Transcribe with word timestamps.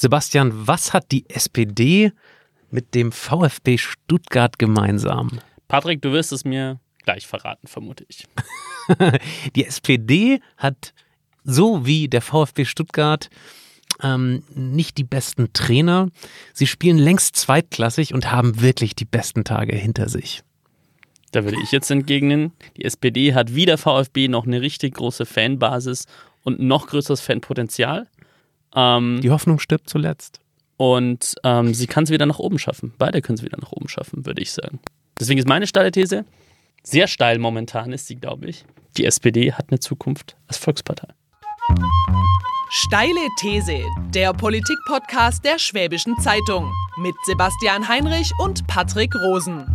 Sebastian, 0.00 0.66
was 0.66 0.94
hat 0.94 1.12
die 1.12 1.28
SPD 1.28 2.12
mit 2.70 2.94
dem 2.94 3.12
VfB 3.12 3.76
Stuttgart 3.76 4.58
gemeinsam? 4.58 5.40
Patrick, 5.68 6.00
du 6.00 6.10
wirst 6.10 6.32
es 6.32 6.46
mir 6.46 6.80
gleich 7.04 7.26
verraten, 7.26 7.66
vermute 7.66 8.06
ich. 8.08 8.24
die 9.56 9.66
SPD 9.66 10.40
hat 10.56 10.94
so 11.44 11.84
wie 11.84 12.08
der 12.08 12.22
VfB 12.22 12.64
Stuttgart 12.64 13.28
ähm, 14.02 14.42
nicht 14.54 14.96
die 14.96 15.04
besten 15.04 15.52
Trainer. 15.52 16.08
Sie 16.54 16.66
spielen 16.66 16.96
längst 16.96 17.36
zweitklassig 17.36 18.14
und 18.14 18.32
haben 18.32 18.62
wirklich 18.62 18.94
die 18.94 19.04
besten 19.04 19.44
Tage 19.44 19.76
hinter 19.76 20.08
sich. 20.08 20.42
Da 21.32 21.44
würde 21.44 21.58
ich 21.62 21.72
jetzt 21.72 21.90
entgegnen, 21.90 22.52
die 22.78 22.86
SPD 22.86 23.34
hat 23.34 23.54
wie 23.54 23.66
der 23.66 23.76
VfB 23.76 24.28
noch 24.28 24.46
eine 24.46 24.62
richtig 24.62 24.94
große 24.94 25.26
Fanbasis 25.26 26.06
und 26.42 26.58
noch 26.58 26.86
größeres 26.86 27.20
Fanpotenzial. 27.20 28.08
Ähm, 28.74 29.20
die 29.22 29.30
Hoffnung 29.30 29.58
stirbt 29.58 29.88
zuletzt. 29.88 30.40
Und 30.76 31.34
ähm, 31.44 31.74
sie 31.74 31.86
kann 31.86 32.04
es 32.04 32.10
wieder 32.10 32.26
nach 32.26 32.38
oben 32.38 32.58
schaffen. 32.58 32.94
Beide 32.96 33.20
können 33.20 33.36
es 33.36 33.44
wieder 33.44 33.58
nach 33.60 33.72
oben 33.72 33.88
schaffen, 33.88 34.24
würde 34.24 34.40
ich 34.40 34.52
sagen. 34.52 34.80
Deswegen 35.18 35.38
ist 35.38 35.48
meine 35.48 35.66
steile 35.66 35.90
These, 35.90 36.24
sehr 36.82 37.06
steil 37.06 37.38
momentan 37.38 37.92
ist 37.92 38.06
sie, 38.06 38.16
glaube 38.16 38.46
ich. 38.46 38.64
Die 38.96 39.04
SPD 39.04 39.52
hat 39.52 39.66
eine 39.68 39.78
Zukunft 39.78 40.36
als 40.46 40.56
Volkspartei. 40.56 41.08
Steile 42.70 43.20
These, 43.38 43.82
der 44.14 44.32
Politik-Podcast 44.32 45.44
der 45.44 45.58
Schwäbischen 45.58 46.16
Zeitung 46.18 46.72
mit 46.96 47.14
Sebastian 47.26 47.86
Heinrich 47.86 48.32
und 48.38 48.66
Patrick 48.66 49.14
Rosen. 49.14 49.66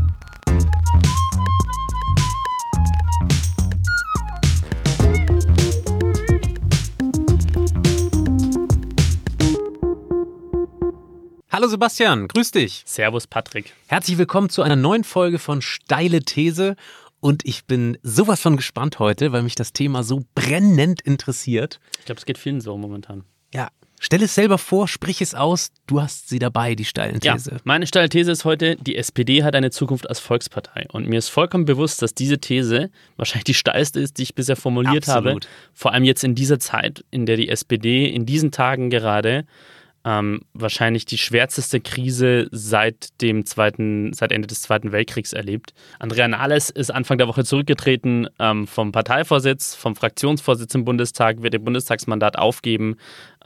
Hallo 11.55 11.69
Sebastian, 11.69 12.27
grüß 12.27 12.51
dich. 12.51 12.83
Servus 12.85 13.27
Patrick. 13.27 13.71
Herzlich 13.87 14.17
willkommen 14.17 14.49
zu 14.49 14.61
einer 14.61 14.75
neuen 14.75 15.05
Folge 15.05 15.39
von 15.39 15.61
Steile 15.61 16.19
These. 16.19 16.75
Und 17.21 17.45
ich 17.45 17.63
bin 17.63 17.97
sowas 18.03 18.41
von 18.41 18.57
gespannt 18.57 18.99
heute, 18.99 19.31
weil 19.31 19.41
mich 19.41 19.55
das 19.55 19.71
Thema 19.71 20.03
so 20.03 20.25
brennend 20.35 20.99
interessiert. 20.99 21.79
Ich 21.99 22.03
glaube, 22.07 22.19
es 22.19 22.25
geht 22.25 22.37
vielen 22.37 22.59
so 22.59 22.77
momentan. 22.77 23.23
Ja. 23.53 23.69
Stell 24.01 24.21
es 24.21 24.35
selber 24.35 24.57
vor, 24.57 24.89
sprich 24.89 25.21
es 25.21 25.33
aus. 25.33 25.71
Du 25.87 26.01
hast 26.01 26.27
sie 26.27 26.39
dabei, 26.39 26.75
die 26.75 26.83
steilen 26.83 27.21
These. 27.21 27.51
Ja, 27.51 27.57
meine 27.63 27.87
steile 27.87 28.09
These 28.09 28.33
ist 28.33 28.43
heute, 28.43 28.75
die 28.75 28.97
SPD 28.97 29.45
hat 29.45 29.55
eine 29.55 29.71
Zukunft 29.71 30.09
als 30.09 30.19
Volkspartei. 30.19 30.87
Und 30.91 31.07
mir 31.07 31.19
ist 31.19 31.29
vollkommen 31.29 31.63
bewusst, 31.63 32.01
dass 32.01 32.13
diese 32.13 32.37
These 32.37 32.91
wahrscheinlich 33.15 33.45
die 33.45 33.53
steilste 33.53 34.01
ist, 34.01 34.17
die 34.17 34.23
ich 34.23 34.35
bisher 34.35 34.57
formuliert 34.57 35.07
Absolut. 35.07 35.45
habe. 35.45 35.53
Vor 35.73 35.93
allem 35.93 36.03
jetzt 36.03 36.25
in 36.25 36.35
dieser 36.35 36.59
Zeit, 36.59 37.05
in 37.11 37.25
der 37.25 37.37
die 37.37 37.47
SPD 37.47 38.09
in 38.09 38.25
diesen 38.25 38.51
Tagen 38.51 38.89
gerade 38.89 39.45
ähm, 40.05 40.41
wahrscheinlich 40.53 41.05
die 41.05 41.17
schwärzeste 41.17 41.81
Krise 41.81 42.47
seit 42.51 43.19
dem 43.21 43.45
zweiten, 43.45 44.13
seit 44.13 44.31
Ende 44.31 44.47
des 44.47 44.61
Zweiten 44.61 44.91
Weltkriegs 44.91 45.33
erlebt. 45.33 45.73
Andrea 45.97 46.27
Nahles 46.27 46.69
ist 46.69 46.91
Anfang 46.91 47.17
der 47.17 47.27
Woche 47.27 47.43
zurückgetreten 47.43 48.27
ähm, 48.39 48.67
vom 48.67 48.91
Parteivorsitz, 48.91 49.73
vom 49.73 49.95
Fraktionsvorsitz 49.95 50.75
im 50.75 50.85
Bundestag, 50.85 51.41
wird 51.41 51.55
ihr 51.55 51.59
Bundestagsmandat 51.59 52.37
aufgeben. 52.37 52.97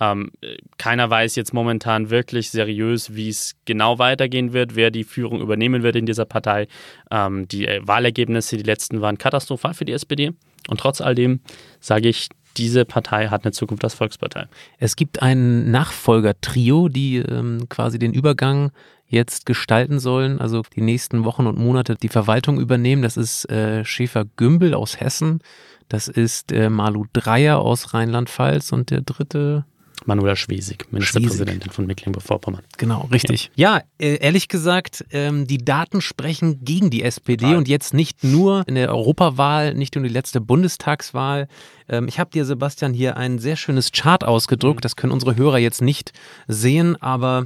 Ähm, 0.01 0.31
keiner 0.77 1.09
weiß 1.09 1.35
jetzt 1.37 1.53
momentan 1.53 2.09
wirklich 2.09 2.49
seriös, 2.51 3.15
wie 3.15 3.29
es 3.29 3.55
genau 3.63 3.97
weitergehen 3.97 4.51
wird, 4.51 4.75
wer 4.75 4.91
die 4.91 5.05
Führung 5.05 5.39
übernehmen 5.39 5.81
wird 5.81 5.95
in 5.95 6.05
dieser 6.05 6.25
Partei. 6.25 6.67
Ähm, 7.09 7.47
die 7.47 7.67
Wahlergebnisse, 7.81 8.57
die 8.57 8.63
letzten, 8.63 8.99
waren 8.99 9.17
katastrophal 9.17 9.73
für 9.73 9.85
die 9.85 9.93
SPD. 9.93 10.33
Und 10.67 10.79
trotz 10.79 10.99
all 11.01 11.15
dem 11.15 11.39
sage 11.79 12.09
ich, 12.09 12.27
diese 12.57 12.85
Partei 12.85 13.27
hat 13.27 13.45
eine 13.45 13.51
Zukunft 13.51 13.83
als 13.83 13.93
Volkspartei. 13.93 14.47
Es 14.77 14.95
gibt 14.95 15.21
ein 15.21 15.71
Nachfolger-Trio, 15.71 16.89
die 16.89 17.17
ähm, 17.17 17.67
quasi 17.69 17.99
den 17.99 18.13
Übergang 18.13 18.71
jetzt 19.07 19.45
gestalten 19.45 19.99
sollen, 19.99 20.39
also 20.39 20.61
die 20.75 20.81
nächsten 20.81 21.25
Wochen 21.25 21.47
und 21.47 21.57
Monate 21.57 21.95
die 21.95 22.09
Verwaltung 22.09 22.59
übernehmen. 22.59 23.01
Das 23.01 23.17
ist 23.17 23.49
äh, 23.49 23.83
Schäfer-Gümbel 23.83 24.73
aus 24.73 24.99
Hessen, 24.99 25.41
das 25.89 26.07
ist 26.07 26.51
äh, 26.51 26.69
Malu 26.69 27.05
Dreier 27.13 27.59
aus 27.59 27.93
Rheinland-Pfalz 27.93 28.71
und 28.71 28.91
der 28.91 29.01
dritte, 29.01 29.65
Manuela 30.05 30.35
Schwesig, 30.35 30.91
Ministerpräsidentin 30.91 31.71
von 31.71 31.85
Mecklenburg-Vorpommern. 31.85 32.63
Genau, 32.77 33.07
richtig. 33.11 33.51
Ja, 33.55 33.77
ja 33.77 33.83
äh, 33.99 34.15
ehrlich 34.17 34.47
gesagt, 34.47 35.05
ähm, 35.11 35.47
die 35.47 35.57
Daten 35.57 36.01
sprechen 36.01 36.63
gegen 36.63 36.89
die 36.89 37.03
SPD 37.03 37.43
Total. 37.43 37.57
und 37.57 37.67
jetzt 37.67 37.93
nicht 37.93 38.23
nur 38.23 38.63
in 38.67 38.75
der 38.75 38.89
Europawahl, 38.89 39.73
nicht 39.73 39.95
nur 39.95 40.03
die 40.03 40.09
letzte 40.09 40.41
Bundestagswahl. 40.41 41.47
Ähm, 41.87 42.07
ich 42.07 42.19
habe 42.19 42.31
dir, 42.31 42.45
Sebastian, 42.45 42.93
hier 42.93 43.17
ein 43.17 43.39
sehr 43.39 43.55
schönes 43.55 43.91
Chart 43.91 44.23
ausgedruckt. 44.23 44.79
Mhm. 44.79 44.83
Das 44.83 44.95
können 44.95 45.13
unsere 45.13 45.35
Hörer 45.35 45.57
jetzt 45.57 45.81
nicht 45.81 46.13
sehen, 46.47 46.95
aber 47.01 47.45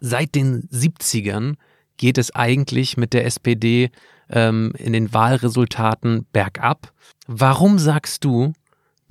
seit 0.00 0.34
den 0.34 0.68
70ern 0.68 1.54
geht 1.96 2.18
es 2.18 2.34
eigentlich 2.34 2.96
mit 2.96 3.12
der 3.12 3.24
SPD 3.26 3.90
ähm, 4.28 4.72
in 4.78 4.92
den 4.92 5.12
Wahlresultaten 5.12 6.26
bergab. 6.32 6.92
Warum 7.26 7.78
sagst 7.78 8.24
du, 8.24 8.52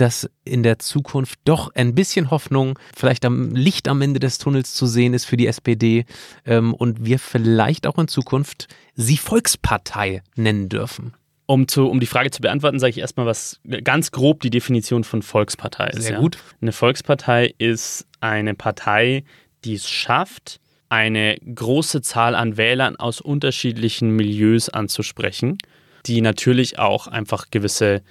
dass 0.02 0.28
in 0.44 0.64
der 0.64 0.80
Zukunft 0.80 1.40
doch 1.46 1.74
ein 1.76 1.94
bisschen 1.94 2.32
Hoffnung, 2.32 2.80
vielleicht 2.96 3.24
am 3.24 3.52
Licht 3.52 3.88
am 3.88 4.02
Ende 4.02 4.20
des 4.20 4.40
Tunnels 4.40 4.74
zu 4.74 4.88
sehen 4.88 5.14
ist 5.14 5.26
für 5.26 5.38
die 5.38 5.46
SPD 5.46 6.06
ähm, 6.44 6.74
und 6.74 7.06
wir 7.06 7.20
vielleicht 7.20 7.86
auch 7.86 8.00
in 8.00 8.08
Zukunft 8.08 8.68
sie 8.96 9.18
Volkspartei 9.18 10.24
nennen 10.36 10.70
dürfen. 10.70 11.14
Um, 11.46 11.68
zu, 11.68 11.88
um 11.88 12.00
die 12.00 12.08
Frage 12.08 12.32
zu 12.32 12.42
beantworten, 12.42 12.80
sage 12.80 12.92
ich 12.92 12.98
erstmal 12.98 13.28
was 13.28 13.60
ganz 13.84 14.12
grob 14.12 14.42
die 14.42 14.50
Definition 14.50 15.04
von 15.04 15.22
Volkspartei 15.22 15.90
ist. 15.90 16.04
Sehr 16.04 16.14
ja. 16.14 16.20
gut. 16.20 16.40
Eine 16.62 16.72
Volkspartei 16.72 17.54
ist 17.60 18.08
eine 18.22 18.56
Partei, 18.56 19.24
die 19.66 19.76
es 19.76 19.88
schafft, 19.88 20.60
eine 20.90 21.36
große 21.38 22.02
Zahl 22.02 22.34
an 22.34 22.58
Wählern 22.58 22.96
aus 22.96 23.22
unterschiedlichen 23.22 24.16
Milieus 24.16 24.70
anzusprechen, 24.70 25.60
die 26.08 26.22
natürlich 26.22 26.80
auch 26.80 27.06
einfach 27.08 27.52
gewisse 27.52 28.02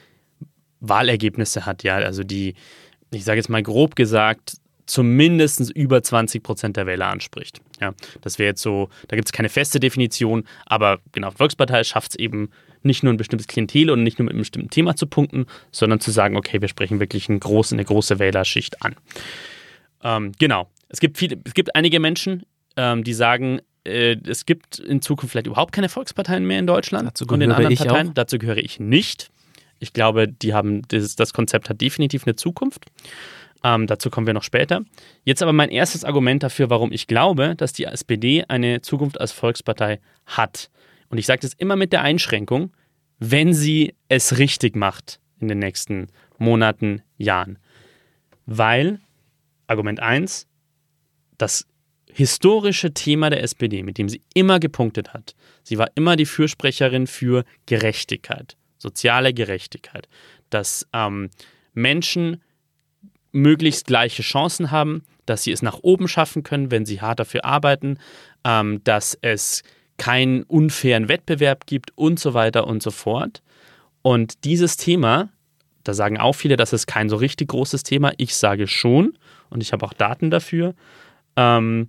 Wahlergebnisse 0.81 1.67
hat, 1.67 1.83
ja, 1.83 1.97
also 1.97 2.25
die, 2.25 2.55
ich 3.13 3.25
sage 3.25 3.39
jetzt 3.39 3.49
mal 3.49 3.63
grob 3.63 3.97
gesagt, 3.97 4.55
zumindest 4.87 5.71
über 5.71 6.03
20 6.03 6.43
Prozent 6.43 6.77
der 6.77 6.87
Wähler 6.87 7.07
anspricht. 7.07 7.61
Ja, 7.81 7.95
das 8.23 8.39
wäre 8.39 8.49
jetzt 8.49 8.63
so, 8.63 8.89
da 9.09 9.17
gibt 9.17 9.29
es 9.29 9.33
keine 9.33 9.49
feste 9.49 9.79
Definition, 9.79 10.45
aber 10.67 10.99
genau, 11.13 11.31
Volkspartei 11.31 11.85
schafft 11.85 12.13
es 12.13 12.17
eben 12.17 12.51
nicht 12.83 13.03
nur 13.03 13.13
ein 13.13 13.17
bestimmtes 13.17 13.47
Klientel 13.47 13.91
und 13.91 14.03
nicht 14.03 14.19
nur 14.19 14.25
mit 14.25 14.33
einem 14.33 14.41
bestimmten 14.41 14.71
Thema 14.71 14.97
zu 14.97 15.07
punkten, 15.07 15.47
sondern 15.71 16.01
zu 16.01 16.11
sagen, 16.11 16.37
okay, 16.37 16.61
wir 16.61 16.69
sprechen 16.69 16.99
wirklich 16.99 17.29
einen 17.29 17.41
großen, 17.41 17.77
eine 17.77 17.85
große 17.85 18.19
Wählerschicht 18.19 18.83
an. 18.83 18.97
Ähm, 20.03 20.33
genau. 20.39 20.69
Es 20.89 20.99
gibt, 20.99 21.19
viele, 21.19 21.39
es 21.45 21.55
gibt 21.55 21.75
einige 21.77 22.01
Menschen, 22.01 22.45
ähm, 22.77 23.05
die 23.05 23.13
sagen, 23.13 23.61
äh, 23.85 24.17
es 24.27 24.45
gibt 24.47 24.79
in 24.79 25.03
Zukunft 25.03 25.33
vielleicht 25.33 25.47
überhaupt 25.47 25.73
keine 25.73 25.89
Volksparteien 25.89 26.45
mehr 26.45 26.59
in 26.59 26.67
Deutschland 26.67 27.21
und 27.23 27.41
in 27.41 27.53
anderen 27.53 27.77
Parteien. 27.77 28.09
Auch. 28.09 28.15
Dazu 28.15 28.39
gehöre 28.39 28.59
ich 28.59 28.81
nicht. 28.81 29.31
Ich 29.81 29.95
glaube, 29.95 30.29
die 30.29 30.55
haben 30.55 30.83
das, 30.89 31.17
das 31.17 31.33
Konzept 31.33 31.69
hat 31.69 31.81
definitiv 31.81 32.25
eine 32.27 32.37
Zukunft. 32.37 32.85
Ähm, 33.65 33.87
dazu 33.87 34.11
kommen 34.11 34.27
wir 34.27 34.35
noch 34.35 34.43
später. 34.43 34.83
Jetzt 35.25 35.43
aber 35.43 35.53
mein 35.53 35.71
erstes 35.71 36.05
Argument 36.05 36.43
dafür, 36.43 36.71
warum 36.71 36.93
ich 36.93 37.07
glaube, 37.07 37.57
dass 37.57 37.73
die 37.73 37.85
SPD 37.85 38.45
eine 38.47 38.83
Zukunft 38.83 39.21
als 39.21 39.33
Volkspartei 39.33 39.99
hat. 40.27 40.71
Und 41.09 41.19
ich 41.19 41.27
sage 41.27 41.41
das 41.41 41.55
immer 41.55 41.77
mit 41.77 41.93
der 41.93 42.03
Einschränkung, 42.03 42.73
wenn 43.19 43.53
sie 43.53 43.95
es 44.09 44.39
richtig 44.39 44.77
macht 44.77 45.19
in 45.41 45.49
den 45.49 45.59
nächsten 45.59 46.09
Monaten, 46.39 47.03
Jahren. 47.17 47.59
Weil, 48.47 49.01
Argument 49.67 50.01
1, 50.01 50.47
das 51.39 51.67
historische 52.13 52.93
Thema 52.93 53.31
der 53.31 53.43
SPD, 53.43 53.83
mit 53.83 53.97
dem 53.97 54.09
sie 54.09 54.23
immer 54.35 54.59
gepunktet 54.59 55.15
hat, 55.15 55.35
sie 55.63 55.79
war 55.79 55.91
immer 55.95 56.17
die 56.17 56.27
Fürsprecherin 56.27 57.07
für 57.07 57.45
Gerechtigkeit 57.67 58.57
soziale 58.81 59.33
Gerechtigkeit, 59.33 60.09
dass 60.49 60.87
ähm, 60.93 61.31
Menschen 61.75 62.43
möglichst 63.33 63.87
gleiche 63.87 64.23
Chancen 64.23 64.71
haben, 64.71 65.03
dass 65.27 65.45
sie 65.45 65.53
es 65.53 65.63
nach 65.63 65.79
oben 65.83 66.09
schaffen 66.09 66.43
können, 66.43 66.71
wenn 66.71 66.85
sie 66.85 67.01
hart 67.01 67.21
dafür 67.21 67.45
arbeiten, 67.45 67.99
ähm, 68.45 68.83
dass 68.83 69.17
es 69.23 69.63
keinen 69.97 70.43
unfairen 70.45 71.09
Wettbewerb 71.09 71.67
gibt 71.67 71.93
und 71.97 72.19
so 72.19 72.35
weiter 72.35 72.67
und 72.67 72.83
so 72.83 72.91
fort. 72.91 73.43
Und 74.03 74.45
dieses 74.45 74.77
Thema, 74.77 75.29
da 75.85 75.95
sagen 75.95 76.19
auch 76.19 76.33
viele, 76.33 76.57
das 76.57 76.73
ist 76.73 76.87
kein 76.87 77.09
so 77.09 77.17
richtig 77.17 77.49
großes 77.49 77.83
Thema. 77.83 78.13
Ich 78.17 78.35
sage 78.35 78.67
schon, 78.67 79.19
und 79.51 79.63
ich 79.63 79.73
habe 79.73 79.85
auch 79.85 79.93
Daten 79.93 80.31
dafür, 80.31 80.75
ähm, 81.37 81.89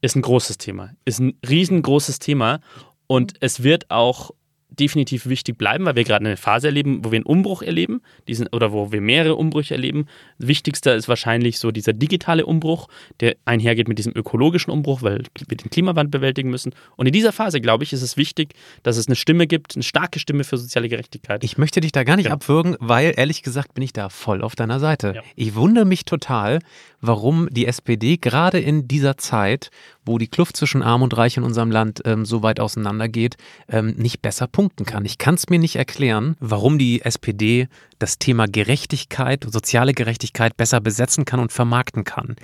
ist 0.00 0.14
ein 0.14 0.22
großes 0.22 0.58
Thema, 0.58 0.90
ist 1.04 1.20
ein 1.20 1.38
riesengroßes 1.48 2.18
Thema 2.18 2.60
und 3.06 3.34
es 3.40 3.62
wird 3.62 3.90
auch 3.90 4.30
definitiv 4.70 5.26
wichtig 5.26 5.56
bleiben, 5.58 5.84
weil 5.86 5.96
wir 5.96 6.04
gerade 6.04 6.24
eine 6.26 6.36
Phase 6.36 6.68
erleben, 6.68 7.04
wo 7.04 7.10
wir 7.10 7.16
einen 7.16 7.24
Umbruch 7.26 7.62
erleben, 7.62 8.00
diesen, 8.28 8.46
oder 8.48 8.72
wo 8.72 8.92
wir 8.92 9.00
mehrere 9.00 9.34
Umbrüche 9.36 9.74
erleben. 9.74 10.06
Wichtigster 10.38 10.94
ist 10.94 11.08
wahrscheinlich 11.08 11.58
so 11.58 11.70
dieser 11.70 11.92
digitale 11.92 12.46
Umbruch, 12.46 12.88
der 13.20 13.36
einhergeht 13.44 13.88
mit 13.88 13.98
diesem 13.98 14.12
ökologischen 14.14 14.70
Umbruch, 14.70 15.02
weil 15.02 15.22
wir 15.48 15.56
den 15.56 15.70
Klimawandel 15.70 16.10
bewältigen 16.10 16.50
müssen. 16.50 16.74
Und 16.96 17.06
in 17.06 17.12
dieser 17.12 17.32
Phase, 17.32 17.60
glaube 17.60 17.84
ich, 17.84 17.92
ist 17.92 18.02
es 18.02 18.16
wichtig, 18.16 18.54
dass 18.82 18.96
es 18.96 19.06
eine 19.08 19.16
Stimme 19.16 19.46
gibt, 19.46 19.74
eine 19.74 19.82
starke 19.82 20.18
Stimme 20.18 20.44
für 20.44 20.58
soziale 20.58 20.88
Gerechtigkeit. 20.88 21.42
Ich 21.44 21.58
möchte 21.58 21.80
dich 21.80 21.92
da 21.92 22.04
gar 22.04 22.16
nicht 22.16 22.26
Genau. 22.26 22.34
abwürgen, 22.34 22.76
weil 22.78 23.14
ehrlich 23.16 23.42
gesagt 23.42 23.74
bin 23.74 23.82
ich 23.82 23.92
da 23.92 24.08
voll 24.10 24.42
auf 24.42 24.54
deiner 24.54 24.80
Seite. 24.80 25.12
Ja. 25.16 25.22
Ich 25.34 25.54
wundere 25.54 25.86
mich 25.86 26.04
total, 26.04 26.58
warum 27.00 27.48
die 27.50 27.66
SPD 27.66 28.16
gerade 28.16 28.58
in 28.60 28.86
dieser 28.88 29.16
Zeit, 29.16 29.70
wo 30.08 30.18
die 30.18 30.26
Kluft 30.26 30.56
zwischen 30.56 30.82
Arm 30.82 31.02
und 31.02 31.16
Reich 31.16 31.36
in 31.36 31.44
unserem 31.44 31.70
Land 31.70 32.02
ähm, 32.04 32.24
so 32.24 32.42
weit 32.42 32.58
auseinandergeht, 32.58 33.36
ähm, 33.68 33.94
nicht 33.96 34.22
besser 34.22 34.48
punkten 34.48 34.84
kann. 34.84 35.04
Ich 35.04 35.18
kann 35.18 35.34
es 35.34 35.48
mir 35.48 35.58
nicht 35.58 35.76
erklären, 35.76 36.36
warum 36.40 36.78
die 36.78 37.02
SPD 37.02 37.68
das 37.98 38.18
Thema 38.18 38.46
Gerechtigkeit, 38.46 39.46
soziale 39.48 39.92
Gerechtigkeit 39.92 40.56
besser 40.56 40.80
besetzen 40.80 41.24
kann 41.24 41.40
und 41.40 41.52
vermarkten 41.52 42.04
kann. 42.04 42.36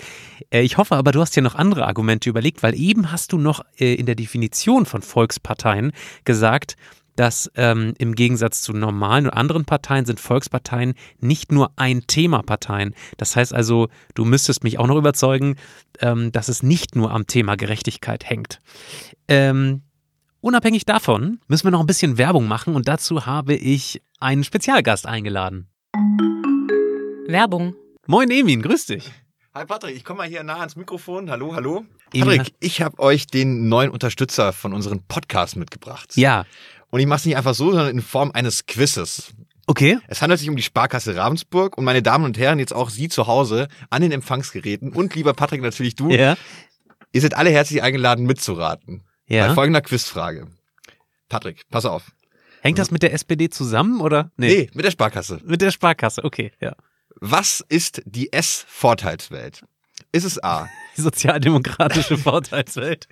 Äh, 0.50 0.62
ich 0.62 0.76
hoffe 0.76 0.94
aber, 0.96 1.10
du 1.10 1.20
hast 1.20 1.34
dir 1.34 1.42
noch 1.42 1.54
andere 1.54 1.86
Argumente 1.86 2.30
überlegt, 2.30 2.62
weil 2.62 2.74
eben 2.74 3.10
hast 3.10 3.32
du 3.32 3.38
noch 3.38 3.64
äh, 3.78 3.94
in 3.94 4.06
der 4.06 4.14
Definition 4.14 4.86
von 4.86 5.02
Volksparteien 5.02 5.92
gesagt, 6.24 6.76
dass 7.16 7.50
ähm, 7.54 7.94
im 7.98 8.14
Gegensatz 8.14 8.62
zu 8.62 8.72
normalen 8.72 9.26
und 9.26 9.32
anderen 9.32 9.64
Parteien 9.64 10.06
sind 10.06 10.20
Volksparteien 10.20 10.94
nicht 11.20 11.52
nur 11.52 11.72
ein 11.76 12.06
Thema 12.06 12.42
Parteien. 12.42 12.94
Das 13.16 13.36
heißt 13.36 13.54
also, 13.54 13.88
du 14.14 14.24
müsstest 14.24 14.64
mich 14.64 14.78
auch 14.78 14.86
noch 14.86 14.96
überzeugen, 14.96 15.56
ähm, 16.00 16.32
dass 16.32 16.48
es 16.48 16.62
nicht 16.62 16.96
nur 16.96 17.10
am 17.12 17.26
Thema 17.26 17.56
Gerechtigkeit 17.56 18.28
hängt. 18.28 18.60
Ähm, 19.28 19.82
unabhängig 20.40 20.84
davon 20.84 21.40
müssen 21.48 21.64
wir 21.64 21.70
noch 21.70 21.80
ein 21.80 21.86
bisschen 21.86 22.18
Werbung 22.18 22.46
machen 22.46 22.74
und 22.74 22.88
dazu 22.88 23.26
habe 23.26 23.54
ich 23.54 24.02
einen 24.20 24.44
Spezialgast 24.44 25.06
eingeladen. 25.06 25.68
Werbung. 27.26 27.74
Moin 28.06 28.30
Emin, 28.30 28.60
grüß 28.60 28.86
dich. 28.86 29.10
Hi 29.54 29.64
Patrick, 29.64 29.94
ich 29.94 30.04
komme 30.04 30.18
mal 30.18 30.28
hier 30.28 30.42
nah 30.42 30.58
ans 30.58 30.74
Mikrofon. 30.74 31.30
Hallo, 31.30 31.54
hallo. 31.54 31.84
Patrick, 32.10 32.52
ich 32.58 32.82
habe 32.82 32.98
euch 32.98 33.28
den 33.28 33.68
neuen 33.68 33.90
Unterstützer 33.90 34.52
von 34.52 34.72
unserem 34.72 35.02
Podcast 35.06 35.54
mitgebracht. 35.56 36.16
Ja, 36.16 36.44
Und 36.94 37.00
ich 37.00 37.08
mache 37.08 37.18
es 37.18 37.26
nicht 37.26 37.36
einfach 37.36 37.54
so, 37.56 37.72
sondern 37.72 37.88
in 37.88 38.00
Form 38.00 38.30
eines 38.34 38.66
Quizzes. 38.66 39.34
okay. 39.66 39.98
Es 40.06 40.22
handelt 40.22 40.38
sich 40.38 40.48
um 40.48 40.54
die 40.54 40.62
Sparkasse 40.62 41.16
Ravensburg 41.16 41.76
und 41.76 41.82
meine 41.82 42.02
Damen 42.02 42.24
und 42.24 42.38
Herren, 42.38 42.60
jetzt 42.60 42.72
auch 42.72 42.88
Sie 42.88 43.08
zu 43.08 43.26
Hause 43.26 43.66
an 43.90 44.00
den 44.02 44.12
Empfangsgeräten 44.12 44.92
und 44.92 45.12
lieber 45.16 45.32
Patrick 45.32 45.60
natürlich 45.60 45.96
du, 45.96 46.08
Ja, 46.10 46.36
ihr 47.10 47.20
seid 47.20 47.34
alle 47.34 47.50
herzlich 47.50 47.82
eingeladen 47.82 48.26
mitzuraten. 48.26 49.02
Bei 49.28 49.34
ja. 49.34 49.54
folgender 49.54 49.80
Quizfrage. 49.80 50.46
Patrick, 51.28 51.68
pass 51.68 51.84
auf. 51.84 52.12
Hängt 52.60 52.78
das 52.78 52.92
mit 52.92 53.02
der 53.02 53.12
SPD 53.12 53.50
zusammen 53.50 54.00
oder? 54.00 54.30
Nee, 54.36 54.70
mit 54.72 54.84
der 54.84 54.92
Sparkasse. 54.92 55.40
Mit 55.44 55.62
der 55.62 55.72
Sparkasse, 55.72 56.22
okay, 56.22 56.52
ja. 56.60 56.76
Was 57.16 57.58
ist 57.68 58.02
die 58.04 58.32
S-Vorteilswelt? 58.32 59.64
Ist 60.12 60.24
es 60.24 60.40
A? 60.44 60.68
Die 60.96 61.00
sozialdemokratische 61.02 62.16
Vorteilswelt. 62.18 63.08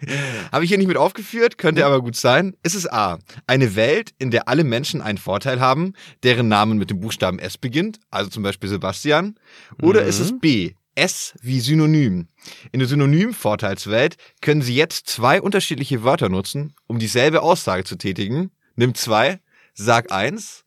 Habe 0.52 0.64
ich 0.64 0.69
hier 0.69 0.79
nicht 0.79 0.87
mit 0.87 0.96
aufgeführt, 0.96 1.58
könnte 1.58 1.84
aber 1.84 2.00
gut 2.00 2.17
sein. 2.17 2.55
Ist 2.62 2.75
es 2.75 2.90
A. 2.90 3.19
Eine 3.46 3.75
Welt, 3.76 4.11
in 4.19 4.31
der 4.31 4.49
alle 4.49 4.64
Menschen 4.64 5.02
einen 5.02 5.19
Vorteil 5.19 5.61
haben, 5.61 5.94
deren 6.23 6.49
Namen 6.49 6.79
mit 6.79 6.90
dem 6.90 7.00
Buchstaben 7.00 7.38
S 7.38 7.58
beginnt, 7.58 7.99
also 8.11 8.31
zum 8.31 8.43
Beispiel 8.43 8.69
Sebastian? 8.69 9.37
Oder 9.81 10.02
Mhm. 10.02 10.08
ist 10.08 10.19
es 10.20 10.38
B. 10.38 10.75
S 10.94 11.34
wie 11.40 11.61
Synonym. 11.61 12.29
In 12.70 12.81
der 12.81 12.88
Synonym-Vorteilswelt 12.88 14.17
können 14.43 14.61
Sie 14.62 14.75
jetzt 14.75 15.08
zwei 15.08 15.40
unterschiedliche 15.40 16.05
Wörter 16.05 16.29
nutzen, 16.29 16.75
um 16.87 16.99
dieselbe 16.99 17.43
Aussage 17.43 17.84
zu 17.84 17.96
tätigen. 17.96 18.50
Nimm 18.76 18.94
zwei, 18.94 19.40
sag 19.75 20.12
eins. 20.12 20.64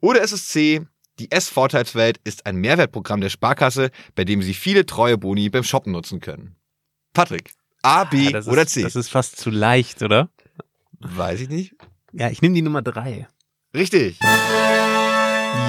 Oder 0.00 0.22
ist 0.22 0.32
es 0.32 0.48
C. 0.48 0.86
Die 1.18 1.32
S-Vorteilswelt 1.32 2.20
ist 2.22 2.46
ein 2.46 2.54
Mehrwertprogramm 2.56 3.20
der 3.20 3.30
Sparkasse, 3.30 3.90
bei 4.14 4.24
dem 4.24 4.40
Sie 4.40 4.54
viele 4.54 4.86
treue 4.86 5.18
Boni 5.18 5.50
beim 5.50 5.64
Shoppen 5.64 5.90
nutzen 5.92 6.20
können. 6.20 6.54
Patrick, 7.12 7.50
A, 7.82 8.04
B 8.04 8.30
das 8.30 8.46
oder 8.46 8.62
ist, 8.62 8.70
C? 8.70 8.82
Das 8.82 8.94
ist 8.94 9.08
fast 9.08 9.36
zu 9.36 9.50
leicht, 9.50 10.00
oder? 10.02 10.30
Weiß 11.00 11.40
ich 11.40 11.48
nicht. 11.48 11.74
Ja, 12.12 12.30
ich 12.30 12.40
nehme 12.40 12.54
die 12.54 12.62
Nummer 12.62 12.82
drei. 12.82 13.26
Richtig. 13.74 14.20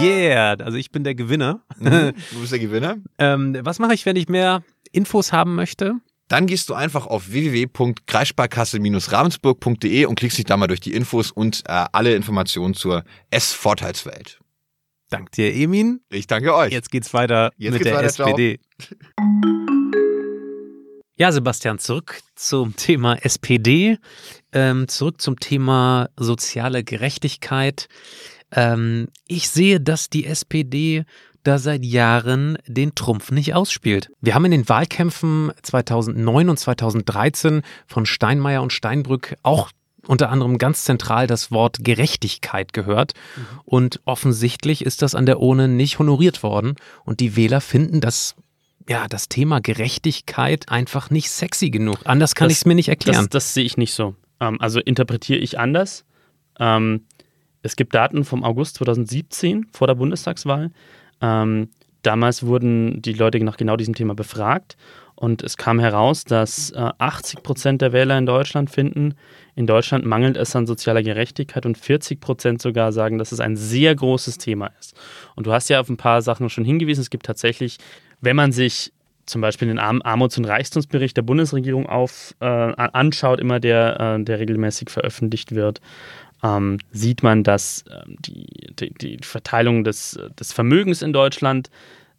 Yeah, 0.02 0.56
also 0.60 0.78
ich 0.78 0.92
bin 0.92 1.04
der 1.04 1.16
Gewinner. 1.16 1.64
Mhm. 1.78 2.14
Du 2.32 2.42
bist 2.42 2.52
der 2.52 2.60
Gewinner. 2.60 2.98
ähm, 3.18 3.58
was 3.62 3.80
mache 3.80 3.96
ich, 3.96 4.06
wenn 4.06 4.18
ich 4.18 4.30
mehr 4.30 4.62
Infos 4.92 5.34
haben 5.34 5.56
möchte? 5.56 5.96
Dann 6.28 6.46
gehst 6.46 6.70
du 6.70 6.76
einfach 6.76 7.08
auf 7.08 7.32
www.kreissparkasse-ravensburg.de 7.32 10.06
und 10.06 10.20
klickst 10.20 10.38
dich 10.38 10.46
da 10.46 10.58
mal 10.58 10.68
durch 10.68 10.82
die 10.82 10.94
Infos 10.94 11.32
und 11.32 11.64
äh, 11.68 11.86
alle 11.92 12.14
Informationen 12.14 12.76
zur 12.76 13.04
S-Vorteilswelt. 13.32 14.40
Dank 15.10 15.32
dir, 15.32 15.54
Emin. 15.54 16.02
Ich 16.10 16.28
danke 16.28 16.54
euch. 16.54 16.72
Jetzt 16.72 16.92
geht's 16.92 17.14
weiter 17.14 17.52
Jetzt 17.58 17.74
mit 17.74 17.84
geht's 17.84 17.92
der 17.92 17.98
weiter, 17.98 18.10
ciao. 18.10 18.30
SPD. 18.30 18.60
Ja, 21.18 21.32
Sebastian, 21.32 21.80
zurück 21.80 22.22
zum 22.36 22.78
Thema 22.78 23.16
SPD, 23.16 23.98
ähm, 24.54 24.88
zurück 24.88 25.20
zum 25.20 25.38
Thema 25.38 26.10
soziale 26.16 26.84
Gerechtigkeit. 26.84 27.90
Ähm, 28.54 29.10
ich 29.28 29.50
sehe, 29.50 29.82
dass 29.82 30.10
die 30.10 30.26
SPD 30.26 31.04
da 31.44 31.58
seit 31.58 31.84
Jahren 31.84 32.58
den 32.68 32.96
Trumpf 32.96 33.32
nicht 33.32 33.54
ausspielt. 33.54 34.10
Wir 34.22 34.36
haben 34.36 34.46
in 34.46 34.52
den 34.52 34.70
Wahlkämpfen 34.70 35.52
2009 35.62 36.50
und 36.50 36.58
2013 36.58 37.64
von 37.88 38.06
Steinmeier 38.06 38.62
und 38.62 38.72
Steinbrück 38.72 39.36
auch 39.44 39.72
unter 40.10 40.32
anderem 40.32 40.58
ganz 40.58 40.86
zentral 40.86 41.28
das 41.28 41.52
Wort 41.52 41.78
Gerechtigkeit 41.84 42.74
gehört. 42.74 43.14
Und 43.64 44.02
offensichtlich 44.06 44.84
ist 44.84 45.04
das 45.04 45.14
an 45.14 45.28
der 45.28 45.40
Urne 45.40 45.68
nicht 45.68 46.00
honoriert 46.00 46.42
worden. 46.42 46.74
Und 47.06 47.20
die 47.20 47.36
Wähler 47.36 47.62
finden 47.62 48.02
das, 48.02 48.36
ja, 48.88 49.08
das 49.08 49.30
Thema 49.30 49.62
Gerechtigkeit 49.62 50.68
einfach 50.68 51.12
nicht 51.12 51.30
sexy 51.30 51.70
genug. 51.70 52.00
Anders 52.06 52.34
kann 52.34 52.50
ich 52.50 52.58
es 52.58 52.66
mir 52.66 52.74
nicht 52.74 52.90
erklären. 52.90 53.26
Das, 53.26 53.46
das 53.46 53.54
sehe 53.54 53.64
ich 53.64 53.78
nicht 53.78 53.94
so. 53.94 54.16
Ähm, 54.40 54.60
also 54.60 54.80
interpretiere 54.80 55.38
ich 55.38 55.60
anders. 55.60 56.06
Ähm, 56.60 57.06
es 57.62 57.76
gibt 57.76 57.94
Daten 57.94 58.26
vom 58.26 58.44
August 58.44 58.78
2017 58.78 59.68
vor 59.72 59.86
der 59.86 59.94
Bundestagswahl. 59.94 60.72
Ähm, 61.22 61.70
damals 62.02 62.44
wurden 62.44 63.00
die 63.04 63.14
Leute 63.14 63.44
nach 63.44 63.58
genau 63.58 63.78
diesem 63.78 63.94
Thema 63.94 64.16
befragt 64.16 64.76
und 65.20 65.44
es 65.44 65.58
kam 65.58 65.80
heraus, 65.80 66.24
dass 66.24 66.72
äh, 66.72 66.92
80 66.98 67.44
Prozent 67.44 67.82
der 67.82 67.92
Wähler 67.92 68.18
in 68.18 68.26
Deutschland 68.26 68.70
finden, 68.70 69.16
in 69.54 69.68
Deutschland 69.68 70.06
mangelt 70.06 70.38
es 70.38 70.56
an 70.56 70.66
sozialer 70.66 71.04
Gerechtigkeit 71.04 71.66
und 71.66 71.78
40 71.78 72.22
Prozent 72.22 72.62
sogar 72.62 72.94
sagen, 72.94 73.18
dass 73.18 73.34
es 73.34 73.42
ein 73.42 73.58
sehr 73.58 73.94
großes 73.94 74.38
Thema 74.38 74.68
ist. 74.80 74.96
Und 75.36 75.46
du 75.46 75.52
hast 75.52 75.68
ja 75.68 75.82
auf 75.82 75.90
ein 75.90 75.98
paar 75.98 76.22
Sachen 76.22 76.50
schon 76.50 76.64
hingewiesen. 76.64 77.02
Es 77.02 77.10
gibt 77.10 77.26
tatsächlich, 77.26 77.80
wenn 78.22 78.38
man 78.38 78.54
sich 78.54 78.94
zum 79.26 79.42
Beispiel 79.42 79.68
den 79.68 79.78
Arm 79.78 80.02
Armuts- 80.06 80.38
und 80.38 80.46
Reichtumsbericht 80.46 81.18
der 81.18 81.24
Bundesregierung 81.24 81.86
auf, 81.86 82.34
äh, 82.40 82.46
anschaut, 82.46 83.42
immer 83.42 83.60
der, 83.60 84.00
äh, 84.00 84.24
der 84.24 84.40
regelmäßig 84.40 84.90
veröffentlicht 84.90 85.54
wird, 85.54 85.82
ähm, 86.44 86.78
sieht 86.92 87.24
man, 87.24 87.44
dass 87.44 87.84
ähm, 87.92 88.16
die, 88.20 88.48
die, 88.80 88.94
die 88.94 89.18
Verteilung 89.22 89.84
des, 89.84 90.18
des 90.40 90.54
Vermögens 90.54 91.02
in 91.02 91.12
Deutschland 91.12 91.70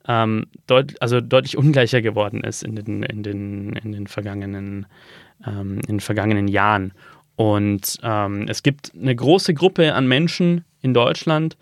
ähm, 0.09 0.47
deut, 0.67 1.01
also 1.01 1.21
deutlich 1.21 1.57
ungleicher 1.57 2.03
geworden 2.03 2.43
ist 2.43 2.63
in 2.63 2.77
den, 2.77 3.03
in 3.03 3.23
den, 3.23 3.73
in 3.75 3.93
den, 3.93 4.07
vergangenen, 4.07 4.87
ähm, 5.47 5.81
in 5.87 5.97
den 5.97 6.01
vergangenen 6.01 6.49
Jahren. 6.49 6.93
Und 7.37 7.99
ähm, 8.03 8.47
es 8.49 8.63
gibt 8.63 8.93
eine 8.95 9.15
große 9.15 9.55
Gruppe 9.55 9.95
an 9.95 10.07
Menschen 10.07 10.65
in 10.83 10.93
Deutschland, 10.93 11.57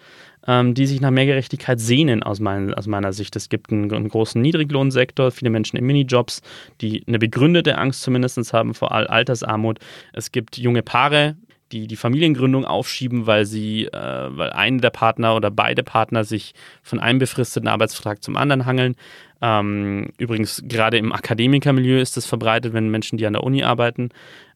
ähm, 0.47 0.75
die 0.75 0.87
sich 0.87 1.01
nach 1.01 1.11
mehr 1.11 1.27
Gerechtigkeit 1.27 1.79
sehnen, 1.79 2.23
aus, 2.23 2.41
mein, 2.41 2.75
aus 2.75 2.87
meiner 2.87 3.13
Sicht. 3.13 3.37
Es 3.37 3.49
gibt 3.49 3.71
einen, 3.71 3.93
einen 3.93 4.09
großen 4.09 4.41
Niedriglohnsektor, 4.41 5.31
viele 5.31 5.51
Menschen 5.51 5.77
in 5.77 5.85
Minijobs, 5.85 6.43
die 6.81 7.05
eine 7.07 7.19
begründete 7.19 7.79
Angst 7.79 8.03
zumindest 8.03 8.53
haben 8.53 8.75
vor 8.75 8.93
Al- 8.93 9.07
Altersarmut. 9.07 9.79
Es 10.13 10.33
gibt 10.33 10.59
junge 10.59 10.83
Paare, 10.83 11.37
die 11.73 11.87
die 11.87 11.97
Familiengründung 11.97 12.65
aufschieben, 12.65 13.27
weil 13.27 13.45
sie, 13.45 13.87
äh, 13.87 13.93
weil 13.93 14.51
einer 14.51 14.81
der 14.81 14.91
Partner 14.91 15.37
oder 15.37 15.51
beide 15.51 15.83
Partner 15.83 16.25
sich 16.25 16.55
von 16.83 16.99
einem 16.99 17.19
befristeten 17.19 17.69
Arbeitsvertrag 17.69 18.23
zum 18.23 18.37
anderen 18.37 18.67
hangeln. 18.67 18.97
Ähm, 19.41 20.11
übrigens, 20.19 20.63
gerade 20.67 20.99
im 20.99 21.13
Akademikermilieu 21.13 22.01
ist 22.01 22.17
das 22.17 22.27
verbreitet, 22.27 22.73
wenn 22.73 22.91
Menschen, 22.91 23.19
die 23.19 23.27
an 23.27 23.35
der 23.35 23.45
Uni 23.45 23.63
arbeiten. 23.63 24.11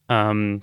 Ähm, 0.09 0.61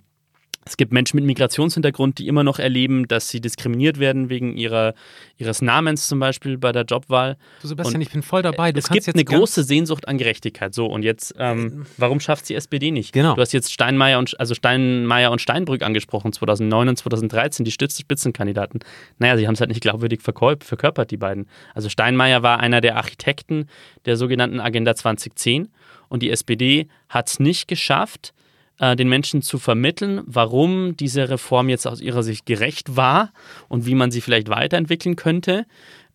es 0.66 0.76
gibt 0.76 0.92
Menschen 0.92 1.16
mit 1.16 1.24
Migrationshintergrund, 1.24 2.18
die 2.18 2.28
immer 2.28 2.44
noch 2.44 2.58
erleben, 2.58 3.08
dass 3.08 3.30
sie 3.30 3.40
diskriminiert 3.40 3.98
werden 3.98 4.28
wegen 4.28 4.56
ihrer, 4.58 4.92
ihres 5.38 5.62
Namens 5.62 6.06
zum 6.06 6.20
Beispiel 6.20 6.58
bei 6.58 6.70
der 6.70 6.84
Jobwahl. 6.84 7.38
du 7.62 7.68
Sebastian, 7.68 7.96
und 7.96 8.02
ich 8.02 8.10
bin 8.10 8.22
voll 8.22 8.42
dabei. 8.42 8.70
Du 8.70 8.78
es 8.78 8.88
gibt 8.90 9.06
jetzt 9.06 9.16
eine 9.16 9.24
große 9.24 9.64
Sehnsucht 9.64 10.06
an 10.06 10.18
Gerechtigkeit. 10.18 10.74
So, 10.74 10.86
und 10.86 11.02
jetzt, 11.02 11.34
ähm, 11.38 11.86
warum 11.96 12.20
schafft 12.20 12.48
die 12.50 12.54
SPD 12.54 12.90
nicht? 12.90 13.12
Genau. 13.12 13.34
Du 13.34 13.40
hast 13.40 13.52
jetzt 13.52 13.72
Steinmeier 13.72 14.18
und, 14.18 14.38
also 14.38 14.54
Steinmeier 14.54 15.30
und 15.30 15.40
Steinbrück 15.40 15.82
angesprochen, 15.82 16.32
2009 16.32 16.88
und 16.90 16.96
2013, 16.96 17.64
die 17.64 17.70
Spitzenkandidaten. 17.70 18.80
Naja, 19.18 19.38
sie 19.38 19.46
haben 19.46 19.54
es 19.54 19.60
halt 19.60 19.70
nicht 19.70 19.80
glaubwürdig 19.80 20.20
verkörpert, 20.20 21.10
die 21.10 21.16
beiden. 21.16 21.46
Also 21.74 21.88
Steinmeier 21.88 22.42
war 22.42 22.60
einer 22.60 22.82
der 22.82 22.96
Architekten 22.96 23.66
der 24.04 24.18
sogenannten 24.18 24.60
Agenda 24.60 24.94
2010 24.94 25.68
und 26.10 26.22
die 26.22 26.30
SPD 26.30 26.88
hat 27.08 27.28
es 27.28 27.40
nicht 27.40 27.66
geschafft, 27.66 28.34
äh, 28.80 28.96
den 28.96 29.08
Menschen 29.08 29.42
zu 29.42 29.58
vermitteln, 29.58 30.22
warum 30.24 30.96
diese 30.96 31.28
Reform 31.28 31.68
jetzt 31.68 31.86
aus 31.86 32.00
ihrer 32.00 32.22
Sicht 32.22 32.46
gerecht 32.46 32.96
war 32.96 33.32
und 33.68 33.86
wie 33.86 33.94
man 33.94 34.10
sie 34.10 34.20
vielleicht 34.20 34.48
weiterentwickeln 34.48 35.16
könnte. 35.16 35.66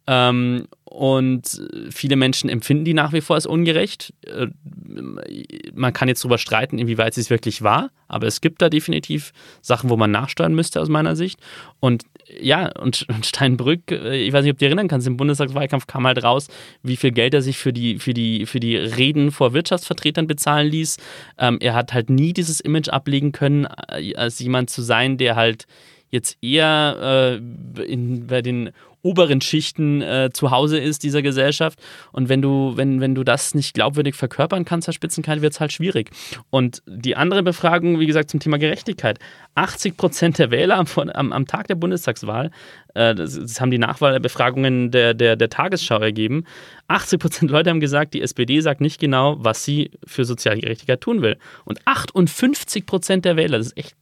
Ähm, 0.07 0.67
und 0.84 1.62
viele 1.89 2.15
Menschen 2.15 2.50
empfinden 2.50 2.86
die 2.86 2.93
nach 2.93 3.13
wie 3.13 3.22
vor 3.22 3.36
als 3.36 3.45
ungerecht. 3.45 4.13
Man 5.74 5.94
kann 5.94 6.08
jetzt 6.08 6.24
darüber 6.24 6.38
streiten, 6.38 6.77
inwieweit 6.77 7.13
sie 7.13 7.22
es 7.22 7.30
wirklich 7.30 7.62
war, 7.62 7.92
aber 8.08 8.27
es 8.27 8.42
gibt 8.42 8.62
da 8.62 8.70
definitiv 8.70 9.34
Sachen, 9.62 9.89
wo 9.89 9.98
man 9.98 10.12
nachsteuern 10.12 10.54
müsste 10.54 10.82
aus 10.82 10.89
meiner 10.89 11.15
Sicht. 11.15 11.39
Und 11.80 12.04
ja, 12.39 12.72
und, 12.80 13.06
Steinbrück, 13.24 13.92
äh, 13.92 14.18
ich 14.18 14.34
weiß 14.34 14.44
nicht, 14.44 14.51
ob 14.51 14.58
du 14.58 14.65
dich 14.65 14.68
erinnern 14.68 14.88
kannst, 14.88 15.08
im 15.08 15.18
Bundestagswahlkampf 15.18 15.88
kam 15.88 16.06
halt 16.06 16.24
raus, 16.24 16.48
wie 16.84 16.98
viel 16.98 17.12
Geld 17.12 17.34
er 17.34 17.42
sich 17.42 17.58
für 17.58 17.74
die, 17.74 18.00
für 18.00 18.13
die, 18.13 18.46
für 18.46 18.60
die 18.60 18.75
Reden 18.75 19.32
vor 19.32 19.54
Wirtschaftsvertretern 19.54 20.27
bezahlen 20.27 20.70
ließ. 20.70 20.98
Ähm, 21.38 21.58
er 21.62 21.74
hat 21.74 21.94
halt 21.94 22.10
nie 22.10 22.34
dieses 22.34 22.60
Image 22.60 22.89
ablegen 22.89 23.32
können, 23.32 23.68
äh, 23.89 24.15
als 24.15 24.39
jemand 24.39 24.70
zu 24.70 24.82
sein, 24.82 25.18
der 25.18 25.36
halt 25.36 25.68
jetzt 26.12 26.38
eher 26.41 27.39
äh, 27.77 27.83
in, 27.83 28.27
bei 28.27 28.41
den 28.41 28.71
oberen 29.05 29.39
Schichten 29.39 30.01
äh, 30.01 30.31
zu 30.33 30.50
Hause 30.50 30.79
ist 30.79 31.03
dieser 31.03 31.21
Gesellschaft. 31.21 31.79
Und 32.12 32.27
wenn 32.27 32.41
du, 32.41 32.74
wenn, 32.75 33.01
wenn 33.01 33.13
du 33.13 33.24
das 33.24 33.53
nicht 33.53 33.75
glaubwürdig 33.75 34.15
verkörpern 34.15 34.65
kannst 34.65 34.89
als 34.89 34.95
Spitzenkandidat, 34.95 35.43
wird 35.43 35.53
es 35.53 35.59
halt 35.59 35.71
schwierig. 35.71 36.09
Und 36.50 36.81
die 36.88 37.15
andere 37.15 37.43
Befragung, 37.43 38.00
wie 38.00 38.07
gesagt, 38.07 38.31
zum 38.31 38.39
Thema 38.39 38.57
Gerechtigkeit. 38.57 39.19
80 39.53 39.95
Prozent 39.95 40.39
der 40.39 40.50
Wähler 40.50 40.77
am, 40.77 40.88
am, 41.13 41.31
am, 41.31 41.45
Tag 41.45 41.67
der 41.67 41.75
Bundestagswahl, 41.75 42.50
äh, 42.95 43.13
das, 43.13 43.39
das, 43.39 43.62
haben 43.62 43.69
die 43.69 43.77
Nachwahlbefragungen 43.77 44.89
der, 44.89 45.13
der, 45.13 45.35
der 45.35 45.50
Tagesschau 45.50 46.00
ergeben, 46.00 46.45
80 46.88 47.19
Prozent 47.19 47.51
Leute 47.51 47.69
haben 47.69 47.79
gesagt, 47.79 48.15
die 48.15 48.21
SPD 48.21 48.59
sagt 48.59 48.81
nicht 48.81 49.00
genau, 49.00 49.38
was 49.38 49.63
sie 49.63 49.91
für 50.05 50.25
soziale 50.25 50.59
Gerechtigkeit 50.59 51.01
tun 51.01 51.21
will. 51.21 51.38
Und 51.63 51.79
58 51.85 52.88
Prozent 52.88 53.24
der 53.24 53.38
Wähler, 53.38 53.59
das 53.59 53.67
ist 53.67 53.77
echt 53.77 53.95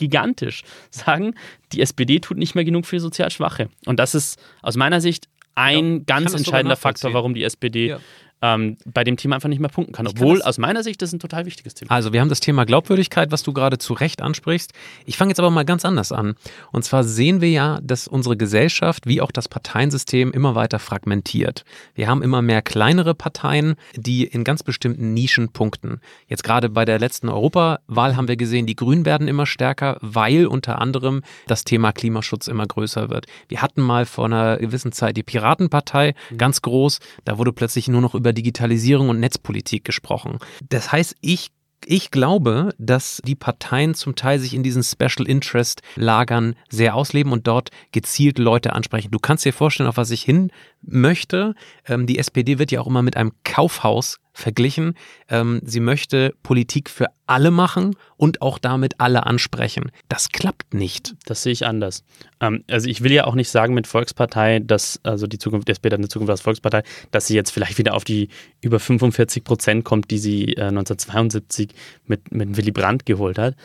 gigantisch, 0.00 0.64
sagen, 0.90 1.34
die 1.72 1.80
SPD 1.80 2.18
tut 2.18 2.38
nicht 2.38 2.56
mehr 2.56 2.64
genug 2.64 2.86
für 2.86 2.98
sozial 2.98 3.30
Schwache. 3.30 3.68
Und 3.86 4.00
das 4.00 4.16
ist 4.16 4.40
aus 4.62 4.76
meiner 4.76 5.00
Sicht 5.00 5.28
ein 5.54 5.98
ja, 5.98 6.02
ganz 6.06 6.34
entscheidender 6.34 6.76
Faktor, 6.76 7.12
warum 7.12 7.34
die 7.34 7.44
SPD 7.44 7.88
ja 7.88 8.00
ähm, 8.42 8.76
bei 8.86 9.04
dem 9.04 9.16
Thema 9.16 9.36
einfach 9.36 9.48
nicht 9.48 9.60
mehr 9.60 9.68
punkten 9.68 9.92
kann. 9.92 10.06
Obwohl 10.06 10.42
aus 10.42 10.58
meiner 10.58 10.82
Sicht 10.82 11.02
das 11.02 11.12
ein 11.12 11.20
total 11.20 11.46
wichtiges 11.46 11.74
Thema. 11.74 11.90
Also 11.90 12.12
wir 12.12 12.20
haben 12.20 12.28
das 12.28 12.40
Thema 12.40 12.64
Glaubwürdigkeit, 12.64 13.30
was 13.30 13.42
du 13.42 13.52
gerade 13.52 13.78
zu 13.78 13.92
Recht 13.92 14.22
ansprichst. 14.22 14.72
Ich 15.04 15.16
fange 15.16 15.30
jetzt 15.30 15.38
aber 15.38 15.50
mal 15.50 15.64
ganz 15.64 15.84
anders 15.84 16.12
an. 16.12 16.34
Und 16.72 16.84
zwar 16.84 17.04
sehen 17.04 17.40
wir 17.40 17.50
ja, 17.50 17.78
dass 17.82 18.08
unsere 18.08 18.36
Gesellschaft 18.36 19.06
wie 19.06 19.20
auch 19.20 19.30
das 19.30 19.48
Parteiensystem 19.48 20.32
immer 20.32 20.54
weiter 20.54 20.78
fragmentiert. 20.78 21.64
Wir 21.94 22.08
haben 22.08 22.22
immer 22.22 22.42
mehr 22.42 22.62
kleinere 22.62 23.14
Parteien, 23.14 23.74
die 23.94 24.24
in 24.24 24.44
ganz 24.44 24.62
bestimmten 24.62 25.12
Nischen 25.12 25.52
punkten. 25.52 26.00
Jetzt 26.28 26.44
gerade 26.44 26.68
bei 26.68 26.84
der 26.84 26.98
letzten 26.98 27.28
Europawahl 27.28 28.16
haben 28.16 28.28
wir 28.28 28.36
gesehen, 28.36 28.66
die 28.66 28.76
Grünen 28.76 29.04
werden 29.04 29.28
immer 29.28 29.46
stärker, 29.46 29.98
weil 30.00 30.46
unter 30.46 30.80
anderem 30.80 31.22
das 31.46 31.64
Thema 31.64 31.92
Klimaschutz 31.92 32.48
immer 32.48 32.66
größer 32.66 33.10
wird. 33.10 33.26
Wir 33.48 33.62
hatten 33.62 33.82
mal 33.82 34.06
vor 34.06 34.26
einer 34.26 34.56
gewissen 34.58 34.92
Zeit 34.92 35.16
die 35.16 35.22
Piratenpartei, 35.22 36.14
mhm. 36.30 36.38
ganz 36.38 36.62
groß. 36.62 37.00
Da 37.24 37.38
wurde 37.38 37.52
plötzlich 37.52 37.88
nur 37.88 38.00
noch 38.00 38.14
über 38.14 38.29
über 38.30 38.32
Digitalisierung 38.32 39.08
und 39.08 39.20
Netzpolitik 39.20 39.84
gesprochen. 39.84 40.38
Das 40.68 40.92
heißt, 40.92 41.16
ich 41.20 41.50
ich 41.86 42.10
glaube, 42.10 42.74
dass 42.76 43.22
die 43.24 43.34
Parteien 43.34 43.94
zum 43.94 44.14
Teil 44.14 44.38
sich 44.38 44.52
in 44.52 44.62
diesen 44.62 44.82
Special 44.82 45.26
Interest 45.26 45.80
Lagern 45.96 46.54
sehr 46.68 46.94
ausleben 46.94 47.32
und 47.32 47.46
dort 47.46 47.70
gezielt 47.90 48.38
Leute 48.38 48.74
ansprechen. 48.74 49.10
Du 49.10 49.18
kannst 49.18 49.46
dir 49.46 49.54
vorstellen, 49.54 49.88
auf 49.88 49.96
was 49.96 50.10
ich 50.10 50.22
hin 50.22 50.52
möchte. 50.82 51.54
Ähm, 51.86 52.06
die 52.06 52.18
SPD 52.18 52.58
wird 52.58 52.72
ja 52.72 52.80
auch 52.80 52.86
immer 52.86 53.02
mit 53.02 53.16
einem 53.16 53.32
Kaufhaus 53.44 54.18
verglichen. 54.32 54.94
Ähm, 55.28 55.60
sie 55.64 55.80
möchte 55.80 56.34
Politik 56.42 56.88
für 56.88 57.06
alle 57.26 57.50
machen 57.50 57.96
und 58.16 58.42
auch 58.42 58.58
damit 58.58 58.94
alle 58.98 59.26
ansprechen. 59.26 59.90
Das 60.08 60.30
klappt 60.30 60.74
nicht. 60.74 61.14
Das 61.26 61.42
sehe 61.42 61.52
ich 61.52 61.66
anders. 61.66 62.04
Ähm, 62.40 62.64
also 62.68 62.88
ich 62.88 63.02
will 63.02 63.12
ja 63.12 63.26
auch 63.26 63.34
nicht 63.34 63.50
sagen 63.50 63.74
mit 63.74 63.86
Volkspartei, 63.86 64.60
dass 64.60 65.00
also 65.02 65.26
die 65.26 65.38
Zukunft 65.38 65.68
der 65.68 65.72
SPD 65.72 65.94
eine 65.94 66.08
Zukunft 66.08 66.30
als 66.30 66.40
Volkspartei, 66.40 66.82
dass 67.10 67.26
sie 67.26 67.34
jetzt 67.34 67.50
vielleicht 67.50 67.78
wieder 67.78 67.94
auf 67.94 68.04
die 68.04 68.28
über 68.60 68.80
45 68.80 69.44
Prozent 69.44 69.84
kommt, 69.84 70.10
die 70.10 70.18
sie 70.18 70.54
äh, 70.54 70.64
1972 70.64 71.70
mit, 72.06 72.32
mit 72.32 72.56
Willy 72.56 72.72
Brandt 72.72 73.06
geholt 73.06 73.38
hat. 73.38 73.56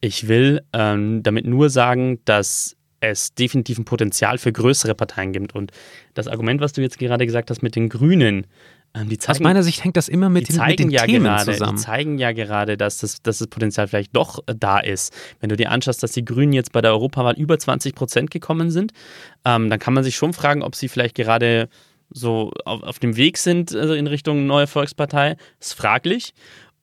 Ich 0.00 0.28
will 0.28 0.62
ähm, 0.72 1.22
damit 1.22 1.46
nur 1.46 1.70
sagen, 1.70 2.20
dass 2.24 2.76
es 3.10 3.34
definitiv 3.34 3.78
ein 3.78 3.84
Potenzial 3.84 4.38
für 4.38 4.52
größere 4.52 4.94
Parteien 4.94 5.32
gibt. 5.32 5.54
Und 5.54 5.72
das 6.14 6.28
Argument, 6.28 6.60
was 6.60 6.72
du 6.72 6.82
jetzt 6.82 6.98
gerade 6.98 7.26
gesagt 7.26 7.50
hast 7.50 7.62
mit 7.62 7.76
den 7.76 7.88
Grünen, 7.88 8.46
ähm, 8.96 9.08
zeigen, 9.18 9.30
Aus 9.32 9.40
meiner 9.40 9.62
Sicht 9.64 9.82
hängt 9.82 9.96
das 9.96 10.08
immer 10.08 10.30
mit, 10.30 10.48
den, 10.48 10.64
mit 10.64 10.78
den 10.78 10.90
ja 10.90 11.04
Themen 11.04 11.24
gerade, 11.24 11.52
zusammen. 11.52 11.76
Die 11.76 11.82
zeigen 11.82 12.18
ja 12.18 12.32
gerade, 12.32 12.76
dass 12.76 12.98
das, 12.98 13.22
dass 13.22 13.38
das 13.38 13.48
Potenzial 13.48 13.88
vielleicht 13.88 14.14
doch 14.14 14.38
äh, 14.46 14.54
da 14.56 14.78
ist. 14.78 15.12
Wenn 15.40 15.48
du 15.48 15.56
dir 15.56 15.72
anschaust, 15.72 16.02
dass 16.02 16.12
die 16.12 16.24
Grünen 16.24 16.52
jetzt 16.52 16.70
bei 16.70 16.80
der 16.80 16.92
Europawahl 16.92 17.34
über 17.34 17.58
20 17.58 17.94
Prozent 17.94 18.30
gekommen 18.30 18.70
sind, 18.70 18.92
ähm, 19.44 19.68
dann 19.68 19.80
kann 19.80 19.94
man 19.94 20.04
sich 20.04 20.14
schon 20.14 20.32
fragen, 20.32 20.62
ob 20.62 20.76
sie 20.76 20.88
vielleicht 20.88 21.16
gerade 21.16 21.68
so 22.10 22.52
auf, 22.64 22.82
auf 22.84 22.98
dem 23.00 23.16
Weg 23.16 23.38
sind 23.38 23.74
also 23.74 23.94
in 23.94 24.06
Richtung 24.06 24.46
neue 24.46 24.68
Volkspartei. 24.68 25.36
Ist 25.58 25.74
fraglich. 25.74 26.32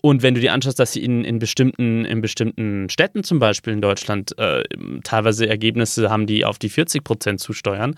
Und 0.02 0.24
wenn 0.24 0.34
du 0.34 0.42
dir 0.42 0.52
anschaust, 0.54 0.80
dass 0.80 0.94
sie 0.94 1.04
in, 1.04 1.24
in, 1.24 1.38
bestimmten, 1.38 2.06
in 2.06 2.22
bestimmten 2.22 2.90
Städten 2.90 3.24
zum 3.24 3.38
Beispiel 3.38 3.72
in 3.74 3.82
Deutschland 3.82 4.38
äh, 4.40 4.64
teilweise 5.04 5.48
Ergebnisse 5.48 6.10
haben, 6.10 6.26
die 6.26 6.44
auf 6.44 6.58
die 6.58 6.70
40 6.70 7.04
Prozent 7.04 7.40
zusteuern, 7.40 7.96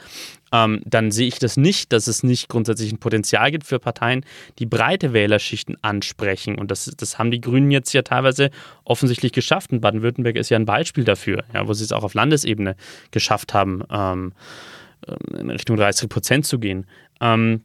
ähm, 0.51 0.81
dann 0.86 1.12
sehe 1.12 1.27
ich 1.27 1.39
das 1.39 1.55
nicht, 1.55 1.93
dass 1.93 2.07
es 2.07 2.22
nicht 2.22 2.50
grundsätzlich 2.50 2.91
ein 2.91 3.00
Potenzial 3.00 3.51
gibt 3.51 3.65
für 3.65 3.79
Parteien, 3.79 4.25
die 4.60 4.65
breite 4.65 5.13
Wählerschichten 5.13 5.77
ansprechen. 5.81 6.55
Und 6.60 6.72
das, 6.72 6.91
das 6.98 7.17
haben 7.17 7.31
die 7.31 7.41
Grünen 7.41 7.72
jetzt 7.72 7.93
ja 7.93 8.01
teilweise 8.01 8.51
offensichtlich 8.83 9.31
geschafft. 9.31 9.72
Und 9.72 9.79
Baden-Württemberg 9.79 10.36
ist 10.36 10.50
ja 10.50 10.57
ein 10.57 10.65
Beispiel 10.65 11.05
dafür, 11.05 11.45
ja, 11.53 11.67
wo 11.69 11.74
sie 11.74 11.86
es 11.86 11.93
auch 11.93 12.03
auf 12.03 12.13
Landesebene 12.13 12.75
geschafft 13.12 13.53
haben, 13.53 13.81
ähm, 13.89 14.33
in 15.38 15.50
Richtung 15.50 15.77
30 15.77 16.10
Prozent 16.10 16.45
zu 16.45 16.60
gehen. 16.60 16.86
Ähm, 17.22 17.62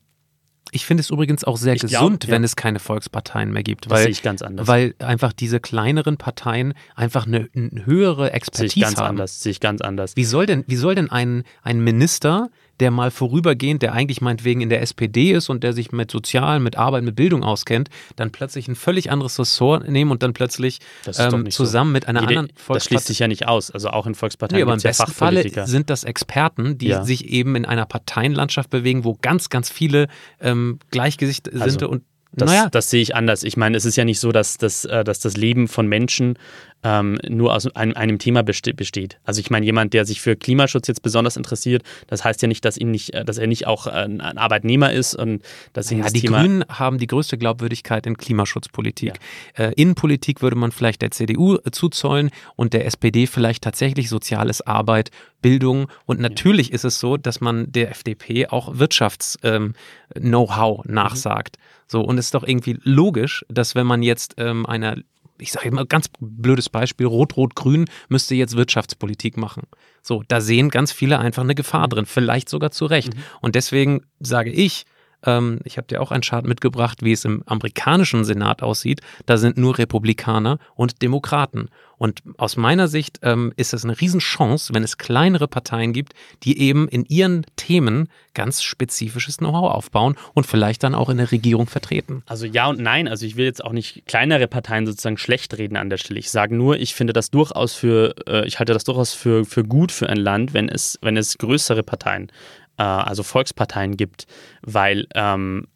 ich 0.72 0.86
finde 0.86 1.02
es 1.02 1.10
übrigens 1.10 1.44
auch 1.44 1.56
sehr 1.56 1.74
ich 1.74 1.82
gesund, 1.82 2.20
glaub, 2.20 2.28
ja. 2.28 2.34
wenn 2.34 2.44
es 2.44 2.56
keine 2.56 2.78
Volksparteien 2.78 3.52
mehr 3.52 3.62
gibt. 3.62 3.88
Weil, 3.88 3.96
das 3.96 4.02
sehe 4.04 4.10
ich 4.10 4.22
ganz 4.22 4.42
anders. 4.42 4.66
Weil 4.66 4.94
einfach 4.98 5.32
diese 5.32 5.60
kleineren 5.60 6.16
Parteien 6.16 6.74
einfach 6.94 7.26
eine, 7.26 7.48
eine 7.54 7.86
höhere 7.86 8.32
Expertise 8.32 8.74
sehe 8.74 8.82
ich 8.82 8.84
ganz 8.84 8.98
haben. 8.98 9.08
Anders, 9.08 9.40
sehe 9.40 9.50
ich 9.50 9.60
ganz 9.60 9.80
anders. 9.80 10.16
Wie 10.16 10.24
soll 10.24 10.46
denn, 10.46 10.64
wie 10.66 10.76
soll 10.76 10.94
denn 10.94 11.10
ein, 11.10 11.44
ein 11.62 11.80
Minister 11.80 12.50
der 12.80 12.90
mal 12.90 13.10
vorübergehend, 13.10 13.82
der 13.82 13.92
eigentlich 13.92 14.20
meinetwegen 14.20 14.60
in 14.60 14.68
der 14.68 14.82
SPD 14.82 15.32
ist 15.32 15.48
und 15.48 15.64
der 15.64 15.72
sich 15.72 15.92
mit 15.92 16.10
Sozial, 16.10 16.60
mit 16.60 16.76
Arbeit, 16.76 17.04
mit 17.04 17.16
Bildung 17.16 17.42
auskennt, 17.42 17.88
dann 18.16 18.30
plötzlich 18.30 18.68
ein 18.68 18.76
völlig 18.76 19.10
anderes 19.10 19.38
Ressort 19.38 19.88
nehmen 19.88 20.10
und 20.10 20.22
dann 20.22 20.32
plötzlich 20.32 20.78
ähm, 21.18 21.50
zusammen 21.50 21.90
so. 21.90 21.92
mit 21.92 22.08
einer 22.08 22.20
Jede, 22.20 22.28
anderen 22.38 22.48
Volkspartei. 22.48 22.74
Das 22.74 22.84
schließt 22.84 23.06
sich 23.06 23.18
ja 23.18 23.28
nicht 23.28 23.48
aus. 23.48 23.70
Also 23.70 23.90
auch 23.90 24.06
in 24.06 24.14
Volksparteien 24.14 24.58
nee, 24.58 24.62
aber 24.62 24.74
im 24.74 24.80
besten 24.80 25.10
ja 25.10 25.12
Falle 25.12 25.66
sind 25.66 25.90
das 25.90 26.04
Experten, 26.04 26.78
die 26.78 26.88
ja. 26.88 27.04
sich 27.04 27.26
eben 27.28 27.56
in 27.56 27.64
einer 27.64 27.86
Parteienlandschaft 27.86 28.70
bewegen, 28.70 29.04
wo 29.04 29.18
ganz, 29.20 29.48
ganz 29.48 29.70
viele 29.70 30.08
ähm, 30.40 30.78
Gleichgesinnte 30.90 31.60
also. 31.60 31.88
und 31.88 32.02
das, 32.32 32.50
naja. 32.50 32.68
das 32.70 32.90
sehe 32.90 33.00
ich 33.00 33.14
anders. 33.14 33.42
Ich 33.42 33.56
meine, 33.56 33.76
es 33.76 33.84
ist 33.84 33.96
ja 33.96 34.04
nicht 34.04 34.20
so, 34.20 34.32
dass, 34.32 34.58
dass, 34.58 34.84
äh, 34.84 35.02
dass 35.02 35.20
das 35.20 35.36
Leben 35.36 35.66
von 35.66 35.88
Menschen 35.88 36.38
ähm, 36.84 37.18
nur 37.28 37.54
aus 37.54 37.66
einem, 37.74 37.96
einem 37.96 38.18
Thema 38.18 38.42
besteht. 38.42 39.18
Also 39.24 39.40
ich 39.40 39.50
meine, 39.50 39.66
jemand, 39.66 39.94
der 39.94 40.04
sich 40.04 40.20
für 40.20 40.36
Klimaschutz 40.36 40.86
jetzt 40.86 41.02
besonders 41.02 41.36
interessiert, 41.36 41.82
das 42.06 42.24
heißt 42.24 42.40
ja 42.42 42.48
nicht, 42.48 42.64
dass, 42.64 42.76
ihn 42.76 42.90
nicht, 42.90 43.14
äh, 43.14 43.24
dass 43.24 43.38
er 43.38 43.46
nicht 43.46 43.66
auch 43.66 43.86
ein 43.86 44.20
Arbeitnehmer 44.20 44.92
ist 44.92 45.14
und 45.14 45.42
dass 45.72 45.90
ihn 45.90 45.98
ja, 45.98 46.04
das 46.04 46.12
die 46.12 46.20
Thema 46.20 46.40
Grünen 46.40 46.64
haben 46.68 46.98
die 46.98 47.06
größte 47.06 47.38
Glaubwürdigkeit 47.38 48.06
in 48.06 48.16
Klimaschutzpolitik. 48.16 49.14
Ja. 49.56 49.66
Äh, 49.66 49.72
Innenpolitik 49.74 50.42
würde 50.42 50.56
man 50.56 50.70
vielleicht 50.70 51.02
der 51.02 51.10
CDU 51.10 51.56
äh, 51.56 51.70
zuzollen 51.72 52.30
und 52.56 52.74
der 52.74 52.86
SPD 52.86 53.26
vielleicht 53.26 53.64
tatsächlich 53.64 54.08
soziales 54.08 54.60
Arbeit, 54.60 55.10
Bildung 55.40 55.88
und 56.04 56.20
natürlich 56.20 56.68
ja. 56.68 56.74
ist 56.74 56.84
es 56.84 57.00
so, 57.00 57.16
dass 57.16 57.40
man 57.40 57.72
der 57.72 57.90
FDP 57.90 58.48
auch 58.48 58.78
Wirtschafts-Know-how 58.78 60.84
ähm, 60.84 60.94
nachsagt. 60.94 61.56
Mhm. 61.58 61.77
So, 61.88 62.02
und 62.02 62.18
es 62.18 62.26
ist 62.26 62.34
doch 62.34 62.44
irgendwie 62.44 62.78
logisch, 62.82 63.44
dass 63.48 63.74
wenn 63.74 63.86
man 63.86 64.02
jetzt 64.02 64.34
ähm, 64.38 64.66
einer 64.66 64.96
ich 65.40 65.52
sage 65.52 65.68
immer 65.68 65.86
ganz 65.86 66.10
blödes 66.18 66.68
Beispiel, 66.68 67.06
Rot-Rot-Grün 67.06 67.86
müsste 68.08 68.34
jetzt 68.34 68.56
Wirtschaftspolitik 68.56 69.36
machen. 69.36 69.62
So, 70.02 70.22
da 70.26 70.40
sehen 70.40 70.68
ganz 70.68 70.92
viele 70.92 71.18
einfach 71.18 71.44
eine 71.44 71.54
Gefahr 71.54 71.88
drin, 71.88 72.06
vielleicht 72.06 72.48
sogar 72.48 72.70
zu 72.70 72.86
Recht. 72.86 73.14
Mhm. 73.14 73.22
Und 73.40 73.54
deswegen 73.54 74.02
sage 74.20 74.50
ich, 74.50 74.84
ähm, 75.24 75.60
ich 75.64 75.76
habe 75.76 75.86
dir 75.86 76.00
auch 76.00 76.10
einen 76.10 76.22
Chart 76.22 76.46
mitgebracht, 76.46 77.02
wie 77.02 77.12
es 77.12 77.24
im 77.24 77.42
amerikanischen 77.46 78.24
Senat 78.24 78.62
aussieht. 78.62 79.00
Da 79.26 79.36
sind 79.36 79.56
nur 79.56 79.78
Republikaner 79.78 80.58
und 80.74 81.02
Demokraten. 81.02 81.68
Und 81.98 82.22
aus 82.36 82.56
meiner 82.56 82.86
Sicht 82.86 83.18
ähm, 83.22 83.52
ist 83.56 83.74
es 83.74 83.84
eine 83.84 84.00
Riesenchance, 84.00 84.72
wenn 84.72 84.84
es 84.84 84.98
kleinere 84.98 85.48
Parteien 85.48 85.92
gibt, 85.92 86.12
die 86.44 86.60
eben 86.60 86.86
in 86.86 87.04
ihren 87.04 87.44
Themen 87.56 88.08
ganz 88.34 88.62
spezifisches 88.62 89.38
Know-how 89.38 89.72
aufbauen 89.72 90.14
und 90.32 90.46
vielleicht 90.46 90.84
dann 90.84 90.94
auch 90.94 91.08
in 91.08 91.16
der 91.16 91.32
Regierung 91.32 91.66
vertreten. 91.66 92.22
Also 92.26 92.46
ja 92.46 92.68
und 92.68 92.78
nein. 92.78 93.08
Also 93.08 93.26
ich 93.26 93.34
will 93.34 93.46
jetzt 93.46 93.64
auch 93.64 93.72
nicht 93.72 94.06
kleinere 94.06 94.46
Parteien 94.46 94.86
sozusagen 94.86 95.18
schlecht 95.18 95.58
reden 95.58 95.76
an 95.76 95.90
der 95.90 95.96
Stelle. 95.96 96.20
Ich 96.20 96.30
sage 96.30 96.54
nur, 96.54 96.78
ich 96.78 96.94
finde 96.94 97.12
das 97.12 97.32
durchaus 97.32 97.74
für, 97.74 98.14
äh, 98.28 98.46
ich 98.46 98.60
halte 98.60 98.74
das 98.74 98.84
durchaus 98.84 99.12
für, 99.12 99.44
für 99.44 99.64
gut 99.64 99.90
für 99.90 100.08
ein 100.08 100.18
Land, 100.18 100.54
wenn 100.54 100.68
es, 100.68 101.00
wenn 101.02 101.16
es 101.16 101.36
größere 101.36 101.82
Parteien 101.82 102.30
äh, 102.78 102.82
also 102.82 103.22
Volksparteien 103.22 103.96
gibt, 103.96 104.26
weil, 104.62 105.06
ähm, 105.14 105.68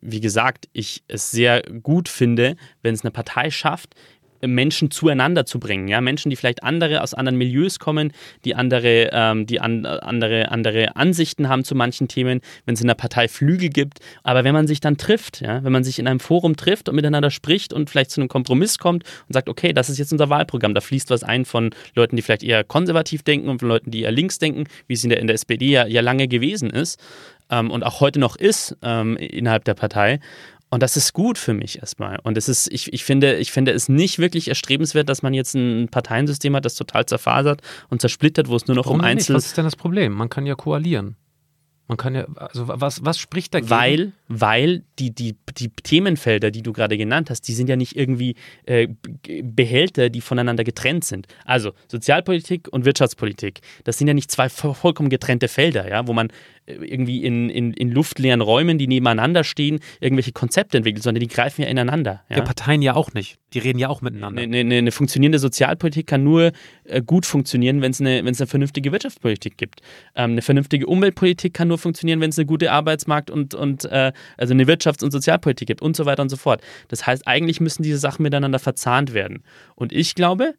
wie 0.00 0.20
gesagt, 0.20 0.68
ich 0.72 1.02
es 1.08 1.30
sehr 1.30 1.62
gut 1.62 2.08
finde, 2.08 2.56
wenn 2.82 2.94
es 2.94 3.02
eine 3.02 3.10
Partei 3.10 3.50
schafft, 3.50 3.94
Menschen 4.46 4.90
zueinander 4.90 5.46
zu 5.46 5.58
bringen. 5.58 5.88
Ja? 5.88 6.00
Menschen, 6.00 6.30
die 6.30 6.36
vielleicht 6.36 6.62
andere 6.62 7.02
aus 7.02 7.14
anderen 7.14 7.38
Milieus 7.38 7.78
kommen, 7.78 8.12
die 8.44 8.54
andere, 8.54 9.10
ähm, 9.12 9.46
die 9.46 9.60
an, 9.60 9.86
andere, 9.86 10.50
andere 10.50 10.96
Ansichten 10.96 11.48
haben 11.48 11.64
zu 11.64 11.74
manchen 11.74 12.08
Themen, 12.08 12.40
wenn 12.66 12.74
es 12.74 12.80
in 12.80 12.86
der 12.86 12.94
Partei 12.94 13.28
Flügel 13.28 13.68
gibt. 13.68 13.98
Aber 14.22 14.44
wenn 14.44 14.54
man 14.54 14.66
sich 14.66 14.80
dann 14.80 14.96
trifft, 14.96 15.40
ja? 15.40 15.62
wenn 15.64 15.72
man 15.72 15.84
sich 15.84 15.98
in 15.98 16.06
einem 16.06 16.20
Forum 16.20 16.56
trifft 16.56 16.88
und 16.88 16.94
miteinander 16.94 17.30
spricht 17.30 17.72
und 17.72 17.90
vielleicht 17.90 18.10
zu 18.10 18.20
einem 18.20 18.28
Kompromiss 18.28 18.78
kommt 18.78 19.04
und 19.26 19.32
sagt, 19.32 19.48
okay, 19.48 19.72
das 19.72 19.90
ist 19.90 19.98
jetzt 19.98 20.12
unser 20.12 20.30
Wahlprogramm, 20.30 20.74
da 20.74 20.80
fließt 20.80 21.10
was 21.10 21.22
ein 21.22 21.44
von 21.44 21.70
Leuten, 21.94 22.16
die 22.16 22.22
vielleicht 22.22 22.42
eher 22.42 22.64
konservativ 22.64 23.22
denken 23.22 23.48
und 23.48 23.60
von 23.60 23.68
Leuten, 23.68 23.90
die 23.90 24.02
eher 24.02 24.12
links 24.12 24.38
denken, 24.38 24.64
wie 24.86 24.94
es 24.94 25.04
in 25.04 25.10
der, 25.10 25.20
in 25.20 25.26
der 25.26 25.34
SPD 25.34 25.70
ja, 25.70 25.86
ja 25.86 26.00
lange 26.00 26.28
gewesen 26.28 26.70
ist 26.70 27.00
ähm, 27.50 27.70
und 27.70 27.84
auch 27.84 28.00
heute 28.00 28.20
noch 28.20 28.36
ist 28.36 28.76
ähm, 28.82 29.16
innerhalb 29.16 29.64
der 29.64 29.74
Partei. 29.74 30.20
Und 30.70 30.82
das 30.82 30.96
ist 30.96 31.12
gut 31.14 31.38
für 31.38 31.54
mich 31.54 31.78
erstmal. 31.78 32.18
Und 32.22 32.36
es 32.36 32.48
ist, 32.48 32.70
ich, 32.70 32.92
ich, 32.92 33.04
finde, 33.04 33.36
ich 33.36 33.52
finde 33.52 33.72
es 33.72 33.88
nicht 33.88 34.18
wirklich 34.18 34.48
erstrebenswert, 34.48 35.08
dass 35.08 35.22
man 35.22 35.32
jetzt 35.32 35.54
ein 35.54 35.88
Parteiensystem 35.88 36.54
hat, 36.54 36.64
das 36.64 36.74
total 36.74 37.06
zerfasert 37.06 37.62
und 37.88 38.00
zersplittert, 38.00 38.48
wo 38.48 38.56
es 38.56 38.66
nur 38.66 38.76
noch 38.76 38.86
Warum 38.86 39.00
um 39.00 39.04
Einzel... 39.04 39.36
Was 39.36 39.46
ist 39.46 39.56
denn 39.56 39.64
das 39.64 39.76
Problem? 39.76 40.12
Man 40.12 40.28
kann 40.28 40.44
ja 40.44 40.54
koalieren. 40.54 41.16
Man 41.88 41.96
kann 41.96 42.14
ja, 42.14 42.26
also 42.36 42.68
was, 42.68 43.02
was 43.02 43.18
spricht 43.18 43.54
dagegen? 43.54 43.70
Weil, 43.70 44.12
weil 44.28 44.82
die, 44.98 45.10
die, 45.14 45.36
die 45.56 45.70
Themenfelder, 45.70 46.50
die 46.50 46.62
du 46.62 46.74
gerade 46.74 46.98
genannt 46.98 47.30
hast, 47.30 47.48
die 47.48 47.54
sind 47.54 47.70
ja 47.70 47.76
nicht 47.76 47.96
irgendwie 47.96 48.34
äh, 48.66 48.88
Behälter, 49.42 50.10
die 50.10 50.20
voneinander 50.20 50.64
getrennt 50.64 51.06
sind. 51.06 51.28
Also 51.46 51.72
Sozialpolitik 51.90 52.68
und 52.70 52.84
Wirtschaftspolitik, 52.84 53.60
das 53.84 53.96
sind 53.96 54.06
ja 54.06 54.12
nicht 54.12 54.30
zwei 54.30 54.50
vollkommen 54.50 55.08
getrennte 55.08 55.48
Felder, 55.48 55.88
ja, 55.88 56.06
wo 56.06 56.12
man 56.12 56.30
irgendwie 56.68 57.24
in, 57.24 57.50
in, 57.50 57.72
in 57.72 57.90
luftleeren 57.90 58.40
Räumen, 58.40 58.78
die 58.78 58.86
nebeneinander 58.86 59.44
stehen, 59.44 59.80
irgendwelche 60.00 60.32
Konzepte 60.32 60.76
entwickelt, 60.76 61.02
sondern 61.02 61.20
die 61.20 61.28
greifen 61.28 61.62
ja 61.62 61.68
ineinander. 61.68 62.22
Ja, 62.28 62.38
ja 62.38 62.42
Parteien 62.42 62.82
ja 62.82 62.94
auch 62.94 63.12
nicht. 63.14 63.38
Die 63.54 63.58
reden 63.58 63.78
ja 63.78 63.88
auch 63.88 64.02
miteinander. 64.02 64.42
Eine, 64.42 64.58
eine, 64.58 64.74
eine 64.76 64.92
funktionierende 64.92 65.38
Sozialpolitik 65.38 66.06
kann 66.06 66.22
nur 66.22 66.52
äh, 66.84 67.02
gut 67.02 67.24
funktionieren, 67.24 67.80
wenn 67.80 67.92
es 67.92 68.00
eine, 68.00 68.18
eine 68.18 68.34
vernünftige 68.34 68.92
Wirtschaftspolitik 68.92 69.56
gibt. 69.56 69.80
Ähm, 70.14 70.32
eine 70.32 70.42
vernünftige 70.42 70.86
Umweltpolitik 70.86 71.54
kann 71.54 71.68
nur 71.68 71.78
funktionieren, 71.78 72.20
wenn 72.20 72.30
es 72.30 72.38
eine 72.38 72.46
gute 72.46 72.70
Arbeitsmarkt- 72.72 73.30
und, 73.30 73.54
und 73.54 73.84
äh, 73.86 74.12
also 74.36 74.52
eine 74.52 74.64
Wirtschafts- 74.64 75.02
und 75.02 75.10
Sozialpolitik 75.10 75.68
gibt 75.68 75.82
und 75.82 75.96
so 75.96 76.04
weiter 76.04 76.22
und 76.22 76.28
so 76.28 76.36
fort. 76.36 76.60
Das 76.88 77.06
heißt, 77.06 77.26
eigentlich 77.26 77.60
müssen 77.60 77.82
diese 77.82 77.98
Sachen 77.98 78.22
miteinander 78.22 78.58
verzahnt 78.58 79.14
werden. 79.14 79.42
Und 79.74 79.92
ich 79.92 80.14
glaube, 80.14 80.54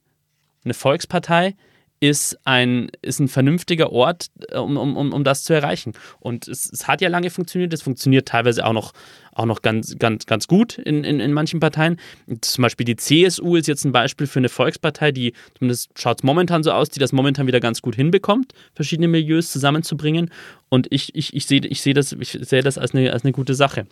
eine 0.64 0.74
Volkspartei 0.74 1.56
ist 2.00 2.40
ein, 2.46 2.90
ist 3.02 3.20
ein 3.20 3.28
vernünftiger 3.28 3.92
Ort, 3.92 4.28
äh, 4.50 4.58
um, 4.58 4.78
um, 4.78 5.14
um 5.14 5.24
das 5.24 5.44
zu 5.44 5.54
erreichen. 5.54 5.94
Und 6.20 6.48
es, 6.48 6.72
es 6.72 6.88
hat 6.88 7.02
ja 7.02 7.10
lange 7.10 7.30
funktioniert, 7.30 7.74
es 7.74 7.82
funktioniert 7.82 8.28
teilweise 8.28 8.66
auch 8.66 8.74
noch, 8.74 8.94
auch 9.34 9.46
noch 9.46 9.62
ganz, 9.62 9.98
ganz, 10.00 10.26
ganz 10.26 10.48
gut 10.48 10.78
in, 10.78 11.04
in, 11.04 11.20
in 11.20 11.34
manchen 11.34 11.60
Parteien. 11.60 11.98
Zum 12.42 12.62
Beispiel 12.62 12.86
die 12.86 12.96
CSU 12.96 13.56
ist 13.56 13.68
jetzt 13.68 13.86
ein 13.86 13.92
Beispiel 13.92 14.28
für 14.28 14.40
eine 14.40 14.50
Volkspartei, 14.50 15.12
die, 15.12 15.34
zumindest 15.58 15.90
schaut 15.98 16.20
es 16.20 16.24
momentan 16.24 16.64
so 16.64 16.72
aus, 16.72 16.90
die 16.90 17.00
das 17.00 17.12
momentan 17.12 17.48
wieder 17.48 17.60
ganz 17.60 17.82
gut 17.82 17.96
hinbekommt, 17.96 18.54
verschiedene 18.74 19.08
Milieus 19.08 19.52
zusammenzubringen. 19.52 20.32
Und 20.70 20.88
ich, 20.92 21.16
ich, 21.16 21.34
ich 21.36 21.46
sehe 21.46 21.62
ich 21.66 21.82
seh 21.82 21.94
das, 21.94 22.14
ich 22.14 22.38
seh 22.42 22.62
das 22.62 22.78
als, 22.78 22.94
eine, 22.94 23.12
als 23.12 23.24
eine 23.24 23.34
gute 23.34 23.56
Sache. 23.56 23.88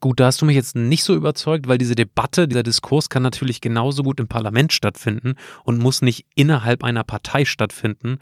Gut, 0.00 0.18
da 0.18 0.26
hast 0.26 0.40
du 0.40 0.46
mich 0.46 0.56
jetzt 0.56 0.76
nicht 0.76 1.04
so 1.04 1.14
überzeugt, 1.14 1.68
weil 1.68 1.76
diese 1.76 1.94
Debatte, 1.94 2.48
dieser 2.48 2.62
Diskurs 2.62 3.10
kann 3.10 3.22
natürlich 3.22 3.60
genauso 3.60 4.02
gut 4.02 4.18
im 4.18 4.28
Parlament 4.28 4.72
stattfinden 4.72 5.34
und 5.64 5.78
muss 5.78 6.00
nicht 6.00 6.24
innerhalb 6.34 6.82
einer 6.82 7.04
Partei 7.04 7.44
stattfinden. 7.44 8.18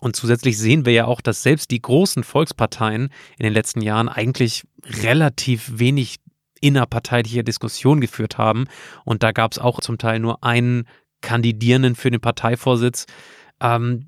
Und 0.00 0.16
zusätzlich 0.16 0.56
sehen 0.56 0.86
wir 0.86 0.94
ja 0.94 1.04
auch, 1.04 1.20
dass 1.20 1.42
selbst 1.42 1.70
die 1.70 1.82
großen 1.82 2.24
Volksparteien 2.24 3.10
in 3.38 3.44
den 3.44 3.52
letzten 3.52 3.82
Jahren 3.82 4.08
eigentlich 4.08 4.64
relativ 5.02 5.78
wenig 5.78 6.16
innerparteiliche 6.62 7.44
Diskussion 7.44 8.00
geführt 8.00 8.38
haben. 8.38 8.64
Und 9.04 9.22
da 9.22 9.32
gab 9.32 9.52
es 9.52 9.58
auch 9.58 9.80
zum 9.80 9.98
Teil 9.98 10.20
nur 10.20 10.42
einen 10.42 10.88
Kandidierenden 11.20 11.94
für 11.94 12.10
den 12.10 12.20
Parteivorsitz. 12.20 13.04
Ähm, 13.60 14.06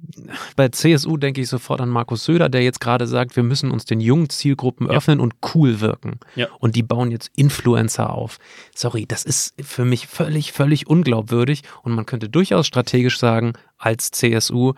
bei 0.54 0.68
CSU 0.68 1.16
denke 1.16 1.40
ich 1.40 1.48
sofort 1.48 1.80
an 1.80 1.88
Markus 1.88 2.24
Söder, 2.24 2.48
der 2.48 2.62
jetzt 2.62 2.80
gerade 2.80 3.06
sagt, 3.06 3.34
wir 3.34 3.42
müssen 3.42 3.70
uns 3.70 3.84
den 3.84 4.00
jungen 4.00 4.30
Zielgruppen 4.30 4.86
ja. 4.86 4.92
öffnen 4.92 5.18
und 5.18 5.34
cool 5.54 5.80
wirken. 5.80 6.20
Ja. 6.36 6.48
Und 6.58 6.76
die 6.76 6.82
bauen 6.82 7.10
jetzt 7.10 7.30
Influencer 7.34 8.12
auf. 8.12 8.38
Sorry, 8.74 9.06
das 9.06 9.24
ist 9.24 9.54
für 9.60 9.84
mich 9.84 10.06
völlig, 10.06 10.52
völlig 10.52 10.86
unglaubwürdig. 10.86 11.62
Und 11.82 11.92
man 11.92 12.06
könnte 12.06 12.28
durchaus 12.28 12.66
strategisch 12.66 13.18
sagen, 13.18 13.54
als 13.76 14.10
CSU, 14.12 14.74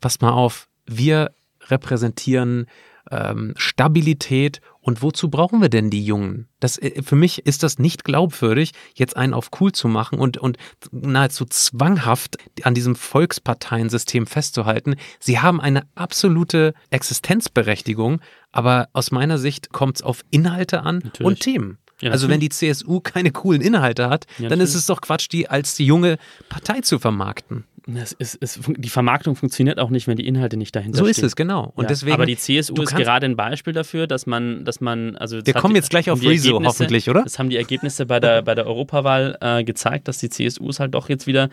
passt 0.00 0.22
mal 0.22 0.32
auf, 0.32 0.68
wir 0.86 1.32
repräsentieren 1.68 2.66
ähm, 3.10 3.54
Stabilität 3.56 4.60
und 4.80 5.02
wozu 5.02 5.30
brauchen 5.30 5.60
wir 5.60 5.68
denn 5.68 5.90
die 5.90 6.04
Jungen? 6.04 6.48
Das, 6.60 6.78
äh, 6.78 7.02
für 7.02 7.16
mich 7.16 7.44
ist 7.44 7.62
das 7.62 7.78
nicht 7.78 8.04
glaubwürdig, 8.04 8.72
jetzt 8.94 9.16
einen 9.16 9.34
auf 9.34 9.50
cool 9.60 9.72
zu 9.72 9.88
machen 9.88 10.18
und, 10.18 10.38
und 10.38 10.58
nahezu 10.92 11.44
zwanghaft 11.44 12.36
an 12.62 12.74
diesem 12.74 12.94
Volksparteiensystem 12.94 14.26
festzuhalten. 14.26 14.96
Sie 15.18 15.40
haben 15.40 15.60
eine 15.60 15.86
absolute 15.94 16.74
Existenzberechtigung, 16.90 18.20
aber 18.52 18.88
aus 18.92 19.10
meiner 19.10 19.38
Sicht 19.38 19.72
kommt 19.72 19.96
es 19.96 20.02
auf 20.02 20.22
Inhalte 20.30 20.82
an 20.82 21.00
Natürlich. 21.04 21.26
und 21.26 21.40
Themen. 21.40 21.78
Ja, 22.00 22.10
also 22.10 22.28
wenn 22.28 22.40
die 22.40 22.50
CSU 22.50 23.00
keine 23.00 23.30
coolen 23.30 23.62
Inhalte 23.62 24.10
hat, 24.10 24.26
ja, 24.38 24.48
dann 24.50 24.60
ist 24.60 24.74
es 24.74 24.86
doch 24.86 25.00
Quatsch, 25.00 25.28
die 25.32 25.48
als 25.48 25.74
die 25.74 25.86
junge 25.86 26.18
Partei 26.50 26.80
zu 26.82 26.98
vermarkten. 26.98 27.64
Ist, 27.86 28.38
es, 28.40 28.58
die 28.66 28.88
Vermarktung 28.88 29.36
funktioniert 29.36 29.78
auch 29.78 29.90
nicht, 29.90 30.08
wenn 30.08 30.16
die 30.16 30.26
Inhalte 30.26 30.56
nicht 30.56 30.74
dahinter 30.74 30.98
stehen. 30.98 31.04
So 31.04 31.10
ist 31.10 31.22
es, 31.22 31.36
genau. 31.36 31.72
Und 31.76 31.84
ja. 31.84 31.88
deswegen, 31.88 32.14
Aber 32.14 32.26
die 32.26 32.36
CSU 32.36 32.74
ist 32.82 32.96
gerade 32.96 33.26
ein 33.26 33.36
Beispiel 33.36 33.72
dafür, 33.72 34.08
dass 34.08 34.26
man, 34.26 34.64
dass 34.64 34.80
man, 34.80 35.16
also 35.16 35.46
wir 35.46 35.54
kommen 35.54 35.76
jetzt 35.76 35.90
gleich 35.90 36.10
auf 36.10 36.20
Rezo 36.20 36.60
hoffentlich, 36.64 37.08
oder? 37.08 37.22
Das 37.22 37.38
haben 37.38 37.48
die 37.48 37.56
Ergebnisse 37.56 38.04
bei 38.04 38.18
der, 38.18 38.42
bei 38.42 38.56
der 38.56 38.66
Europawahl 38.66 39.38
äh, 39.40 39.62
gezeigt, 39.62 40.08
dass 40.08 40.18
die 40.18 40.30
CSU 40.30 40.68
es 40.68 40.80
halt 40.80 40.94
doch 40.94 41.08
jetzt 41.08 41.28
wieder 41.28 41.48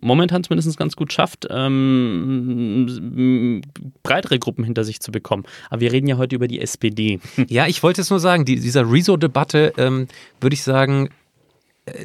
momentan 0.00 0.44
zumindest 0.44 0.76
ganz 0.76 0.96
gut 0.96 1.12
schafft, 1.12 1.46
ähm, 1.50 3.62
breitere 4.02 4.38
Gruppen 4.38 4.64
hinter 4.64 4.84
sich 4.84 5.00
zu 5.00 5.12
bekommen. 5.12 5.44
Aber 5.70 5.80
wir 5.80 5.92
reden 5.92 6.06
ja 6.06 6.18
heute 6.18 6.36
über 6.36 6.48
die 6.48 6.60
SPD. 6.60 7.20
Ja, 7.48 7.66
ich 7.66 7.82
wollte 7.82 8.00
es 8.00 8.10
nur 8.10 8.20
sagen, 8.20 8.44
die, 8.44 8.60
dieser 8.60 8.90
Rezo-Debatte, 8.90 9.72
ähm, 9.78 10.08
würde 10.40 10.54
ich 10.54 10.62
sagen, 10.62 11.08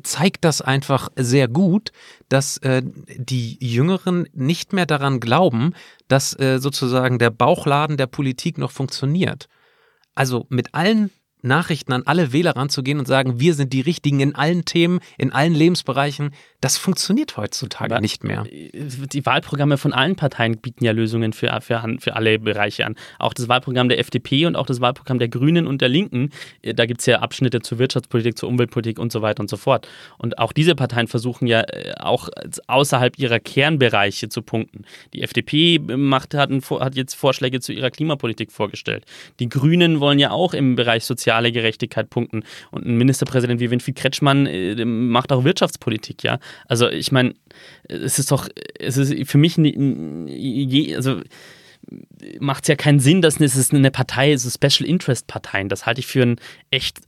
zeigt 0.03 0.43
das 0.45 0.61
einfach 0.61 1.09
sehr 1.15 1.47
gut, 1.47 1.91
dass 2.29 2.57
äh, 2.57 2.81
die 2.83 3.57
Jüngeren 3.59 4.27
nicht 4.33 4.73
mehr 4.73 4.85
daran 4.85 5.19
glauben, 5.19 5.73
dass 6.07 6.37
äh, 6.39 6.59
sozusagen 6.59 7.19
der 7.19 7.29
Bauchladen 7.29 7.97
der 7.97 8.07
Politik 8.07 8.57
noch 8.57 8.71
funktioniert. 8.71 9.47
Also 10.15 10.45
mit 10.49 10.73
allen 10.73 11.09
Nachrichten 11.43 11.91
an 11.91 12.03
alle 12.05 12.31
Wähler 12.31 12.55
ranzugehen 12.55 12.99
und 12.99 13.07
sagen, 13.07 13.39
wir 13.39 13.53
sind 13.53 13.73
die 13.73 13.81
Richtigen 13.81 14.19
in 14.21 14.35
allen 14.35 14.65
Themen, 14.65 14.99
in 15.17 15.31
allen 15.33 15.53
Lebensbereichen, 15.53 16.31
das 16.63 16.77
funktioniert 16.77 17.35
heutzutage 17.35 17.93
Aber 17.93 18.01
nicht 18.01 18.23
mehr. 18.23 18.45
Die 18.45 19.25
Wahlprogramme 19.25 19.77
von 19.77 19.91
allen 19.91 20.15
Parteien 20.15 20.57
bieten 20.57 20.85
ja 20.85 20.93
Lösungen 20.93 21.33
für, 21.33 21.59
für, 21.59 21.83
für 21.99 22.15
alle 22.15 22.39
Bereiche 22.39 22.85
an. 22.85 22.95
Auch 23.19 23.33
das 23.33 23.49
Wahlprogramm 23.49 23.89
der 23.89 23.99
FDP 23.99 24.45
und 24.45 24.55
auch 24.55 24.65
das 24.65 24.79
Wahlprogramm 24.79 25.19
der 25.19 25.27
Grünen 25.27 25.67
und 25.67 25.81
der 25.81 25.89
Linken, 25.89 26.29
äh, 26.61 26.73
da 26.73 26.85
gibt 26.85 27.01
es 27.01 27.05
ja 27.05 27.19
Abschnitte 27.19 27.59
zur 27.61 27.79
Wirtschaftspolitik, 27.79 28.37
zur 28.37 28.47
Umweltpolitik 28.47 28.97
und 28.97 29.11
so 29.11 29.21
weiter 29.21 29.41
und 29.41 29.49
so 29.49 29.57
fort. 29.57 29.89
Und 30.17 30.37
auch 30.37 30.53
diese 30.53 30.73
Parteien 30.73 31.07
versuchen 31.07 31.47
ja 31.47 31.61
äh, 31.61 31.95
auch 31.99 32.29
außerhalb 32.67 33.19
ihrer 33.19 33.41
Kernbereiche 33.41 34.29
zu 34.29 34.41
punkten. 34.41 34.85
Die 35.13 35.21
FDP 35.21 35.79
macht, 35.79 36.33
hat, 36.33 36.49
hat 36.49 36.95
jetzt 36.95 37.15
Vorschläge 37.15 37.59
zu 37.59 37.73
ihrer 37.73 37.91
Klimapolitik 37.91 38.53
vorgestellt. 38.53 39.03
Die 39.39 39.49
Grünen 39.49 39.99
wollen 39.99 40.19
ja 40.19 40.31
auch 40.31 40.53
im 40.53 40.77
Bereich 40.77 41.03
soziale 41.03 41.51
Gerechtigkeit 41.51 42.09
punkten. 42.09 42.43
Und 42.71 42.85
ein 42.85 42.95
Ministerpräsident 42.95 43.59
wie 43.59 43.69
Winfried 43.69 43.97
Kretschmann 43.97 44.45
äh, 44.45 44.85
macht 44.85 45.33
auch 45.33 45.43
Wirtschaftspolitik, 45.43 46.23
ja. 46.23 46.39
Also 46.67 46.89
ich 46.89 47.11
meine, 47.11 47.33
es 47.87 48.19
ist 48.19 48.31
doch, 48.31 48.47
es 48.79 48.97
ist 48.97 49.29
für 49.29 49.37
mich, 49.37 49.57
also 50.95 51.21
macht 52.39 52.63
es 52.63 52.67
ja 52.67 52.75
keinen 52.75 52.99
Sinn, 52.99 53.21
dass 53.21 53.39
es 53.39 53.71
eine 53.71 53.91
Partei, 53.91 54.35
so 54.37 54.49
Special 54.49 54.87
Interest 54.87 55.27
Parteien, 55.27 55.69
das 55.69 55.85
halte 55.85 55.99
ich 55.99 56.07
für 56.07 56.23
ein 56.23 56.35
echt 56.71 56.99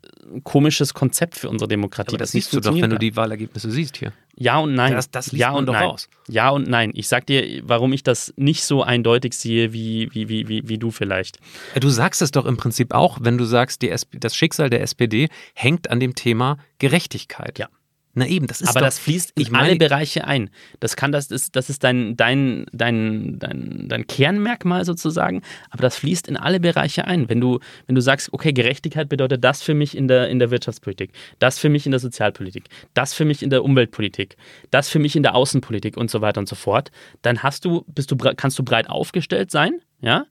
komisches 0.43 0.93
Konzept 0.93 1.37
für 1.37 1.49
unsere 1.49 1.67
Demokratie. 1.67 2.09
Aber 2.09 2.17
das, 2.17 2.29
das 2.29 2.31
siehst 2.31 2.53
du 2.53 2.59
doch, 2.59 2.75
wenn 2.75 2.89
du 2.89 2.97
die 2.97 3.15
Wahlergebnisse 3.15 3.71
siehst 3.71 3.97
hier. 3.97 4.11
Ja 4.37 4.57
und 4.57 4.73
nein. 4.73 4.93
Das, 4.93 5.09
das 5.11 5.31
ja 5.31 5.51
und 5.51 5.67
doch 5.67 5.73
nein. 5.73 5.83
Raus. 5.83 6.09
Ja 6.27 6.49
und 6.49 6.67
nein. 6.67 6.91
Ich 6.93 7.07
sag 7.07 7.25
dir, 7.27 7.61
warum 7.63 7.93
ich 7.93 8.03
das 8.03 8.33
nicht 8.35 8.63
so 8.63 8.83
eindeutig 8.83 9.33
sehe 9.33 9.71
wie, 9.71 10.09
wie, 10.13 10.27
wie, 10.27 10.47
wie, 10.47 10.67
wie 10.67 10.77
du 10.77 10.91
vielleicht. 10.91 11.39
Du 11.79 11.89
sagst 11.89 12.21
es 12.21 12.31
doch 12.31 12.45
im 12.45 12.57
Prinzip 12.57 12.93
auch, 12.93 13.19
wenn 13.21 13.37
du 13.37 13.45
sagst, 13.45 13.83
das 14.11 14.35
Schicksal 14.35 14.69
der 14.69 14.81
SPD 14.81 15.29
hängt 15.53 15.89
an 15.89 15.99
dem 15.99 16.15
Thema 16.15 16.57
Gerechtigkeit. 16.79 17.59
Ja. 17.59 17.69
Na 18.17 18.25
eben, 18.25 18.47
das 18.47 18.61
ist 18.61 18.69
Aber 18.69 18.79
doch, 18.79 18.87
das 18.87 18.97
fließt 18.97 19.33
in 19.37 19.51
meine, 19.51 19.65
alle 19.65 19.75
Bereiche 19.75 20.25
ein. 20.25 20.49
Das 20.79 20.95
kann 20.95 21.11
das 21.11 21.27
ist, 21.27 21.57
das 21.57 21.69
ist 21.69 21.83
dein, 21.83 22.15
dein, 22.15 22.65
dein, 22.71 23.37
dein, 23.39 23.89
dein 23.89 24.07
Kernmerkmal 24.07 24.85
sozusagen, 24.85 25.41
aber 25.69 25.81
das 25.81 25.97
fließt 25.97 26.29
in 26.29 26.37
alle 26.37 26.61
Bereiche 26.61 27.05
ein. 27.05 27.27
Wenn 27.27 27.41
du, 27.41 27.59
wenn 27.87 27.95
du 27.95 28.01
sagst, 28.01 28.31
okay, 28.31 28.53
Gerechtigkeit 28.53 29.09
bedeutet 29.09 29.43
das 29.43 29.61
für 29.61 29.73
mich 29.73 29.97
in 29.97 30.07
der, 30.07 30.29
in 30.29 30.39
der 30.39 30.49
Wirtschaftspolitik, 30.49 31.11
das 31.39 31.59
für 31.59 31.67
mich 31.67 31.85
in 31.85 31.91
der 31.91 31.99
Sozialpolitik, 31.99 32.69
das 32.93 33.13
für 33.13 33.25
mich 33.25 33.43
in 33.43 33.49
der 33.49 33.65
Umweltpolitik, 33.65 34.37
das 34.71 34.87
für 34.87 34.99
mich 34.99 35.17
in 35.17 35.23
der 35.23 35.35
Außenpolitik 35.35 35.97
und 35.97 36.09
so 36.09 36.21
weiter 36.21 36.39
und 36.39 36.47
so 36.47 36.55
fort, 36.55 36.91
dann 37.21 37.43
hast 37.43 37.65
du, 37.65 37.83
bist 37.87 38.11
du, 38.11 38.15
kannst 38.15 38.57
du 38.57 38.63
breit 38.63 38.89
aufgestellt 38.89 39.51
sein, 39.51 39.81
ja, 39.99 40.25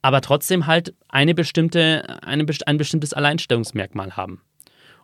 aber 0.00 0.20
trotzdem 0.20 0.68
halt 0.68 0.94
eine 1.08 1.34
bestimmte, 1.34 2.22
eine, 2.22 2.46
ein 2.66 2.78
bestimmtes 2.78 3.12
Alleinstellungsmerkmal 3.14 4.16
haben. 4.16 4.42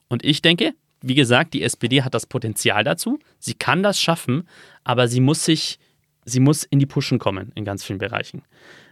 Und 0.08 0.24
ich 0.24 0.40
denke, 0.40 0.74
wie 1.06 1.14
gesagt, 1.14 1.52
die 1.52 1.62
SPD 1.62 2.02
hat 2.02 2.14
das 2.14 2.24
Potenzial 2.24 2.82
dazu. 2.82 3.18
Sie 3.38 3.52
kann 3.52 3.82
das 3.82 4.00
schaffen, 4.00 4.48
aber 4.84 5.06
sie 5.06 5.20
muss 5.20 5.44
sich, 5.44 5.78
sie 6.24 6.40
muss 6.40 6.64
in 6.64 6.78
die 6.78 6.86
Pushen 6.86 7.18
kommen 7.18 7.52
in 7.54 7.66
ganz 7.66 7.84
vielen 7.84 7.98
Bereichen. 7.98 8.42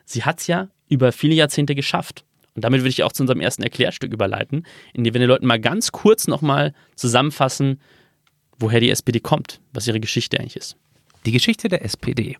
Sie 0.05 0.23
hat 0.23 0.41
es 0.41 0.47
ja 0.47 0.69
über 0.89 1.11
viele 1.13 1.35
Jahrzehnte 1.35 1.75
geschafft. 1.75 2.25
Und 2.55 2.65
damit 2.65 2.81
würde 2.81 2.91
ich 2.91 3.03
auch 3.03 3.13
zu 3.13 3.23
unserem 3.23 3.41
ersten 3.41 3.63
Erklärstück 3.63 4.13
überleiten, 4.13 4.67
in 4.93 5.05
dem 5.05 5.15
wir 5.15 5.21
den 5.21 5.29
Leuten 5.29 5.47
mal 5.47 5.59
ganz 5.59 5.91
kurz 5.91 6.27
nochmal 6.27 6.75
zusammenfassen, 6.97 7.81
woher 8.59 8.81
die 8.81 8.91
SPD 8.91 9.21
kommt, 9.21 9.63
was 9.73 9.89
ihre 9.89 10.01
Geschichte 10.01 10.39
eigentlich 10.39 10.57
ist. 10.57 10.77
Die 11.25 11.33
Geschichte 11.33 11.69
der 11.69 11.83
SPD. 11.83 12.37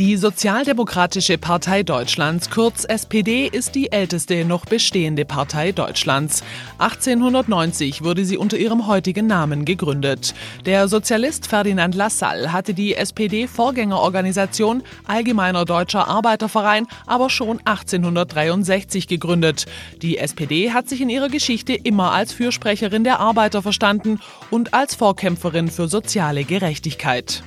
Die 0.00 0.16
Sozialdemokratische 0.16 1.38
Partei 1.38 1.84
Deutschlands, 1.84 2.50
kurz 2.50 2.84
SPD, 2.84 3.46
ist 3.46 3.76
die 3.76 3.92
älteste 3.92 4.44
noch 4.44 4.64
bestehende 4.64 5.24
Partei 5.24 5.70
Deutschlands. 5.70 6.42
1890 6.78 8.02
wurde 8.02 8.24
sie 8.24 8.36
unter 8.36 8.56
ihrem 8.56 8.88
heutigen 8.88 9.28
Namen 9.28 9.64
gegründet. 9.64 10.34
Der 10.66 10.88
Sozialist 10.88 11.46
Ferdinand 11.46 11.94
Lassalle 11.94 12.52
hatte 12.52 12.74
die 12.74 12.96
SPD-Vorgängerorganisation 12.96 14.82
Allgemeiner 15.06 15.64
Deutscher 15.64 16.08
Arbeiterverein 16.08 16.88
aber 17.06 17.30
schon 17.30 17.60
1863 17.64 19.06
gegründet. 19.06 19.66
Die 20.02 20.18
SPD 20.18 20.72
hat 20.72 20.88
sich 20.88 21.02
in 21.02 21.08
ihrer 21.08 21.28
Geschichte 21.28 21.72
immer 21.72 22.10
als 22.10 22.32
Fürsprecherin 22.32 23.04
der 23.04 23.20
Arbeiter 23.20 23.62
verstanden 23.62 24.18
und 24.50 24.74
als 24.74 24.96
Vorkämpferin 24.96 25.70
für 25.70 25.86
soziale 25.86 26.42
Gerechtigkeit. 26.42 27.44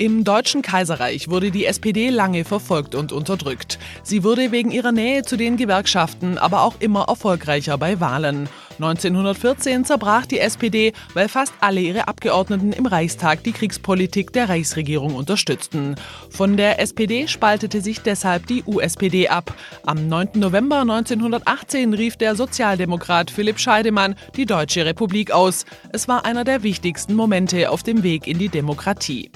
Im 0.00 0.22
Deutschen 0.22 0.62
Kaiserreich 0.62 1.28
wurde 1.28 1.50
die 1.50 1.66
SPD 1.66 2.10
lange 2.10 2.44
verfolgt 2.44 2.94
und 2.94 3.10
unterdrückt. 3.10 3.80
Sie 4.04 4.22
wurde 4.22 4.52
wegen 4.52 4.70
ihrer 4.70 4.92
Nähe 4.92 5.22
zu 5.22 5.36
den 5.36 5.56
Gewerkschaften 5.56 6.38
aber 6.38 6.62
auch 6.62 6.76
immer 6.78 7.06
erfolgreicher 7.08 7.76
bei 7.78 7.98
Wahlen. 7.98 8.48
1914 8.76 9.84
zerbrach 9.84 10.24
die 10.24 10.38
SPD, 10.38 10.92
weil 11.14 11.28
fast 11.28 11.52
alle 11.58 11.80
ihre 11.80 12.06
Abgeordneten 12.06 12.72
im 12.72 12.86
Reichstag 12.86 13.42
die 13.42 13.50
Kriegspolitik 13.50 14.32
der 14.32 14.48
Reichsregierung 14.48 15.16
unterstützten. 15.16 15.96
Von 16.30 16.56
der 16.56 16.78
SPD 16.78 17.26
spaltete 17.26 17.80
sich 17.80 18.00
deshalb 18.00 18.46
die 18.46 18.62
USPD 18.64 19.26
ab. 19.28 19.52
Am 19.84 20.08
9. 20.08 20.28
November 20.34 20.82
1918 20.82 21.92
rief 21.92 22.16
der 22.16 22.36
Sozialdemokrat 22.36 23.32
Philipp 23.32 23.58
Scheidemann 23.58 24.14
die 24.36 24.46
Deutsche 24.46 24.86
Republik 24.86 25.32
aus. 25.32 25.64
Es 25.90 26.06
war 26.06 26.24
einer 26.24 26.44
der 26.44 26.62
wichtigsten 26.62 27.16
Momente 27.16 27.68
auf 27.70 27.82
dem 27.82 28.04
Weg 28.04 28.28
in 28.28 28.38
die 28.38 28.48
Demokratie. 28.48 29.32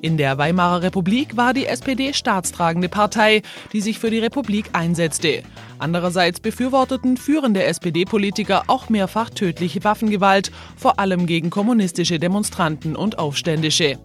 In 0.00 0.16
der 0.16 0.38
Weimarer 0.38 0.82
Republik 0.82 1.36
war 1.36 1.52
die 1.52 1.66
SPD 1.66 2.12
staatstragende 2.12 2.88
Partei, 2.88 3.42
die 3.72 3.80
sich 3.80 3.98
für 3.98 4.10
die 4.10 4.20
Republik 4.20 4.70
einsetzte. 4.72 5.42
Andererseits 5.78 6.38
befürworteten 6.38 7.16
führende 7.16 7.64
SPD-Politiker 7.64 8.64
auch 8.68 8.88
mehrfach 8.88 9.30
tödliche 9.30 9.82
Waffengewalt, 9.82 10.52
vor 10.76 11.00
allem 11.00 11.26
gegen 11.26 11.50
kommunistische 11.50 12.18
Demonstranten 12.20 12.94
und 12.94 13.18
Aufständische. 13.18 13.98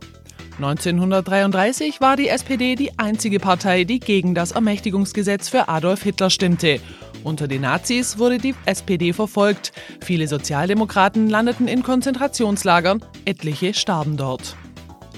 1933 0.57 1.99
war 1.99 2.15
die 2.15 2.27
SPD 2.27 2.75
die 2.75 2.97
einzige 2.99 3.39
Partei, 3.39 3.83
die 3.83 3.99
gegen 3.99 4.35
das 4.35 4.51
Ermächtigungsgesetz 4.51 5.49
für 5.49 5.67
Adolf 5.67 6.03
Hitler 6.03 6.29
stimmte. 6.29 6.79
Unter 7.23 7.47
den 7.47 7.61
Nazis 7.61 8.19
wurde 8.19 8.37
die 8.37 8.53
SPD 8.65 9.13
verfolgt. 9.13 9.71
Viele 10.01 10.27
Sozialdemokraten 10.27 11.29
landeten 11.29 11.67
in 11.67 11.81
Konzentrationslagern, 11.81 13.03
etliche 13.25 13.73
starben 13.73 14.17
dort. 14.17 14.55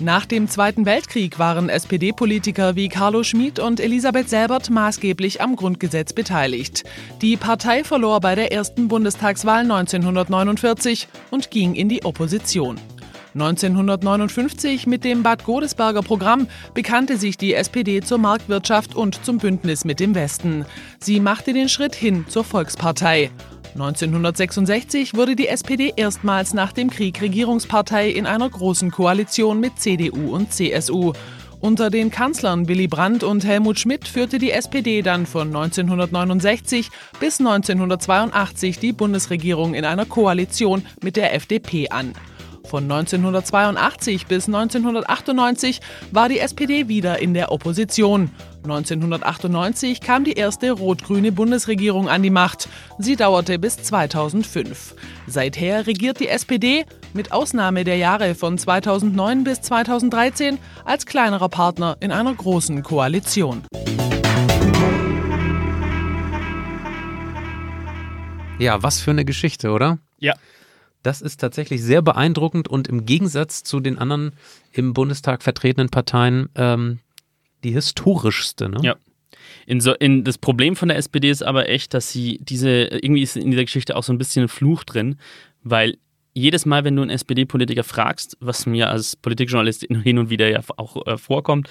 Nach 0.01 0.25
dem 0.25 0.49
Zweiten 0.49 0.85
Weltkrieg 0.85 1.39
waren 1.39 1.69
SPD-Politiker 1.69 2.75
wie 2.75 2.89
Carlo 2.89 3.23
Schmid 3.23 3.59
und 3.59 3.79
Elisabeth 3.79 4.29
Selbert 4.29 4.69
maßgeblich 4.69 5.41
am 5.41 5.55
Grundgesetz 5.55 6.11
beteiligt. 6.11 6.83
Die 7.21 7.37
Partei 7.37 7.85
verlor 7.85 8.19
bei 8.19 8.35
der 8.35 8.51
ersten 8.51 8.89
Bundestagswahl 8.89 9.61
1949 9.61 11.07
und 11.31 11.49
ging 11.49 11.75
in 11.75 11.87
die 11.87 12.03
Opposition. 12.03 12.77
1959 13.35 14.85
mit 14.85 15.05
dem 15.05 15.23
Bad 15.23 15.45
Godesberger 15.45 16.01
Programm 16.01 16.47
bekannte 16.73 17.17
sich 17.17 17.37
die 17.37 17.53
SPD 17.53 18.01
zur 18.01 18.17
Marktwirtschaft 18.17 18.95
und 18.95 19.23
zum 19.25 19.37
Bündnis 19.37 19.85
mit 19.85 20.01
dem 20.01 20.13
Westen. 20.13 20.65
Sie 20.99 21.21
machte 21.21 21.53
den 21.53 21.69
Schritt 21.69 21.95
hin 21.95 22.25
zur 22.27 22.43
Volkspartei. 22.43 23.31
1966 23.75 25.15
wurde 25.15 25.35
die 25.35 25.49
SPD 25.49 25.91
erstmals 25.97 26.53
nach 26.53 26.71
dem 26.71 26.89
Krieg 26.89 27.21
Regierungspartei 27.21 28.09
in 28.09 28.25
einer 28.25 28.49
großen 28.49 28.89
Koalition 28.89 29.59
mit 29.59 29.79
CDU 29.79 30.33
und 30.33 30.53
CSU. 30.53 31.11
Unter 31.59 31.89
den 31.89 32.09
Kanzlern 32.09 32.69
Willy 32.69 32.87
Brandt 32.87 33.25
und 33.25 33.43
Helmut 33.43 33.77
Schmidt 33.77 34.07
führte 34.07 34.37
die 34.37 34.51
SPD 34.51 35.01
dann 35.01 35.25
von 35.25 35.47
1969 35.47 36.89
bis 37.19 37.41
1982 37.41 38.79
die 38.79 38.93
Bundesregierung 38.93 39.73
in 39.73 39.83
einer 39.83 40.05
Koalition 40.05 40.85
mit 41.03 41.17
der 41.17 41.33
FDP 41.33 41.89
an. 41.89 42.13
Von 42.63 42.83
1982 42.83 44.25
bis 44.27 44.47
1998 44.47 45.81
war 46.11 46.29
die 46.29 46.39
SPD 46.39 46.87
wieder 46.87 47.19
in 47.19 47.33
der 47.33 47.51
Opposition. 47.51 48.31
1998 48.65 50.01
kam 50.01 50.23
die 50.23 50.33
erste 50.33 50.71
rot-grüne 50.71 51.31
Bundesregierung 51.31 52.09
an 52.09 52.23
die 52.23 52.29
Macht. 52.29 52.67
Sie 52.97 53.15
dauerte 53.15 53.59
bis 53.59 53.77
2005. 53.77 54.95
Seither 55.27 55.87
regiert 55.87 56.19
die 56.19 56.27
SPD, 56.27 56.85
mit 57.13 57.31
Ausnahme 57.31 57.83
der 57.83 57.97
Jahre 57.97 58.35
von 58.35 58.57
2009 58.57 59.43
bis 59.43 59.61
2013, 59.61 60.57
als 60.83 61.05
kleinerer 61.05 61.49
Partner 61.49 61.97
in 61.99 62.11
einer 62.11 62.33
großen 62.33 62.83
Koalition. 62.83 63.63
Ja, 68.57 68.81
was 68.81 68.99
für 68.99 69.11
eine 69.11 69.25
Geschichte, 69.25 69.71
oder? 69.71 69.99
Ja. 70.17 70.33
Das 71.03 71.21
ist 71.21 71.39
tatsächlich 71.39 71.83
sehr 71.83 72.01
beeindruckend 72.01 72.67
und 72.67 72.87
im 72.87 73.05
Gegensatz 73.05 73.61
zu 73.61 73.79
den 73.79 73.99
anderen 73.99 74.31
im 74.71 74.93
Bundestag 74.93 75.43
vertretenen 75.43 75.89
Parteien 75.89 76.49
ähm, 76.55 76.99
die 77.65 77.71
historischste. 77.71 78.69
Ne? 78.69 78.77
Ja. 78.81 78.95
In 79.65 79.81
so, 79.81 79.93
in, 79.93 80.23
das 80.23 80.37
Problem 80.37 80.75
von 80.75 80.89
der 80.89 80.97
SPD 80.97 81.29
ist 81.29 81.43
aber 81.43 81.67
echt, 81.67 81.93
dass 81.93 82.11
sie 82.11 82.39
diese, 82.41 82.69
irgendwie 82.69 83.23
ist 83.23 83.35
in 83.35 83.51
dieser 83.51 83.63
Geschichte 83.63 83.95
auch 83.95 84.03
so 84.03 84.13
ein 84.13 84.17
bisschen 84.17 84.45
ein 84.45 84.47
Fluch 84.49 84.83
drin, 84.83 85.17
weil 85.63 85.97
jedes 86.33 86.65
Mal, 86.65 86.83
wenn 86.83 86.95
du 86.95 87.01
einen 87.01 87.11
SPD-Politiker 87.11 87.83
fragst, 87.83 88.37
was 88.39 88.65
mir 88.65 88.89
als 88.89 89.15
Politikjournalist 89.15 89.87
hin 89.89 90.17
und 90.17 90.29
wieder 90.29 90.49
ja 90.49 90.59
auch 90.77 91.07
äh, 91.07 91.17
vorkommt, 91.17 91.69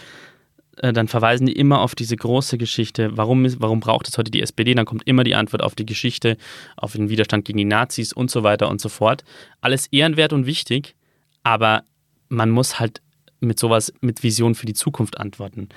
äh, 0.78 0.92
dann 0.92 1.06
verweisen 1.06 1.46
die 1.46 1.52
immer 1.52 1.80
auf 1.80 1.94
diese 1.94 2.16
große 2.16 2.58
Geschichte, 2.58 3.16
warum, 3.16 3.46
warum 3.60 3.80
braucht 3.80 4.08
es 4.08 4.18
heute 4.18 4.30
die 4.30 4.42
SPD? 4.42 4.74
Dann 4.74 4.86
kommt 4.86 5.06
immer 5.06 5.22
die 5.22 5.34
Antwort 5.34 5.62
auf 5.62 5.74
die 5.74 5.86
Geschichte, 5.86 6.36
auf 6.76 6.92
den 6.92 7.10
Widerstand 7.10 7.44
gegen 7.44 7.58
die 7.58 7.64
Nazis 7.64 8.12
und 8.12 8.30
so 8.30 8.42
weiter 8.42 8.68
und 8.68 8.80
so 8.80 8.88
fort. 8.88 9.22
Alles 9.60 9.86
ehrenwert 9.88 10.32
und 10.32 10.46
wichtig, 10.46 10.96
aber 11.42 11.84
man 12.28 12.50
muss 12.50 12.80
halt 12.80 13.02
mit 13.44 13.58
sowas, 13.58 13.92
mit 14.00 14.22
Vision 14.22 14.54
für 14.54 14.66
die 14.66 14.74
Zukunft 14.74 15.18
antworten. 15.18 15.68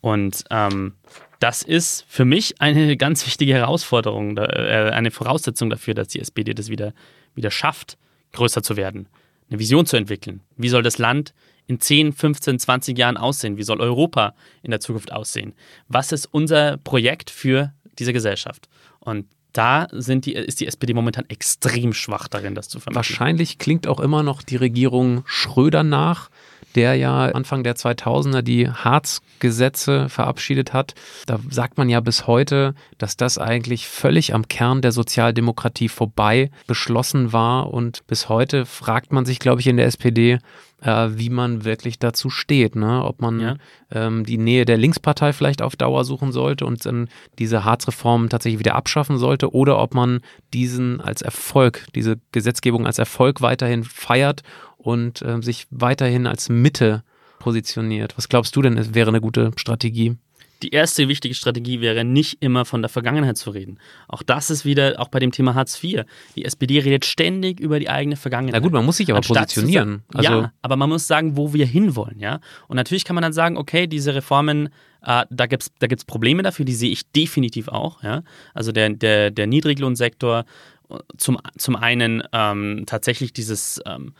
Und 0.00 0.44
ähm, 0.50 0.94
das 1.38 1.62
ist 1.62 2.04
für 2.08 2.24
mich 2.24 2.60
eine 2.60 2.96
ganz 2.98 3.26
wichtige 3.26 3.54
Herausforderung, 3.54 4.36
äh, 4.36 4.90
eine 4.92 5.10
Voraussetzung 5.10 5.70
dafür, 5.70 5.94
dass 5.94 6.08
die 6.08 6.20
SPD 6.20 6.54
das 6.54 6.68
wieder, 6.68 6.92
wieder 7.34 7.50
schafft, 7.50 7.98
größer 8.32 8.62
zu 8.62 8.76
werden, 8.76 9.08
eine 9.48 9.58
Vision 9.58 9.86
zu 9.86 9.96
entwickeln. 9.96 10.40
Wie 10.56 10.68
soll 10.68 10.82
das 10.82 10.98
Land 10.98 11.34
in 11.66 11.80
10, 11.80 12.12
15, 12.12 12.58
20 12.58 12.98
Jahren 12.98 13.16
aussehen? 13.16 13.56
Wie 13.56 13.62
soll 13.62 13.80
Europa 13.80 14.34
in 14.62 14.70
der 14.70 14.80
Zukunft 14.80 15.12
aussehen? 15.12 15.54
Was 15.88 16.12
ist 16.12 16.26
unser 16.26 16.76
Projekt 16.78 17.30
für 17.30 17.72
diese 17.98 18.12
Gesellschaft? 18.12 18.68
Und 19.00 19.26
da 19.52 19.86
die, 19.86 20.32
ist 20.32 20.60
die 20.60 20.66
SPD 20.66 20.94
momentan 20.94 21.24
extrem 21.28 21.92
schwach 21.92 22.28
darin, 22.28 22.54
das 22.54 22.68
zu 22.68 22.80
vermitteln. 22.80 22.96
Wahrscheinlich 22.96 23.58
klingt 23.58 23.86
auch 23.86 24.00
immer 24.00 24.22
noch 24.22 24.42
die 24.42 24.56
Regierung 24.56 25.22
Schröder 25.26 25.82
nach, 25.82 26.30
der 26.74 26.94
ja 26.94 27.26
Anfang 27.26 27.64
der 27.64 27.74
2000er 27.74 28.42
die 28.42 28.68
Harz-Gesetze 28.68 30.08
verabschiedet 30.08 30.72
hat. 30.72 30.94
Da 31.26 31.38
sagt 31.48 31.78
man 31.78 31.88
ja 31.88 32.00
bis 32.00 32.26
heute, 32.26 32.74
dass 32.98 33.16
das 33.16 33.38
eigentlich 33.38 33.88
völlig 33.88 34.34
am 34.34 34.48
Kern 34.48 34.82
der 34.82 34.92
Sozialdemokratie 34.92 35.88
vorbei 35.88 36.50
beschlossen 36.66 37.32
war. 37.32 37.72
Und 37.72 38.06
bis 38.06 38.28
heute 38.28 38.66
fragt 38.66 39.12
man 39.12 39.26
sich, 39.26 39.38
glaube 39.38 39.60
ich, 39.60 39.66
in 39.66 39.76
der 39.76 39.86
SPD, 39.86 40.38
äh, 40.80 41.08
wie 41.12 41.30
man 41.30 41.64
wirklich 41.64 41.98
dazu 41.98 42.30
steht. 42.30 42.76
Ne? 42.76 43.04
Ob 43.04 43.20
man 43.20 43.40
ja. 43.40 43.56
ähm, 43.90 44.24
die 44.24 44.38
Nähe 44.38 44.64
der 44.64 44.78
Linkspartei 44.78 45.32
vielleicht 45.32 45.62
auf 45.62 45.76
Dauer 45.76 46.04
suchen 46.04 46.32
sollte 46.32 46.66
und 46.66 46.84
dann 46.84 47.08
diese 47.38 47.64
Harzreform 47.64 48.28
tatsächlich 48.28 48.58
wieder 48.58 48.74
abschaffen 48.74 49.18
sollte 49.18 49.52
oder 49.52 49.78
ob 49.78 49.94
man 49.94 50.20
diesen 50.52 51.00
als 51.00 51.22
Erfolg, 51.22 51.86
diese 51.94 52.18
Gesetzgebung 52.32 52.86
als 52.86 52.98
Erfolg 52.98 53.40
weiterhin 53.40 53.84
feiert 53.84 54.42
und 54.76 55.22
äh, 55.22 55.40
sich 55.42 55.66
weiterhin 55.70 56.26
als 56.26 56.48
Mitte 56.48 57.02
positioniert. 57.38 58.16
Was 58.16 58.28
glaubst 58.28 58.54
du 58.56 58.62
denn, 58.62 58.94
wäre 58.94 59.08
eine 59.08 59.20
gute 59.20 59.50
Strategie? 59.56 60.16
Die 60.62 60.70
erste 60.70 61.08
wichtige 61.08 61.34
Strategie 61.34 61.80
wäre, 61.80 62.04
nicht 62.04 62.42
immer 62.42 62.64
von 62.64 62.82
der 62.82 62.88
Vergangenheit 62.88 63.36
zu 63.36 63.50
reden. 63.50 63.78
Auch 64.08 64.22
das 64.22 64.50
ist 64.50 64.64
wieder, 64.64 64.94
auch 64.98 65.08
bei 65.08 65.18
dem 65.18 65.32
Thema 65.32 65.54
Hartz 65.54 65.82
IV. 65.82 66.04
Die 66.36 66.44
SPD 66.44 66.78
redet 66.80 67.04
ständig 67.04 67.60
über 67.60 67.78
die 67.78 67.88
eigene 67.88 68.16
Vergangenheit. 68.16 68.54
Na 68.54 68.60
gut, 68.60 68.72
man 68.72 68.84
muss 68.84 68.98
sich 68.98 69.08
aber 69.10 69.18
Anstatt 69.18 69.36
positionieren. 69.36 70.02
Sagen, 70.12 70.26
Also- 70.26 70.40
ja, 70.42 70.52
aber 70.62 70.76
man 70.76 70.88
muss 70.88 71.06
sagen, 71.06 71.36
wo 71.36 71.52
wir 71.52 71.66
hinwollen, 71.66 72.20
ja. 72.20 72.40
Und 72.68 72.76
natürlich 72.76 73.04
kann 73.04 73.14
man 73.14 73.22
dann 73.22 73.32
sagen, 73.32 73.56
okay, 73.56 73.86
diese 73.86 74.14
Reformen, 74.14 74.68
äh, 75.02 75.24
da 75.30 75.46
gibt 75.46 75.62
es 75.62 75.72
da 75.78 75.86
gibt's 75.86 76.04
Probleme 76.04 76.42
dafür, 76.42 76.64
die 76.64 76.74
sehe 76.74 76.90
ich 76.90 77.10
definitiv 77.10 77.68
auch, 77.68 78.02
ja. 78.02 78.22
Also 78.54 78.72
der, 78.72 78.90
der, 78.90 79.30
der 79.30 79.46
Niedriglohnsektor, 79.46 80.44
äh, 80.90 80.96
zum, 81.16 81.38
zum 81.56 81.76
einen 81.76 82.22
ähm, 82.32 82.84
tatsächlich 82.86 83.32
dieses, 83.32 83.80
ähm, 83.86 84.14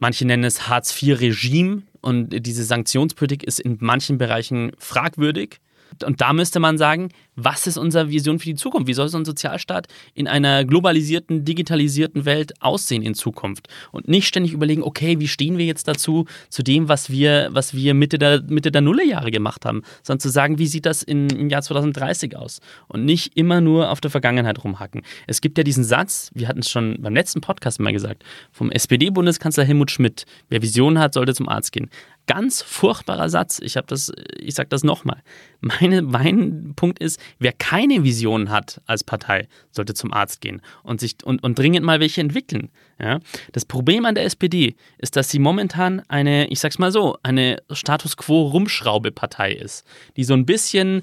manche 0.00 0.26
nennen 0.26 0.44
es 0.44 0.68
Hartz-IV-Regime 0.68 1.82
und 2.00 2.30
diese 2.46 2.64
Sanktionspolitik 2.64 3.44
ist 3.44 3.60
in 3.60 3.78
manchen 3.80 4.18
Bereichen 4.18 4.72
fragwürdig. 4.78 5.60
Und 6.04 6.20
da 6.20 6.32
müsste 6.32 6.60
man 6.60 6.78
sagen, 6.78 7.10
was 7.44 7.66
ist 7.66 7.76
unsere 7.78 8.10
Vision 8.10 8.38
für 8.38 8.46
die 8.46 8.54
Zukunft? 8.54 8.86
Wie 8.86 8.94
soll 8.94 9.08
so 9.08 9.18
ein 9.18 9.24
Sozialstaat 9.24 9.86
in 10.14 10.28
einer 10.28 10.64
globalisierten, 10.64 11.44
digitalisierten 11.44 12.24
Welt 12.24 12.52
aussehen 12.60 13.02
in 13.02 13.14
Zukunft? 13.14 13.68
Und 13.92 14.08
nicht 14.08 14.26
ständig 14.26 14.52
überlegen, 14.52 14.82
okay, 14.82 15.20
wie 15.20 15.28
stehen 15.28 15.58
wir 15.58 15.66
jetzt 15.66 15.88
dazu, 15.88 16.26
zu 16.48 16.62
dem, 16.62 16.88
was 16.88 17.10
wir, 17.10 17.48
was 17.52 17.74
wir 17.74 17.94
Mitte 17.94 18.18
der, 18.18 18.42
Mitte 18.42 18.70
der 18.70 18.80
Nullerjahre 18.80 19.30
gemacht 19.30 19.64
haben, 19.64 19.82
sondern 20.02 20.20
zu 20.20 20.28
sagen, 20.28 20.58
wie 20.58 20.66
sieht 20.66 20.86
das 20.86 21.02
in, 21.02 21.28
im 21.30 21.48
Jahr 21.48 21.62
2030 21.62 22.36
aus? 22.36 22.60
Und 22.88 23.04
nicht 23.04 23.36
immer 23.36 23.60
nur 23.60 23.90
auf 23.90 24.00
der 24.00 24.10
Vergangenheit 24.10 24.62
rumhacken. 24.62 25.02
Es 25.26 25.40
gibt 25.40 25.58
ja 25.58 25.64
diesen 25.64 25.84
Satz, 25.84 26.30
wir 26.34 26.48
hatten 26.48 26.60
es 26.60 26.70
schon 26.70 26.98
beim 27.00 27.14
letzten 27.14 27.40
Podcast 27.40 27.80
mal 27.80 27.92
gesagt, 27.92 28.24
vom 28.52 28.70
SPD-Bundeskanzler 28.70 29.64
Helmut 29.64 29.90
Schmidt, 29.90 30.24
wer 30.48 30.62
Visionen 30.62 30.98
hat, 30.98 31.14
sollte 31.14 31.34
zum 31.34 31.48
Arzt 31.48 31.72
gehen 31.72 31.90
ganz 32.30 32.62
furchtbarer 32.62 33.28
Satz. 33.28 33.58
Ich 33.60 33.76
habe 33.76 33.88
das, 33.88 34.12
ich 34.38 34.54
sage 34.54 34.68
das 34.68 34.84
nochmal. 34.84 35.20
Mein 35.60 36.74
Punkt 36.76 37.00
ist, 37.00 37.20
wer 37.38 37.52
keine 37.52 38.04
Vision 38.04 38.50
hat 38.50 38.80
als 38.86 39.04
Partei, 39.04 39.48
sollte 39.70 39.94
zum 39.94 40.12
Arzt 40.12 40.40
gehen 40.40 40.60
und 40.82 41.00
sich 41.00 41.16
und, 41.24 41.42
und 41.42 41.58
dringend 41.58 41.84
mal 41.84 42.00
welche 42.00 42.20
entwickeln. 42.20 42.70
Ja? 42.98 43.20
Das 43.52 43.64
Problem 43.64 44.04
an 44.04 44.14
der 44.14 44.24
SPD 44.24 44.74
ist, 44.98 45.16
dass 45.16 45.30
sie 45.30 45.38
momentan 45.38 46.02
eine, 46.08 46.48
ich 46.48 46.60
sag's 46.60 46.78
mal 46.78 46.92
so, 46.92 47.16
eine 47.22 47.62
Status 47.70 48.16
quo 48.16 48.48
Rumschraube 48.48 49.12
Partei 49.12 49.52
ist, 49.52 49.86
die 50.16 50.24
so 50.24 50.34
ein 50.34 50.46
bisschen 50.46 51.02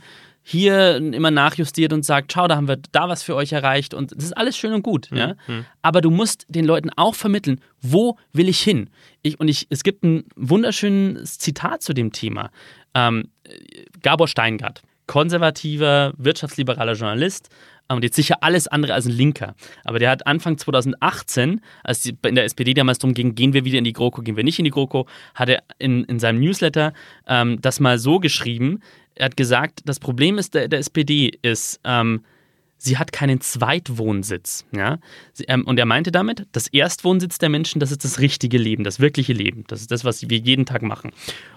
hier 0.50 0.96
immer 0.96 1.30
nachjustiert 1.30 1.92
und 1.92 2.06
sagt, 2.06 2.32
schau, 2.32 2.48
da 2.48 2.56
haben 2.56 2.70
wir 2.70 2.80
da 2.94 3.10
was 3.10 3.22
für 3.22 3.36
euch 3.36 3.52
erreicht 3.52 3.94
und 3.94 4.14
das 4.16 4.24
ist 4.24 4.38
alles 4.38 4.58
schön 4.58 4.72
und 4.72 4.82
gut, 4.82 5.10
ja. 5.12 5.36
Aber 5.82 6.00
du 6.00 6.10
musst 6.10 6.46
den 6.48 6.64
Leuten 6.64 6.90
auch 6.96 7.16
vermitteln, 7.16 7.60
wo 7.82 8.18
will 8.32 8.48
ich 8.48 8.62
hin? 8.62 8.90
Ich, 9.24 9.42
und 9.42 9.50
ich, 9.50 9.68
es 9.70 9.84
gibt 9.84 10.06
ein 10.06 10.24
wunderschönes 10.38 11.38
Zitat 11.38 11.82
zu 11.82 11.94
dem 11.94 12.14
Thema. 12.14 12.50
Ähm, 12.94 13.30
Gabor 14.02 14.30
Steingart, 14.30 14.84
konservativer, 15.08 16.14
wirtschaftsliberaler 16.18 16.94
Journalist 16.94 17.50
und 17.90 18.04
jetzt 18.04 18.16
sicher 18.16 18.38
alles 18.42 18.68
andere 18.68 18.94
als 18.94 19.06
ein 19.06 19.12
Linker. 19.12 19.56
Aber 19.86 20.00
der 20.00 20.10
hat 20.10 20.28
Anfang 20.28 20.58
2018, 20.58 21.62
als 21.84 22.06
in 22.06 22.36
der 22.36 22.44
SPD 22.44 22.74
damals 22.74 23.00
darum 23.00 23.14
ging, 23.14 23.34
gehen 23.34 23.54
wir 23.54 23.66
wieder 23.66 23.78
in 23.78 23.86
die 23.86 23.94
GroKo, 23.94 24.22
gehen 24.22 24.36
wir 24.36 24.44
nicht 24.44 24.60
in 24.60 24.66
die 24.66 24.72
GroKo, 24.72 25.08
hat 25.34 25.50
er 25.50 25.64
in, 25.80 26.04
in 26.06 26.20
seinem 26.20 26.40
Newsletter 26.40 26.94
ähm, 27.28 27.60
das 27.62 27.80
mal 27.80 27.98
so 27.98 28.20
geschrieben. 28.20 28.82
Er 29.16 29.26
hat 29.26 29.38
gesagt, 29.38 29.82
das 29.86 30.00
Problem 30.00 30.38
ist 30.38 30.54
der, 30.54 30.68
der 30.68 30.80
SPD 30.80 31.40
ist, 31.42 31.80
ähm, 31.84 32.24
sie 32.78 32.98
hat 32.98 33.12
keinen 33.12 33.42
Zweitwohnsitz. 33.42 34.66
Ja? 34.72 35.00
Ähm, 35.48 35.66
und 35.66 35.80
er 35.80 35.86
meinte 35.86 36.12
damit, 36.12 36.48
das 36.52 36.68
Erstwohnsitz 36.68 37.38
der 37.38 37.50
Menschen, 37.50 37.80
das 37.80 37.92
ist 37.92 38.04
das 38.04 38.20
richtige 38.20 38.58
Leben, 38.58 38.84
das 38.84 39.00
wirkliche 39.00 39.34
Leben. 39.34 39.64
Das 39.68 39.82
ist 39.82 39.92
das, 39.92 40.06
was 40.06 40.30
wir 40.30 40.38
jeden 40.38 40.66
Tag 40.66 40.82
machen. 40.82 41.12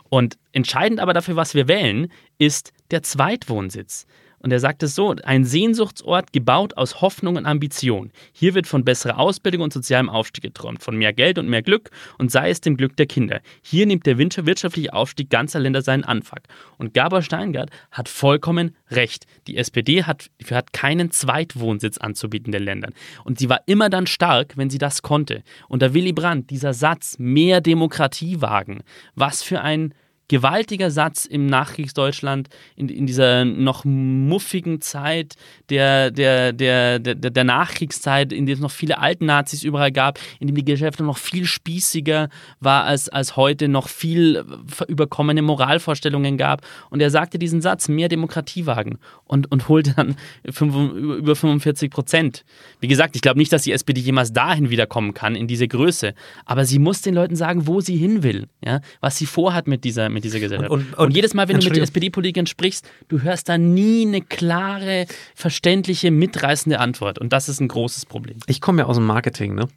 Und 0.08 0.38
entscheidend 0.52 1.00
aber 1.00 1.12
dafür, 1.12 1.36
was 1.36 1.54
wir 1.54 1.68
wählen, 1.68 2.10
ist 2.38 2.72
der 2.90 3.02
Zweitwohnsitz. 3.02 4.06
Und 4.42 4.52
er 4.52 4.60
sagt 4.60 4.82
es 4.82 4.94
so: 4.94 5.14
ein 5.24 5.44
Sehnsuchtsort 5.44 6.32
gebaut 6.32 6.76
aus 6.76 7.00
Hoffnung 7.00 7.36
und 7.36 7.46
Ambition. 7.46 8.10
Hier 8.32 8.54
wird 8.54 8.66
von 8.66 8.84
besserer 8.84 9.18
Ausbildung 9.18 9.62
und 9.62 9.72
sozialem 9.72 10.08
Aufstieg 10.08 10.42
geträumt, 10.42 10.82
von 10.82 10.96
mehr 10.96 11.12
Geld 11.12 11.38
und 11.38 11.48
mehr 11.48 11.62
Glück 11.62 11.90
und 12.18 12.30
sei 12.30 12.50
es 12.50 12.60
dem 12.60 12.76
Glück 12.76 12.96
der 12.96 13.06
Kinder. 13.06 13.40
Hier 13.62 13.86
nimmt 13.86 14.06
der 14.06 14.18
wirtschaftliche 14.18 14.92
Aufstieg 14.92 15.30
ganzer 15.30 15.60
Länder 15.60 15.82
seinen 15.82 16.04
Anfang. 16.04 16.40
Und 16.78 16.94
Gabor 16.94 17.22
Steingart 17.22 17.70
hat 17.90 18.08
vollkommen 18.08 18.74
recht. 18.90 19.26
Die 19.46 19.56
SPD 19.56 20.04
hat, 20.04 20.30
hat 20.50 20.72
keinen 20.72 21.10
Zweitwohnsitz 21.10 21.98
anzubieten 21.98 22.52
den 22.52 22.62
Ländern. 22.62 22.94
Und 23.24 23.38
sie 23.38 23.48
war 23.48 23.60
immer 23.66 23.90
dann 23.90 24.06
stark, 24.06 24.56
wenn 24.56 24.70
sie 24.70 24.78
das 24.78 25.02
konnte. 25.02 25.42
Unter 25.68 25.94
Willy 25.94 26.12
Brandt, 26.12 26.50
dieser 26.50 26.72
Satz, 26.72 27.16
mehr 27.18 27.60
Demokratie 27.60 28.40
wagen. 28.40 28.82
Was 29.14 29.42
für 29.42 29.60
ein 29.60 29.94
gewaltiger 30.30 30.92
Satz 30.92 31.24
im 31.24 31.46
Nachkriegsdeutschland, 31.46 32.48
in, 32.76 32.88
in 32.88 33.04
dieser 33.04 33.44
noch 33.44 33.84
muffigen 33.84 34.80
Zeit 34.80 35.34
der, 35.70 36.12
der, 36.12 36.52
der, 36.52 37.00
der, 37.00 37.16
der 37.16 37.44
Nachkriegszeit, 37.44 38.32
in 38.32 38.46
der 38.46 38.54
es 38.54 38.60
noch 38.60 38.70
viele 38.70 38.98
alten 38.98 39.26
Nazis 39.26 39.64
überall 39.64 39.90
gab, 39.90 40.20
in 40.38 40.46
dem 40.46 40.54
die 40.54 40.64
Gesellschaft 40.64 41.00
noch 41.00 41.18
viel 41.18 41.46
spießiger 41.46 42.28
war 42.60 42.84
als, 42.84 43.08
als 43.08 43.34
heute, 43.34 43.66
noch 43.66 43.88
viel 43.88 44.44
überkommene 44.86 45.42
Moralvorstellungen 45.42 46.38
gab. 46.38 46.62
Und 46.90 47.00
er 47.00 47.10
sagte 47.10 47.40
diesen 47.40 47.60
Satz, 47.60 47.88
mehr 47.88 48.08
Demokratie 48.08 48.66
wagen 48.66 48.98
und, 49.24 49.50
und 49.50 49.68
holte 49.68 49.94
dann 49.94 50.14
fünf, 50.48 50.92
über 50.92 51.34
45 51.34 51.90
Prozent. 51.90 52.44
Wie 52.78 52.86
gesagt, 52.86 53.16
ich 53.16 53.22
glaube 53.22 53.40
nicht, 53.40 53.52
dass 53.52 53.62
die 53.62 53.72
SPD 53.72 54.00
jemals 54.00 54.32
dahin 54.32 54.70
wiederkommen 54.70 55.12
kann, 55.12 55.34
in 55.34 55.48
diese 55.48 55.66
Größe. 55.66 56.14
Aber 56.44 56.64
sie 56.64 56.78
muss 56.78 57.02
den 57.02 57.16
Leuten 57.16 57.34
sagen, 57.34 57.66
wo 57.66 57.80
sie 57.80 57.96
hin 57.96 58.22
will, 58.22 58.46
ja? 58.64 58.80
was 59.00 59.18
sie 59.18 59.26
vorhat 59.26 59.66
mit 59.66 59.82
dieser, 59.82 60.08
mit 60.20 60.24
dieser 60.24 60.40
Gesellschaft. 60.40 60.70
Und- 60.70 60.92
und- 60.94 60.98
und 61.06 61.16
jedes 61.16 61.34
Mal, 61.34 61.42
wenn 61.48 61.54
du 61.54 61.56
mit 61.58 61.62
Entschuldigung. 61.64 61.84
SPD-Politikern 61.84 62.46
sprichst, 62.46 62.86
du 63.08 63.22
hörst 63.22 63.48
da 63.48 63.58
nie 63.58 64.06
eine 64.06 64.20
klare, 64.20 65.06
verständliche, 65.34 66.10
mitreißende 66.10 66.78
Antwort. 66.78 67.18
Und 67.18 67.32
das 67.32 67.48
ist 67.48 67.60
ein 67.60 67.68
großes 67.68 68.06
Problem. 68.06 68.36
Ich 68.46 68.60
komme 68.60 68.82
ja 68.82 68.86
aus 68.86 68.96
dem 68.96 69.06
Marketing, 69.06 69.54
ne? 69.54 69.68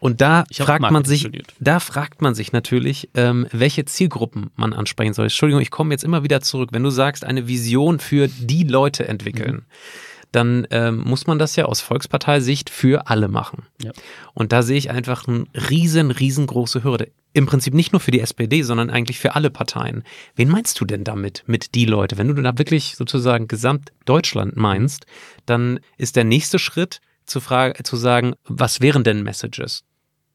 Und 0.00 0.22
da 0.22 0.44
fragt 0.50 0.80
man 0.90 1.04
sich, 1.04 1.20
studiert. 1.20 1.52
da 1.60 1.78
fragt 1.78 2.22
man 2.22 2.34
sich 2.34 2.52
natürlich, 2.52 3.10
ähm, 3.14 3.46
welche 3.52 3.84
Zielgruppen 3.84 4.50
man 4.56 4.72
ansprechen 4.72 5.12
soll. 5.12 5.26
Entschuldigung, 5.26 5.60
ich 5.60 5.70
komme 5.70 5.92
jetzt 5.92 6.04
immer 6.04 6.22
wieder 6.24 6.40
zurück. 6.40 6.70
Wenn 6.72 6.82
du 6.82 6.88
sagst, 6.90 7.22
eine 7.24 7.48
Vision 7.48 7.98
für 8.00 8.26
die 8.28 8.64
Leute 8.64 9.06
entwickeln, 9.06 9.56
Mhm. 9.56 9.62
Dann 10.32 10.66
ähm, 10.70 10.98
muss 10.98 11.26
man 11.26 11.38
das 11.38 11.56
ja 11.56 11.64
aus 11.64 11.80
Volksparteisicht 11.80 12.70
für 12.70 13.08
alle 13.08 13.28
machen. 13.28 13.66
Ja. 13.82 13.92
Und 14.34 14.52
da 14.52 14.62
sehe 14.62 14.78
ich 14.78 14.90
einfach 14.90 15.26
eine 15.26 15.46
riesen, 15.70 16.10
riesengroße 16.10 16.84
Hürde. 16.84 17.10
Im 17.32 17.46
Prinzip 17.46 17.74
nicht 17.74 17.92
nur 17.92 18.00
für 18.00 18.10
die 18.10 18.20
SPD, 18.20 18.62
sondern 18.62 18.90
eigentlich 18.90 19.18
für 19.18 19.34
alle 19.34 19.50
Parteien. 19.50 20.02
Wen 20.34 20.48
meinst 20.48 20.80
du 20.80 20.84
denn 20.84 21.04
damit, 21.04 21.44
mit 21.46 21.74
die 21.74 21.84
Leute? 21.84 22.18
Wenn 22.18 22.28
du 22.28 22.42
da 22.42 22.58
wirklich 22.58 22.96
sozusagen 22.96 23.46
Gesamtdeutschland 23.46 24.56
meinst, 24.56 25.06
dann 25.46 25.80
ist 25.96 26.16
der 26.16 26.24
nächste 26.24 26.58
Schritt 26.58 27.00
zu, 27.26 27.40
fragen, 27.40 27.84
zu 27.84 27.96
sagen, 27.96 28.34
was 28.44 28.80
wären 28.80 29.04
denn 29.04 29.22
Messages? 29.22 29.84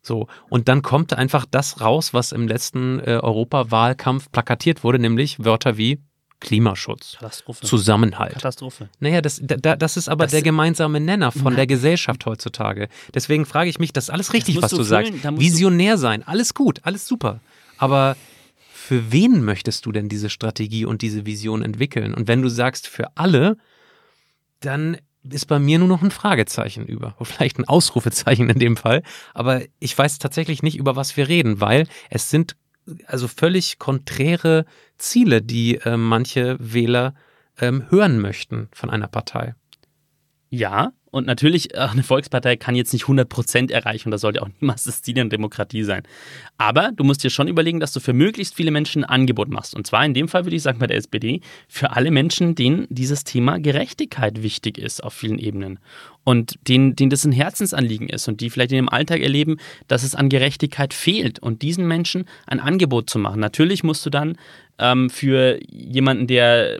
So, 0.02 0.28
und 0.50 0.68
dann 0.68 0.84
kommt 0.84 1.14
einfach 1.14 1.46
das 1.50 1.82
raus, 1.82 2.14
was 2.14 2.32
im 2.32 2.48
letzten 2.48 3.00
äh, 3.00 3.20
Europawahlkampf 3.22 4.32
plakatiert 4.32 4.84
wurde, 4.84 5.00
nämlich 5.00 5.44
Wörter 5.44 5.78
wie 5.78 6.00
Klimaschutz, 6.46 7.14
Katastrophe. 7.20 7.66
Zusammenhalt. 7.66 8.34
Katastrophe. 8.34 8.90
Naja, 9.00 9.22
das, 9.22 9.42
da, 9.44 9.76
das 9.76 9.98
ist 9.98 10.08
aber 10.10 10.26
Das- 10.26 10.32
der 10.32 10.42
gemeinsame 10.42 11.00
Nenner 11.00 11.32
von 11.32 11.44
Nein. 11.46 11.56
der 11.56 11.68
Gesellschaft 11.68 12.26
heutzutage. 12.26 12.88
Deswegen 13.14 13.46
frage 13.46 13.70
ich 13.70 13.80
mich, 13.80 13.94
das 13.94 14.06
ist 14.06 14.10
alles 14.12 14.34
richtig, 14.34 14.62
was 14.62 14.72
du 14.72 14.84
füllen, 14.84 15.20
sagst. 15.22 15.40
Visionär 15.40 15.98
sein, 15.98 16.24
alles 16.28 16.54
gut, 16.54 16.80
alles 16.84 17.08
super. 17.08 17.40
Aber 17.78 18.16
für 18.74 19.12
wen 19.12 19.44
möchtest 19.44 19.86
du 19.86 19.92
denn 19.92 20.10
diese 20.10 20.30
Strategie 20.30 20.86
und 20.86 21.02
diese 21.02 21.26
Vision 21.26 21.64
entwickeln? 21.64 22.14
Und 22.14 22.28
wenn 22.28 22.42
du 22.42 22.50
sagst 22.50 22.88
für 22.88 23.16
alle, 23.18 23.58
dann 24.60 24.98
ist 25.28 25.48
bei 25.48 25.58
mir 25.58 25.80
nur 25.80 25.88
noch 25.88 26.04
ein 26.04 26.12
Fragezeichen 26.12 26.86
über. 26.86 27.16
Oder 27.18 27.26
vielleicht 27.32 27.58
ein 27.60 27.66
Ausrufezeichen 27.68 28.50
in 28.50 28.60
dem 28.60 28.78
Fall. 28.78 29.02
Aber 29.34 29.62
ich 29.80 29.98
weiß 29.98 30.20
tatsächlich 30.20 30.62
nicht, 30.64 30.78
über 30.78 30.96
was 30.96 31.18
wir 31.18 31.28
reden, 31.28 31.60
weil 31.62 31.88
es 32.10 32.30
sind 32.30 32.56
also 33.08 33.28
völlig 33.28 33.80
konträre 33.80 34.66
Ziele, 34.98 35.42
die 35.42 35.78
äh, 35.78 35.98
manche 35.98 36.58
Wähler 36.60 37.16
ähm, 37.60 37.90
hören 37.90 38.20
möchten 38.20 38.70
von 38.72 38.90
einer 38.90 39.08
Partei. 39.08 39.56
Ja, 40.50 40.94
und 41.16 41.28
natürlich, 41.28 41.74
äh, 41.74 41.78
eine 41.78 42.04
Volkspartei 42.04 42.58
kann 42.58 42.76
jetzt 42.76 42.92
nicht 42.92 43.06
100% 43.06 43.72
erreichen 43.72 44.10
und 44.10 44.12
das 44.12 44.20
sollte 44.20 44.42
auch 44.42 44.50
niemals 44.60 44.84
das 44.84 45.02
Ziel 45.02 45.14
der 45.14 45.24
Demokratie 45.24 45.84
sein. 45.84 46.04
Aber 46.58 46.92
du 46.94 47.06
musst 47.06 47.24
dir 47.24 47.30
schon 47.30 47.48
überlegen, 47.48 47.80
dass 47.80 47.94
du 47.94 48.02
für 48.02 48.12
möglichst 48.12 48.54
viele 48.54 48.70
Menschen 48.70 49.06
ein 49.06 49.10
Angebot 49.22 49.48
machst. 49.48 49.76
Und 49.76 49.88
zwar 49.88 50.04
in 50.04 50.14
dem 50.14 50.28
Fall 50.28 50.44
würde 50.44 50.58
ich 50.58 50.62
sagen 50.62 50.78
bei 50.78 50.88
der 50.88 50.98
SPD, 50.98 51.40
für 51.70 51.92
alle 51.92 52.12
Menschen, 52.12 52.54
denen 52.54 52.86
dieses 52.90 53.24
Thema 53.24 53.60
Gerechtigkeit 53.60 54.44
wichtig 54.44 54.78
ist 54.78 55.06
auf 55.06 55.14
vielen 55.14 55.40
Ebenen. 55.40 55.80
Und 56.26 56.60
denen, 56.68 56.98
denen 56.98 57.12
das 57.12 57.24
ein 57.24 57.32
Herzensanliegen 57.32 58.10
ist 58.10 58.28
und 58.28 58.42
die 58.42 58.50
vielleicht 58.50 58.74
in 58.74 58.80
ihrem 58.80 58.90
Alltag 58.90 59.22
erleben, 59.22 59.56
dass 59.88 60.04
es 60.04 60.16
an 60.16 60.28
Gerechtigkeit 60.28 60.94
fehlt. 60.94 61.40
Und 61.40 61.62
diesen 61.62 61.88
Menschen 61.88 62.26
ein 62.46 62.60
Angebot 62.60 63.10
zu 63.10 63.20
machen. 63.20 63.40
Natürlich 63.40 63.86
musst 63.86 64.06
du 64.06 64.10
dann 64.10 64.38
ähm, 64.80 65.10
für 65.10 65.60
jemanden, 65.72 66.28
der 66.28 66.80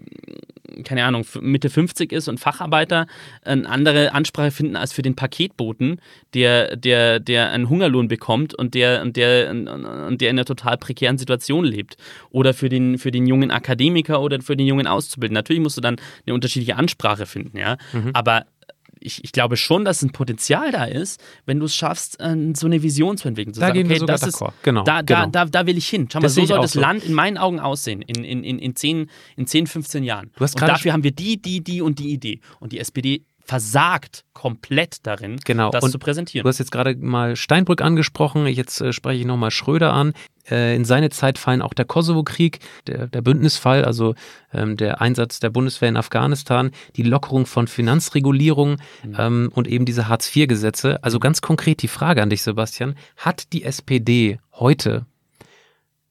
keine 0.84 1.06
Ahnung, 1.06 1.26
Mitte 1.42 1.70
50 1.70 2.12
ist 2.12 2.28
und 2.28 2.40
Facharbeiter 2.40 3.08
eine 3.44 3.68
andere 3.68 4.14
Ansprache 4.14 4.52
finden 4.52 4.76
als 4.76 4.94
für 4.94 5.02
den 5.02 5.16
Paketboten, 5.16 6.00
der, 6.34 6.76
der, 6.76 7.20
der 7.20 7.52
einen 7.52 7.70
Hungerlohn 7.70 8.08
bekommt 8.08 8.54
und 8.54 8.74
der, 8.74 9.02
und 9.02 9.18
der, 9.18 9.52
und 9.52 10.22
der 10.22 10.30
in 10.30 10.36
einer 10.36 10.46
total 10.46 10.78
prekären 10.78 11.18
Situation 11.18 11.66
lebt. 11.66 11.98
Oder 12.30 12.54
für 12.54 12.70
den, 12.70 12.98
für 12.98 13.12
den 13.12 13.26
jungen 13.26 13.52
Akademiker 13.52 14.22
oder 14.22 14.42
für 14.42 14.58
den 14.58 14.68
jungen 14.68 14.88
Auszubildenden. 14.88 15.40
Natürlich 15.40 15.62
musst 15.62 15.78
du 15.78 15.82
dann 15.82 15.98
eine 16.26 16.34
unterschiedliche 16.34 16.76
Ansprache 16.76 17.26
finden, 17.26 17.58
ja. 17.58 17.78
Mhm. 17.94 18.12
Aber 18.14 18.46
ich, 19.06 19.24
ich, 19.24 19.32
glaube 19.32 19.58
schon, 19.58 19.86
dass 19.86 20.02
ein 20.02 20.12
Potenzial 20.12 20.72
da 20.72 20.86
ist, 20.86 21.22
wenn 21.46 21.60
du 21.60 21.66
es 21.66 21.76
schaffst, 21.76 22.18
so 22.18 22.68
eine 22.68 22.84
Vision 22.84 23.18
zu 23.18 23.28
entwickeln. 23.28 23.54
Zu 23.54 23.60
da 23.60 23.68
sagen, 23.68 23.78
gehen 23.78 23.86
okay, 23.86 23.94
wir 23.96 24.00
sogar 24.00 24.18
das 24.18 24.28
ist, 24.28 24.44
genau, 24.64 24.84
da, 24.84 25.02
genau. 25.02 25.28
Da, 25.28 25.46
da, 25.46 25.66
will 25.66 25.78
ich 25.78 25.88
hin. 25.88 26.08
Schau 26.12 26.20
mal, 26.20 26.24
das 26.24 26.36
so 26.36 26.46
soll 26.46 26.62
das 26.62 26.74
so. 26.74 26.82
Land 26.82 27.04
in 27.04 27.14
meinen 27.14 27.38
Augen 27.38 27.60
aussehen, 27.60 28.02
in, 28.02 28.24
in, 28.24 28.44
in, 28.44 28.60
in, 28.60 28.76
10, 28.76 29.10
in 29.36 29.48
10, 29.48 29.68
15 29.68 30.04
Jahren. 30.04 30.32
und 30.40 30.62
dafür 30.62 30.94
haben 30.94 31.04
wir 31.04 31.12
die, 31.12 31.42
die, 31.42 31.64
die 31.64 31.82
und 31.82 32.00
die 32.00 32.12
Idee. 32.12 32.40
Und 32.60 32.72
die 32.72 32.80
SPD 32.80 33.24
versagt 33.46 34.26
komplett 34.34 35.06
darin, 35.06 35.40
genau. 35.46 35.70
das 35.70 35.84
und 35.84 35.92
zu 35.92 36.00
präsentieren. 36.00 36.44
Du 36.44 36.50
hast 36.50 36.58
jetzt 36.58 36.72
gerade 36.72 36.96
mal 36.96 37.36
Steinbrück 37.36 37.82
angesprochen, 37.82 38.48
jetzt 38.48 38.82
äh, 38.82 38.92
spreche 38.92 39.22
ich 39.22 39.26
nochmal 39.26 39.52
Schröder 39.52 39.94
an. 39.94 40.14
Äh, 40.50 40.76
in 40.76 40.84
seine 40.84 41.12
Zeit 41.12 41.38
fallen 41.38 41.62
auch 41.62 41.74
der 41.74 41.86
Kosovo-Krieg, 41.86 42.60
der, 42.88 43.08
der 43.08 43.22
Bündnisfall, 43.22 43.86
also 43.86 44.16
ähm, 44.52 44.78
der 44.78 45.00
Einsatz 45.00 45.40
der 45.40 45.52
Bundeswehr 45.52 45.90
in 45.90 45.98
Afghanistan, 45.98 46.72
die 46.96 47.04
Lockerung 47.04 47.46
von 47.46 47.68
Finanzregulierung 47.68 48.78
mhm. 49.04 49.16
ähm, 49.18 49.52
und 49.54 49.68
eben 49.68 49.86
diese 49.86 50.08
Hartz-IV-Gesetze. 50.08 51.04
Also 51.04 51.20
ganz 51.20 51.42
konkret 51.42 51.84
die 51.84 51.88
Frage 51.88 52.24
an 52.24 52.32
dich, 52.32 52.42
Sebastian, 52.42 52.96
hat 53.18 53.54
die 53.54 53.64
SPD 53.64 54.40
heute 54.54 55.06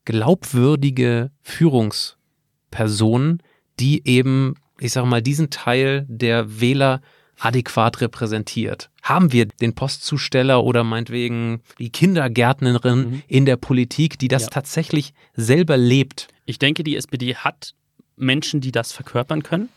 glaubwürdige 0.04 1.32
Führungspersonen, 1.42 3.42
die 3.80 4.06
eben, 4.06 4.54
ich 4.78 4.92
sage 4.92 5.08
mal, 5.08 5.22
diesen 5.22 5.50
Teil 5.50 6.06
der 6.08 6.60
Wähler 6.60 7.00
adäquat 7.44 8.00
repräsentiert? 8.00 8.90
Haben 9.02 9.32
wir 9.32 9.46
den 9.46 9.74
Postzusteller 9.74 10.64
oder 10.64 10.84
meinetwegen 10.84 11.60
die 11.78 11.90
Kindergärtnerin 11.90 12.98
mhm. 12.98 13.22
in 13.28 13.46
der 13.46 13.56
Politik, 13.56 14.18
die 14.18 14.28
das 14.28 14.44
ja. 14.44 14.48
tatsächlich 14.50 15.12
selber 15.34 15.76
lebt? 15.76 16.28
Ich 16.46 16.58
denke, 16.58 16.84
die 16.84 16.96
SPD 16.96 17.36
hat 17.36 17.74
Menschen, 18.16 18.60
die 18.60 18.72
das 18.72 18.92
verkörpern 18.92 19.42
können. 19.42 19.68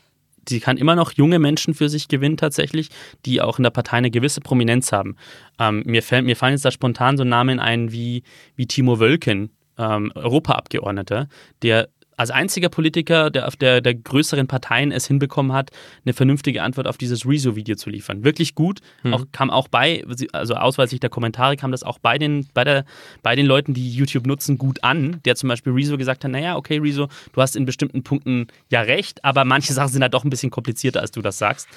Sie 0.48 0.62
kann 0.62 0.78
immer 0.78 0.96
noch 0.96 1.12
junge 1.12 1.40
Menschen 1.40 1.74
für 1.74 1.90
sich 1.90 2.08
gewinnen, 2.08 2.38
tatsächlich, 2.38 2.90
die 3.26 3.42
auch 3.42 3.60
in 3.60 3.64
der 3.64 3.70
Partei 3.70 3.98
eine 3.98 4.12
gewisse 4.12 4.40
Prominenz 4.40 4.94
haben. 4.94 5.18
Ähm, 5.60 5.84
mir, 5.86 6.02
fällt, 6.02 6.26
mir 6.26 6.38
fallen 6.38 6.54
jetzt 6.54 6.64
da 6.64 6.72
spontan 6.72 7.18
so 7.18 7.26
Namen 7.26 7.60
ein 7.60 7.92
wie, 7.92 8.24
wie 8.56 8.66
Timo 8.66 9.00
Wölken, 9.00 9.52
ähm, 9.78 10.12
Europaabgeordneter, 10.16 11.28
der 11.64 11.90
als 12.18 12.32
einziger 12.32 12.70
Politiker, 12.70 13.30
der 13.30 13.48
auf 13.48 13.56
der, 13.56 13.80
der 13.80 13.94
größeren 13.94 14.48
Parteien 14.48 14.92
es 14.92 15.08
hinbekommen 15.08 15.54
hat, 15.54 15.70
eine 16.04 16.14
vernünftige 16.14 16.64
Antwort 16.64 16.88
auf 16.88 16.98
dieses 16.98 17.26
Rezo-Video 17.26 17.76
zu 17.76 17.92
liefern. 17.92 18.24
Wirklich 18.24 18.56
gut. 18.56 18.80
Mhm. 19.04 19.14
Auch, 19.14 19.26
kam 19.32 19.50
auch 19.52 19.68
bei, 19.68 20.04
also 20.34 20.56
ausweislich 20.56 21.00
der 21.00 21.12
Kommentare 21.12 21.56
kam 21.56 21.72
das 21.72 21.84
auch 21.84 22.00
bei 22.00 22.18
den, 22.18 22.48
bei, 22.56 22.64
der, 22.64 22.86
bei 23.22 23.36
den 23.36 23.46
Leuten, 23.46 23.76
die 23.76 23.92
YouTube 23.92 24.26
nutzen, 24.26 24.58
gut 24.58 24.84
an. 24.84 25.22
Der 25.26 25.36
zum 25.36 25.48
Beispiel 25.48 25.72
Rezo 25.74 25.96
gesagt 25.98 26.24
hat, 26.24 26.32
naja, 26.32 26.58
okay, 26.58 26.80
Rezo, 26.80 27.08
du 27.34 27.42
hast 27.42 27.56
in 27.56 27.66
bestimmten 27.66 28.04
Punkten 28.04 28.48
ja 28.70 28.82
recht, 28.82 29.24
aber 29.24 29.46
manche 29.46 29.74
Sachen 29.74 29.90
sind 29.90 30.02
halt 30.02 30.16
doch 30.16 30.24
ein 30.24 30.32
bisschen 30.32 30.50
komplizierter, 30.50 31.02
als 31.02 31.12
du 31.12 31.22
das 31.22 31.38
sagst. 31.38 31.68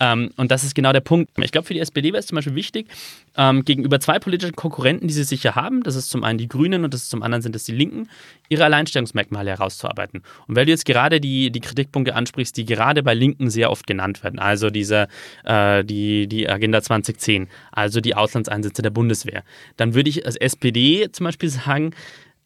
Ähm, 0.00 0.30
und 0.36 0.50
das 0.50 0.64
ist 0.64 0.74
genau 0.74 0.92
der 0.92 1.00
Punkt. 1.00 1.30
Ich 1.38 1.52
glaube, 1.52 1.66
für 1.66 1.74
die 1.74 1.80
SPD 1.80 2.08
wäre 2.08 2.18
es 2.18 2.26
zum 2.26 2.36
Beispiel 2.36 2.54
wichtig, 2.54 2.88
ähm, 3.36 3.64
gegenüber 3.64 4.00
zwei 4.00 4.18
politischen 4.18 4.56
Konkurrenten, 4.56 5.06
die 5.06 5.14
sie 5.14 5.24
sicher 5.24 5.54
haben, 5.54 5.82
das 5.82 5.94
ist 5.94 6.10
zum 6.10 6.24
einen 6.24 6.38
die 6.38 6.48
Grünen 6.48 6.84
und 6.84 6.92
das 6.92 7.02
ist 7.02 7.10
zum 7.10 7.22
anderen 7.22 7.42
sind 7.42 7.54
es 7.54 7.64
die 7.64 7.72
Linken, 7.72 8.08
ihre 8.48 8.64
Alleinstellungsmerkmale 8.64 9.50
herauszuarbeiten. 9.50 10.22
Und 10.48 10.56
weil 10.56 10.66
du 10.66 10.72
jetzt 10.72 10.84
gerade 10.84 11.20
die, 11.20 11.50
die 11.50 11.60
Kritikpunkte 11.60 12.14
ansprichst, 12.14 12.56
die 12.56 12.64
gerade 12.64 13.02
bei 13.02 13.14
Linken 13.14 13.50
sehr 13.50 13.70
oft 13.70 13.86
genannt 13.86 14.22
werden, 14.24 14.38
also 14.38 14.70
diese, 14.70 15.08
äh, 15.44 15.84
die, 15.84 16.26
die 16.26 16.48
Agenda 16.48 16.82
2010, 16.82 17.48
also 17.70 18.00
die 18.00 18.14
Auslandseinsätze 18.14 18.82
der 18.82 18.90
Bundeswehr, 18.90 19.44
dann 19.76 19.94
würde 19.94 20.10
ich 20.10 20.26
als 20.26 20.36
SPD 20.36 21.08
zum 21.12 21.24
Beispiel 21.24 21.48
sagen, 21.48 21.94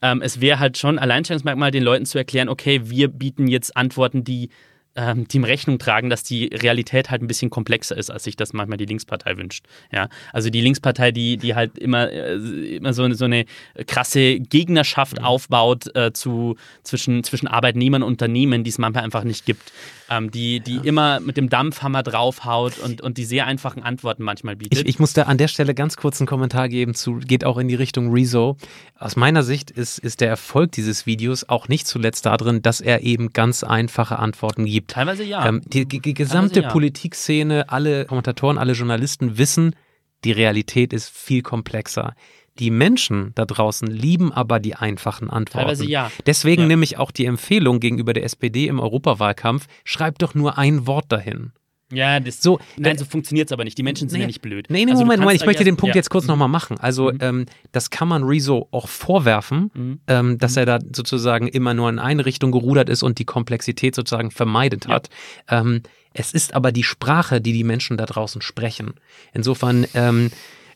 ähm, 0.02 0.22
es 0.22 0.40
wäre 0.40 0.58
halt 0.58 0.78
schon 0.78 0.98
Alleinstellungsmerkmal, 0.98 1.70
den 1.70 1.82
Leuten 1.82 2.06
zu 2.06 2.18
erklären, 2.18 2.48
okay, 2.48 2.82
wir 2.84 3.08
bieten 3.08 3.48
jetzt 3.48 3.76
Antworten, 3.76 4.22
die 4.22 4.50
ähm, 4.98 5.28
dem 5.28 5.44
Rechnung 5.44 5.78
tragen, 5.78 6.11
dass 6.11 6.24
die 6.24 6.46
Realität 6.46 7.11
halt 7.11 7.22
ein 7.22 7.28
bisschen 7.28 7.50
komplexer 7.50 7.96
ist, 7.96 8.11
als 8.11 8.24
sich 8.24 8.37
das 8.37 8.52
manchmal 8.52 8.78
die 8.78 8.84
Linkspartei 8.84 9.37
wünscht. 9.37 9.64
Ja? 9.92 10.08
Also 10.32 10.50
die 10.50 10.61
Linkspartei, 10.61 11.12
die, 11.12 11.37
die 11.37 11.54
halt 11.54 11.78
immer, 11.78 12.11
äh, 12.11 12.34
immer 12.76 12.92
so, 12.92 13.11
so 13.14 13.24
eine 13.24 13.44
krasse 13.87 14.40
Gegnerschaft 14.40 15.20
mhm. 15.20 15.24
aufbaut 15.24 15.94
äh, 15.94 16.12
zu, 16.12 16.56
zwischen, 16.82 17.22
zwischen 17.22 17.46
Arbeitnehmern 17.46 18.02
und 18.02 18.18
Unternehmen, 18.18 18.64
die 18.64 18.70
es 18.70 18.78
manchmal 18.78 19.04
einfach 19.04 19.22
nicht 19.22 19.46
gibt. 19.46 19.72
Ähm, 20.11 20.30
die 20.30 20.61
die 20.61 20.76
ja. 20.76 20.82
immer 20.84 21.20
mit 21.20 21.37
dem 21.37 21.50
Dampfhammer 21.50 22.02
draufhaut 22.02 22.78
und, 22.78 23.02
und 23.02 23.18
die 23.18 23.24
sehr 23.24 23.46
einfachen 23.46 23.82
Antworten 23.82 24.22
manchmal 24.22 24.56
bietet. 24.56 24.80
Ich, 24.80 24.87
ich 24.87 24.98
muss 24.98 25.12
da 25.12 25.24
an 25.24 25.37
der 25.37 25.48
Stelle 25.48 25.74
ganz 25.74 25.96
kurz 25.96 26.18
einen 26.20 26.26
Kommentar 26.26 26.68
geben 26.68 26.94
zu, 26.94 27.16
geht 27.16 27.44
auch 27.44 27.58
in 27.58 27.68
die 27.68 27.74
Richtung 27.74 28.11
Rezo. 28.11 28.56
Aus 28.98 29.16
meiner 29.16 29.42
Sicht 29.42 29.70
ist, 29.70 29.98
ist 29.98 30.22
der 30.22 30.28
Erfolg 30.28 30.72
dieses 30.72 31.04
Videos 31.04 31.48
auch 31.48 31.68
nicht 31.68 31.87
zuletzt 31.87 32.24
darin, 32.24 32.62
dass 32.62 32.80
er 32.80 33.02
eben 33.02 33.34
ganz 33.34 33.62
einfache 33.62 34.18
Antworten 34.18 34.64
gibt. 34.64 34.88
Teilweise 34.88 35.22
ja. 35.22 35.46
Ähm, 35.46 35.62
die, 35.64 35.87
die, 35.87 36.14
gesamte 36.14 36.62
ja. 36.62 36.68
Politikszene, 36.68 37.68
alle 37.68 38.07
Kommentatoren, 38.07 38.59
alle 38.59 38.72
Journalisten 38.72 39.38
wissen, 39.38 39.77
die 40.24 40.33
Realität 40.33 40.92
ist 40.92 41.11
viel 41.11 41.42
komplexer. 41.42 42.14
Die 42.59 42.72
Menschen 42.72 43.33
da 43.37 43.44
draußen 43.44 43.87
lieben 43.88 44.33
aber 44.33 44.59
die 44.59 44.74
einfachen 44.74 45.31
Antworten. 45.31 45.66
Teilweise 45.66 45.87
ja. 45.87 46.11
Deswegen 46.27 46.62
ja. 46.62 46.68
nehme 46.68 46.83
ich 46.83 46.98
auch 46.98 47.12
die 47.12 47.27
Empfehlung 47.27 47.79
gegenüber 47.79 48.12
der 48.12 48.24
SPD 48.24 48.66
im 48.66 48.81
Europawahlkampf, 48.81 49.66
schreib 49.85 50.18
doch 50.18 50.35
nur 50.35 50.59
ein 50.59 50.87
Wort 50.88 51.12
dahin. 51.12 51.53
Ja, 51.90 52.20
das, 52.20 52.42
so, 52.42 52.59
nein, 52.77 52.98
so 52.98 53.07
funktioniert 53.07 53.48
es 53.48 53.53
aber 53.53 53.64
nicht. 53.64 53.79
Die 53.79 53.83
Menschen 53.83 54.09
sind 54.09 54.18
nee, 54.18 54.24
ja 54.24 54.27
nicht 54.27 54.42
blöd. 54.42 54.66
Nee, 54.68 54.85
nee, 54.85 54.90
also 54.90 55.05
Moment, 55.05 55.20
Moment, 55.20 55.40
ich 55.40 55.46
möchte 55.46 55.64
den 55.64 55.79
Punkt 55.79 55.94
ja. 55.94 55.98
jetzt 56.01 56.11
kurz 56.11 56.24
mhm. 56.24 56.33
nochmal 56.33 56.48
machen. 56.48 56.79
Also, 56.79 57.11
mhm. 57.11 57.18
ähm, 57.20 57.46
das 57.72 57.88
kann 57.88 58.09
man 58.09 58.24
Rezo 58.24 58.68
auch 58.70 58.88
vorwerfen, 58.88 59.70
mhm. 59.72 60.01
ähm, 60.07 60.38
dass 60.38 60.53
mhm. 60.53 60.59
er 60.59 60.66
da 60.66 60.79
sozusagen 60.94 61.48
immer 61.48 61.72
nur 61.72 61.88
in 61.88 61.98
eine 61.98 62.27
Richtung 62.27 62.53
gerudert 62.53 62.90
ist 62.90 63.03
und 63.03 63.18
die 63.18 63.24
Komplexität 63.24 63.94
sozusagen 63.94 64.31
vermeidet 64.31 64.87
ja. 64.87 64.94
hat. 64.94 65.09
Ähm, 65.48 65.83
es 66.12 66.33
ist 66.33 66.55
aber 66.55 66.72
die 66.72 66.85
Sprache, 66.85 67.40
die 67.40 67.53
die 67.53 67.64
Menschen 67.64 67.96
da 67.96 68.05
draußen 68.05 68.42
sprechen. 68.42 68.94
Insofern, 69.33 69.87
ähm, 69.94 70.31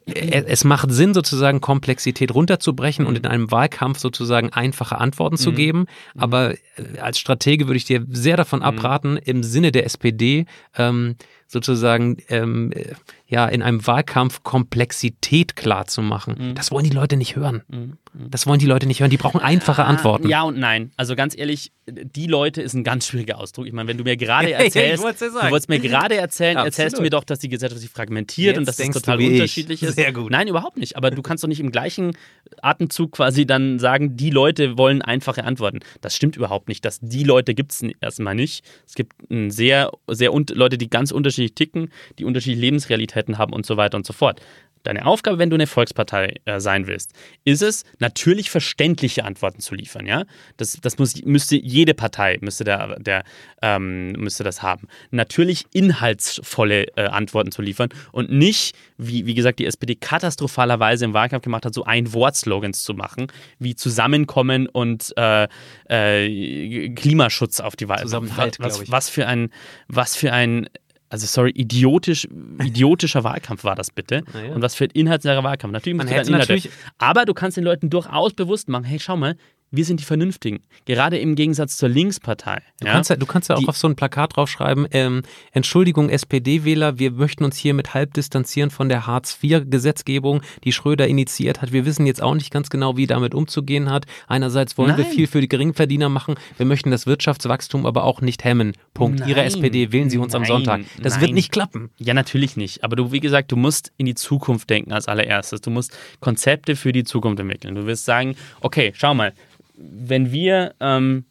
es 0.06 0.64
macht 0.64 0.90
Sinn, 0.90 1.14
sozusagen 1.14 1.60
Komplexität 1.60 2.34
runterzubrechen 2.34 3.06
und 3.06 3.18
in 3.18 3.26
einem 3.26 3.50
Wahlkampf 3.50 3.98
sozusagen 3.98 4.50
einfache 4.50 4.98
Antworten 4.98 5.36
zu 5.36 5.52
mhm. 5.52 5.56
geben. 5.56 5.78
Mhm. 6.14 6.20
Aber 6.20 6.52
äh, 6.52 6.56
als 7.00 7.18
Stratege 7.18 7.66
würde 7.66 7.76
ich 7.76 7.84
dir 7.84 8.04
sehr 8.10 8.36
davon 8.36 8.60
mhm. 8.60 8.66
abraten, 8.66 9.16
im 9.16 9.42
Sinne 9.42 9.72
der 9.72 9.84
SPD 9.84 10.46
ähm, 10.76 11.16
sozusagen 11.52 12.16
ähm, 12.28 12.72
ja 13.26 13.46
in 13.46 13.62
einem 13.62 13.86
Wahlkampf 13.86 14.42
Komplexität 14.42 15.54
klar 15.54 15.86
zu 15.86 16.00
machen. 16.00 16.36
Mhm. 16.38 16.54
Das 16.54 16.70
wollen 16.70 16.84
die 16.84 16.94
Leute 16.94 17.16
nicht 17.16 17.36
hören. 17.36 17.62
Mhm. 17.68 17.78
mhm. 17.78 18.30
Das 18.30 18.46
wollen 18.46 18.58
die 18.58 18.66
Leute 18.66 18.86
nicht 18.86 19.00
hören. 19.00 19.10
Die 19.10 19.18
brauchen 19.18 19.40
einfache 19.40 19.84
Antworten. 19.84 20.28
Ja 20.28 20.42
und 20.42 20.58
nein. 20.58 20.92
Also 20.96 21.14
ganz 21.14 21.36
ehrlich, 21.36 21.70
die 21.86 22.26
Leute 22.26 22.62
ist 22.62 22.72
ein 22.72 22.84
ganz 22.84 23.06
schwieriger 23.06 23.38
Ausdruck. 23.38 23.66
Ich 23.66 23.72
meine, 23.72 23.88
wenn 23.88 23.98
du 23.98 24.04
mir 24.04 24.16
gerade 24.16 24.52
erzählst, 24.52 25.02
du 25.02 25.50
wolltest 25.50 25.68
mir 25.68 25.80
gerade 25.80 26.16
erzählen, 26.16 26.56
erzählst 26.56 26.96
du 26.96 27.02
mir 27.02 27.10
doch, 27.10 27.24
dass 27.24 27.38
die 27.38 27.50
Gesellschaft 27.50 27.82
sich 27.82 27.90
fragmentiert 27.90 28.56
Jetzt 28.56 28.58
und 28.58 28.68
dass 28.68 28.78
es 28.78 28.90
total 28.90 29.20
unterschiedlich 29.20 29.82
ich. 29.82 29.88
ist. 29.88 29.96
Sehr 29.96 30.12
gut. 30.12 30.30
Nein, 30.30 30.48
überhaupt 30.48 30.78
nicht. 30.78 30.96
Aber 30.96 31.10
du 31.10 31.20
kannst 31.20 31.44
doch 31.44 31.48
nicht 31.48 31.60
im 31.60 31.70
gleichen 31.70 32.16
Atemzug 32.62 33.12
quasi 33.12 33.44
dann 33.44 33.78
sagen, 33.78 34.16
die 34.16 34.30
Leute 34.30 34.78
wollen 34.78 35.02
einfache 35.02 35.44
Antworten. 35.44 35.80
Das 36.00 36.16
stimmt 36.16 36.36
überhaupt 36.36 36.68
nicht. 36.68 36.84
Dass 36.84 36.98
die 37.00 37.24
Leute 37.24 37.54
gibt 37.54 37.72
es 37.72 37.84
erstmal 38.00 38.34
nicht. 38.34 38.64
Es 38.86 38.94
gibt 38.94 39.12
sehr, 39.48 39.90
sehr 40.08 40.30
Leute, 40.54 40.78
die 40.78 40.88
ganz 40.88 41.10
unterschiedlich 41.10 41.41
ticken, 41.50 41.90
die 42.18 42.24
unterschiedliche 42.24 42.60
Lebensrealitäten 42.60 43.38
haben 43.38 43.52
und 43.52 43.66
so 43.66 43.76
weiter 43.76 43.96
und 43.96 44.06
so 44.06 44.12
fort. 44.12 44.40
Deine 44.82 45.06
Aufgabe, 45.06 45.38
wenn 45.38 45.50
du 45.50 45.54
eine 45.54 45.66
Volkspartei 45.66 46.40
äh, 46.44 46.58
sein 46.58 46.86
willst, 46.86 47.12
ist 47.44 47.62
es, 47.62 47.84
natürlich 48.00 48.50
verständliche 48.50 49.24
Antworten 49.24 49.60
zu 49.60 49.74
liefern. 49.74 50.06
Ja? 50.06 50.24
Das, 50.56 50.78
das 50.80 50.98
muss, 50.98 51.22
müsste 51.24 51.56
jede 51.56 51.94
Partei 51.94 52.38
müsste, 52.40 52.64
der, 52.64 52.98
der, 52.98 53.24
ähm, 53.62 54.12
müsste 54.12 54.42
das 54.42 54.62
haben. 54.62 54.88
Natürlich 55.10 55.66
inhaltsvolle 55.72 56.86
äh, 56.96 57.06
Antworten 57.06 57.52
zu 57.52 57.62
liefern 57.62 57.90
und 58.10 58.32
nicht, 58.32 58.74
wie, 58.98 59.26
wie 59.26 59.34
gesagt, 59.34 59.60
die 59.60 59.66
SPD 59.66 59.94
katastrophalerweise 59.94 61.04
im 61.04 61.14
Wahlkampf 61.14 61.44
gemacht 61.44 61.64
hat, 61.64 61.74
so 61.74 61.84
Ein-Wort-Slogans 61.84 62.82
zu 62.82 62.94
machen, 62.94 63.28
wie 63.58 63.76
Zusammenkommen 63.76 64.68
und 64.68 65.14
äh, 65.16 65.46
äh 65.88 66.88
Klimaschutz 66.90 67.60
auf 67.60 67.76
die 67.76 67.88
Wahl. 67.88 68.02
Zusammenhalt, 68.02 68.58
was, 68.58 68.90
was 68.90 69.08
für 69.08 69.26
ein, 69.26 69.50
was 69.86 70.16
für 70.16 70.32
ein 70.32 70.68
also 71.12 71.26
sorry, 71.26 71.50
idiotisch, 71.50 72.26
idiotischer 72.64 73.22
Wahlkampf 73.22 73.64
war 73.64 73.76
das 73.76 73.90
bitte. 73.90 74.22
Ja. 74.32 74.54
Und 74.54 74.62
was 74.62 74.74
für 74.74 74.84
ein 74.84 74.90
inhaltsleerer 74.90 75.44
Wahlkampf. 75.44 75.72
Natürlich 75.72 75.98
muss 75.98 76.06
du 76.06 76.32
Inhalte. 76.32 76.70
Aber 76.96 77.26
du 77.26 77.34
kannst 77.34 77.58
den 77.58 77.64
Leuten 77.64 77.90
durchaus 77.90 78.32
bewusst 78.32 78.70
machen, 78.70 78.84
hey, 78.84 78.98
schau 78.98 79.18
mal, 79.18 79.36
wir 79.72 79.84
sind 79.84 79.98
die 80.00 80.04
Vernünftigen. 80.04 80.60
Gerade 80.84 81.18
im 81.18 81.34
Gegensatz 81.34 81.76
zur 81.76 81.88
Linkspartei. 81.88 82.60
Du, 82.80 82.86
ja? 82.86 82.92
kannst, 82.92 83.10
ja, 83.10 83.16
du 83.16 83.26
kannst 83.26 83.48
ja 83.48 83.56
auch 83.56 83.60
Die- 83.60 83.68
auf 83.68 83.76
so 83.76 83.88
ein 83.88 83.96
Plakat 83.96 84.36
draufschreiben, 84.36 84.86
ähm, 84.92 85.22
Entschuldigung 85.52 86.10
SPD-Wähler, 86.10 86.98
wir 86.98 87.10
möchten 87.10 87.42
uns 87.44 87.56
hiermit 87.56 87.94
halb 87.94 88.12
distanzieren 88.14 88.70
von 88.70 88.88
der 88.88 89.06
Hartz-IV-Gesetzgebung, 89.06 90.42
die 90.64 90.72
Schröder 90.72 91.06
initiiert 91.08 91.62
hat. 91.62 91.72
Wir 91.72 91.84
wissen 91.86 92.06
jetzt 92.06 92.22
auch 92.22 92.34
nicht 92.34 92.50
ganz 92.52 92.70
genau, 92.70 92.96
wie 92.96 93.06
damit 93.06 93.34
umzugehen 93.34 93.90
hat. 93.90 94.06
Einerseits 94.28 94.76
wollen 94.78 94.96
wir 94.96 95.04
Nein. 95.04 95.12
viel 95.14 95.26
für 95.26 95.40
die 95.40 95.48
Geringverdiener 95.48 96.08
machen, 96.08 96.34
wir 96.56 96.66
möchten 96.66 96.90
das 96.90 97.06
Wirtschaftswachstum 97.06 97.86
aber 97.86 98.04
auch 98.04 98.20
nicht 98.20 98.44
hemmen. 98.44 98.72
Punkt. 98.94 99.20
Ihre 99.20 99.36
Nein. 99.40 99.46
SPD, 99.46 99.92
wählen 99.92 100.10
Sie 100.10 100.18
uns 100.18 100.34
am 100.34 100.42
Nein. 100.42 100.48
Sonntag. 100.48 100.80
Das 101.00 101.20
wird 101.20 101.32
nicht 101.32 101.50
klappen. 101.50 101.90
Ja, 101.98 102.14
natürlich 102.14 102.56
nicht. 102.56 102.84
Aber 102.84 102.96
du, 102.96 103.12
wie 103.12 103.20
gesagt, 103.20 103.50
du 103.52 103.56
musst 103.56 103.92
in 103.96 104.06
die 104.06 104.14
Zukunft 104.14 104.68
denken 104.70 104.92
als 104.92 105.08
allererstes. 105.08 105.60
Du 105.60 105.70
musst 105.70 105.96
Konzepte 106.20 106.76
für 106.76 106.92
die 106.92 107.04
Zukunft 107.04 107.40
entwickeln. 107.40 107.74
Du 107.74 107.86
wirst 107.86 108.04
sagen, 108.04 108.36
okay, 108.60 108.92
schau 108.94 109.14
mal, 109.14 109.32
wenn 109.74 110.32
wir 110.32 110.74
ähm, 110.80 111.24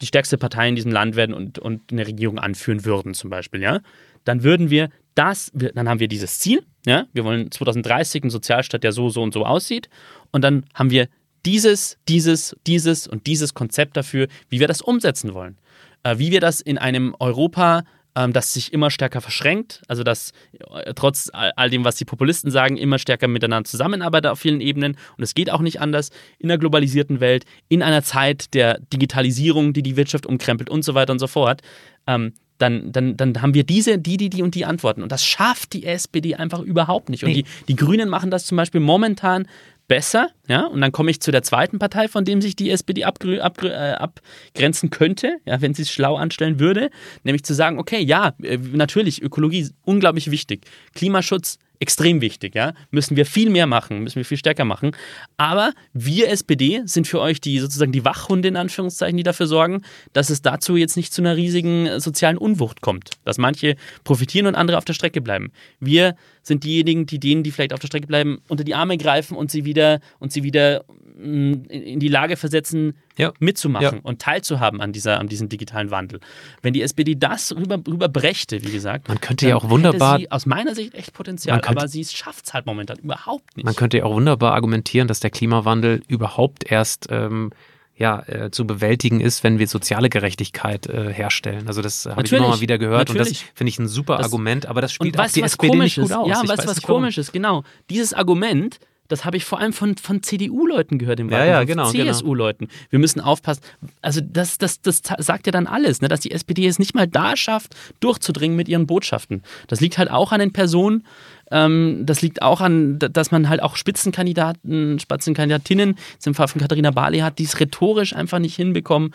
die 0.00 0.06
stärkste 0.06 0.38
Partei 0.38 0.68
in 0.68 0.76
diesem 0.76 0.92
Land 0.92 1.16
werden 1.16 1.34
und, 1.34 1.58
und 1.58 1.92
eine 1.92 2.06
Regierung 2.06 2.38
anführen 2.38 2.84
würden, 2.84 3.14
zum 3.14 3.30
Beispiel, 3.30 3.62
ja, 3.62 3.80
dann 4.24 4.42
würden 4.42 4.70
wir 4.70 4.90
das, 5.14 5.52
dann 5.54 5.88
haben 5.88 6.00
wir 6.00 6.08
dieses 6.08 6.38
Ziel, 6.40 6.64
ja, 6.86 7.06
wir 7.12 7.24
wollen 7.24 7.50
2030 7.50 8.24
einen 8.24 8.30
Sozialstaat, 8.30 8.82
der 8.82 8.92
so, 8.92 9.08
so 9.08 9.22
und 9.22 9.32
so 9.32 9.46
aussieht. 9.46 9.88
Und 10.32 10.42
dann 10.42 10.64
haben 10.74 10.90
wir 10.90 11.08
dieses, 11.46 11.98
dieses, 12.08 12.56
dieses 12.66 13.06
und 13.06 13.26
dieses 13.26 13.54
Konzept 13.54 13.96
dafür, 13.96 14.28
wie 14.48 14.60
wir 14.60 14.68
das 14.68 14.82
umsetzen 14.82 15.34
wollen. 15.34 15.56
Äh, 16.02 16.18
wie 16.18 16.30
wir 16.30 16.40
das 16.40 16.60
in 16.60 16.78
einem 16.78 17.14
Europa, 17.18 17.84
ähm, 18.16 18.32
das 18.32 18.52
sich 18.52 18.72
immer 18.72 18.90
stärker 18.90 19.20
verschränkt, 19.20 19.82
also 19.88 20.02
das 20.04 20.32
äh, 20.70 20.94
trotz 20.94 21.30
all, 21.32 21.52
all 21.56 21.70
dem, 21.70 21.84
was 21.84 21.96
die 21.96 22.04
Populisten 22.04 22.50
sagen, 22.50 22.76
immer 22.76 22.98
stärker 22.98 23.28
miteinander 23.28 23.68
zusammenarbeitet 23.68 24.30
auf 24.30 24.40
vielen 24.40 24.60
Ebenen. 24.60 24.96
Und 25.16 25.24
es 25.24 25.34
geht 25.34 25.50
auch 25.50 25.60
nicht 25.60 25.80
anders 25.80 26.10
in 26.38 26.50
einer 26.50 26.58
globalisierten 26.58 27.20
Welt, 27.20 27.44
in 27.68 27.82
einer 27.82 28.02
Zeit 28.02 28.54
der 28.54 28.78
Digitalisierung, 28.92 29.72
die 29.72 29.82
die 29.82 29.96
Wirtschaft 29.96 30.26
umkrempelt 30.26 30.70
und 30.70 30.84
so 30.84 30.94
weiter 30.94 31.12
und 31.12 31.18
so 31.18 31.26
fort. 31.26 31.62
Ähm, 32.06 32.32
dann, 32.58 32.92
dann, 32.92 33.16
dann 33.16 33.42
haben 33.42 33.52
wir 33.52 33.64
diese, 33.64 33.98
die, 33.98 34.16
die, 34.16 34.30
die 34.30 34.42
und 34.42 34.54
die 34.54 34.64
Antworten. 34.64 35.02
Und 35.02 35.10
das 35.10 35.24
schafft 35.24 35.72
die 35.72 35.84
SPD 35.86 36.36
einfach 36.36 36.60
überhaupt 36.60 37.08
nicht. 37.08 37.24
Und 37.24 37.30
Nee. 37.30 37.42
die, 37.42 37.44
die 37.66 37.74
Grünen 37.76 38.08
machen 38.08 38.30
das 38.30 38.46
zum 38.46 38.56
Beispiel 38.56 38.80
momentan 38.80 39.48
besser. 39.88 40.28
Ja? 40.48 40.66
Und 40.66 40.80
dann 40.80 40.92
komme 40.92 41.10
ich 41.10 41.20
zu 41.20 41.30
der 41.30 41.42
zweiten 41.42 41.78
Partei, 41.78 42.08
von 42.08 42.24
dem 42.24 42.40
sich 42.40 42.56
die 42.56 42.70
SPD 42.70 43.04
abgrü- 43.04 43.40
abgrü- 43.40 43.70
äh, 43.70 43.94
abgrenzen 43.94 44.90
könnte, 44.90 45.36
ja, 45.44 45.60
wenn 45.60 45.74
sie 45.74 45.82
es 45.82 45.90
schlau 45.90 46.16
anstellen 46.16 46.58
würde. 46.58 46.90
Nämlich 47.22 47.44
zu 47.44 47.54
sagen, 47.54 47.78
okay, 47.78 48.00
ja, 48.02 48.34
äh, 48.42 48.58
natürlich, 48.58 49.22
Ökologie 49.22 49.60
ist 49.60 49.74
unglaublich 49.82 50.30
wichtig. 50.30 50.66
Klimaschutz 50.94 51.58
extrem 51.80 52.20
wichtig, 52.20 52.54
ja. 52.54 52.72
Müssen 52.92 53.16
wir 53.16 53.26
viel 53.26 53.50
mehr 53.50 53.66
machen, 53.66 54.00
müssen 54.00 54.16
wir 54.16 54.24
viel 54.24 54.38
stärker 54.38 54.64
machen. 54.64 54.92
Aber 55.36 55.72
wir 55.92 56.30
SPD 56.30 56.82
sind 56.86 57.06
für 57.06 57.20
euch 57.20 57.40
die 57.40 57.58
sozusagen 57.58 57.92
die 57.92 58.04
Wachhunde 58.04 58.48
in 58.48 58.56
Anführungszeichen, 58.56 59.16
die 59.16 59.22
dafür 59.22 59.46
sorgen, 59.46 59.82
dass 60.12 60.30
es 60.30 60.40
dazu 60.40 60.76
jetzt 60.76 60.96
nicht 60.96 61.12
zu 61.12 61.20
einer 61.20 61.36
riesigen 61.36 61.86
äh, 61.86 62.00
sozialen 62.00 62.38
Unwucht 62.38 62.80
kommt. 62.80 63.10
Dass 63.24 63.38
manche 63.38 63.76
profitieren 64.04 64.46
und 64.46 64.54
andere 64.54 64.78
auf 64.78 64.84
der 64.84 64.94
Strecke 64.94 65.20
bleiben. 65.20 65.52
Wir 65.80 66.16
sind 66.44 66.62
diejenigen, 66.62 67.06
die 67.06 67.18
denen, 67.18 67.42
die 67.42 67.50
vielleicht 67.50 67.72
auf 67.72 67.80
der 67.80 67.88
Strecke 67.88 68.06
bleiben, 68.06 68.38
unter 68.48 68.62
die 68.62 68.74
Arme 68.76 68.96
greifen 68.98 69.36
und 69.36 69.50
sie 69.50 69.64
wieder 69.64 69.98
und 70.20 70.30
sie 70.32 70.44
wieder 70.44 70.84
mh, 71.16 71.68
in 71.70 72.00
die 72.00 72.08
Lage 72.08 72.36
versetzen, 72.36 72.94
Ja. 73.16 73.32
mitzumachen 73.40 73.98
Ja. 73.98 74.00
und 74.02 74.20
teilzuhaben 74.20 74.80
an, 74.80 74.92
dieser, 74.92 75.18
an 75.20 75.28
diesem 75.28 75.48
digitalen 75.48 75.90
Wandel. 75.90 76.20
Wenn 76.62 76.72
die 76.74 76.82
SPD 76.82 77.14
das 77.14 77.54
rüber, 77.56 77.78
rüberbrächte, 77.86 78.62
wie 78.64 78.70
gesagt, 78.72 79.08
Man 79.08 79.20
könnte 79.20 79.48
ja 79.48 79.56
auch 79.56 79.68
wunderbar- 79.70 80.18
sie 80.18 80.30
aus 80.30 80.44
meiner 80.46 80.74
Sicht 80.74 80.94
echt 80.94 81.12
Potenzial, 81.14 81.60
könnte- 81.60 81.78
aber 81.80 81.88
sie 81.88 82.04
schafft 82.04 82.46
es 82.46 82.54
halt 82.54 82.66
momentan 82.66 82.98
überhaupt 82.98 83.56
nicht. 83.56 83.64
Man 83.64 83.74
könnte 83.76 83.98
ja 83.98 84.04
auch 84.04 84.14
wunderbar 84.14 84.52
argumentieren, 84.54 85.08
dass 85.08 85.20
der 85.20 85.30
Klimawandel 85.30 86.02
überhaupt 86.08 86.70
erst 86.70 87.06
ähm, 87.10 87.50
ja, 87.96 88.22
äh, 88.26 88.50
zu 88.50 88.66
bewältigen 88.66 89.20
ist, 89.20 89.44
wenn 89.44 89.58
wir 89.58 89.68
soziale 89.68 90.08
Gerechtigkeit 90.08 90.86
äh, 90.86 91.12
herstellen. 91.12 91.68
Also 91.68 91.80
das 91.80 92.06
habe 92.06 92.22
ich 92.24 92.32
immer 92.32 92.40
Natürlich, 92.40 92.56
mal 92.56 92.60
wieder 92.60 92.78
gehört 92.78 93.10
und 93.10 93.18
das 93.18 93.28
natürlich. 93.28 93.52
finde 93.54 93.68
ich 93.70 93.78
ein 93.78 93.88
super 93.88 94.16
Das- 94.16 94.26
Argument, 94.26 94.66
aber 94.66 94.80
das 94.80 94.92
spielt 94.92 95.16
auch 95.16 95.22
weißt 95.22 95.36
die 95.36 95.42
was 95.42 95.52
SPD 95.52 95.68
komisch 95.68 95.96
nicht 95.96 96.08
gut 96.08 96.16
aus. 96.16 96.28
Ja, 96.28 96.40
Ich 96.42 96.48
weißt 96.48 96.64
du, 96.64 96.68
was 96.68 96.82
komisch 96.82 97.18
ist? 97.18 97.32
Genau. 97.32 97.62
Dieses 97.90 98.12
Argument, 98.12 98.78
das 99.06 99.24
habe 99.24 99.36
ich 99.36 99.44
vor 99.44 99.60
allem 99.60 99.72
von, 99.72 99.96
von 99.96 100.22
CDU-Leuten 100.22 100.98
gehört 100.98 101.20
im 101.20 101.28
Ja, 101.28 101.38
Wahlkampf, 101.38 101.50
ja, 101.52 101.58
von 101.58 101.66
genau, 101.66 101.92
genau. 101.92 102.12
CSU-Leuten. 102.12 102.68
Wir 102.90 102.98
müssen 102.98 103.20
aufpassen. 103.20 103.60
Also 104.02 104.20
das, 104.22 104.58
das, 104.58 104.80
das 104.80 105.02
sagt 105.18 105.46
ja 105.46 105.52
dann 105.52 105.66
alles, 105.66 106.00
ne? 106.00 106.08
dass 106.08 106.20
die 106.20 106.30
SPD 106.32 106.66
es 106.66 106.78
nicht 106.78 106.94
mal 106.94 107.06
da 107.06 107.36
schafft, 107.36 107.76
durchzudringen 108.00 108.56
mit 108.56 108.68
ihren 108.68 108.86
Botschaften. 108.86 109.42
Das 109.68 109.80
liegt 109.80 109.98
halt 109.98 110.10
auch 110.10 110.32
an 110.32 110.40
den 110.40 110.52
Personen, 110.52 111.04
das 111.50 112.22
liegt 112.22 112.42
auch 112.42 112.60
an, 112.60 112.98
dass 112.98 113.30
man 113.30 113.48
halt 113.48 113.62
auch 113.62 113.76
Spitzenkandidaten, 113.76 114.98
Spitzenkandidatinnen, 114.98 115.96
im 116.24 116.34
Fall 116.34 116.48
von 116.48 116.60
Katharina 116.60 116.90
Barley 116.90 117.18
hat, 117.18 117.38
die 117.38 117.44
es 117.44 117.60
rhetorisch 117.60 118.14
einfach 118.14 118.38
nicht 118.38 118.56
hinbekommen, 118.56 119.12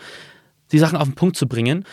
die 0.72 0.78
Sachen 0.78 0.96
auf 0.96 1.08
den 1.08 1.14
Punkt 1.14 1.36
zu 1.36 1.46
bringen. 1.46 1.84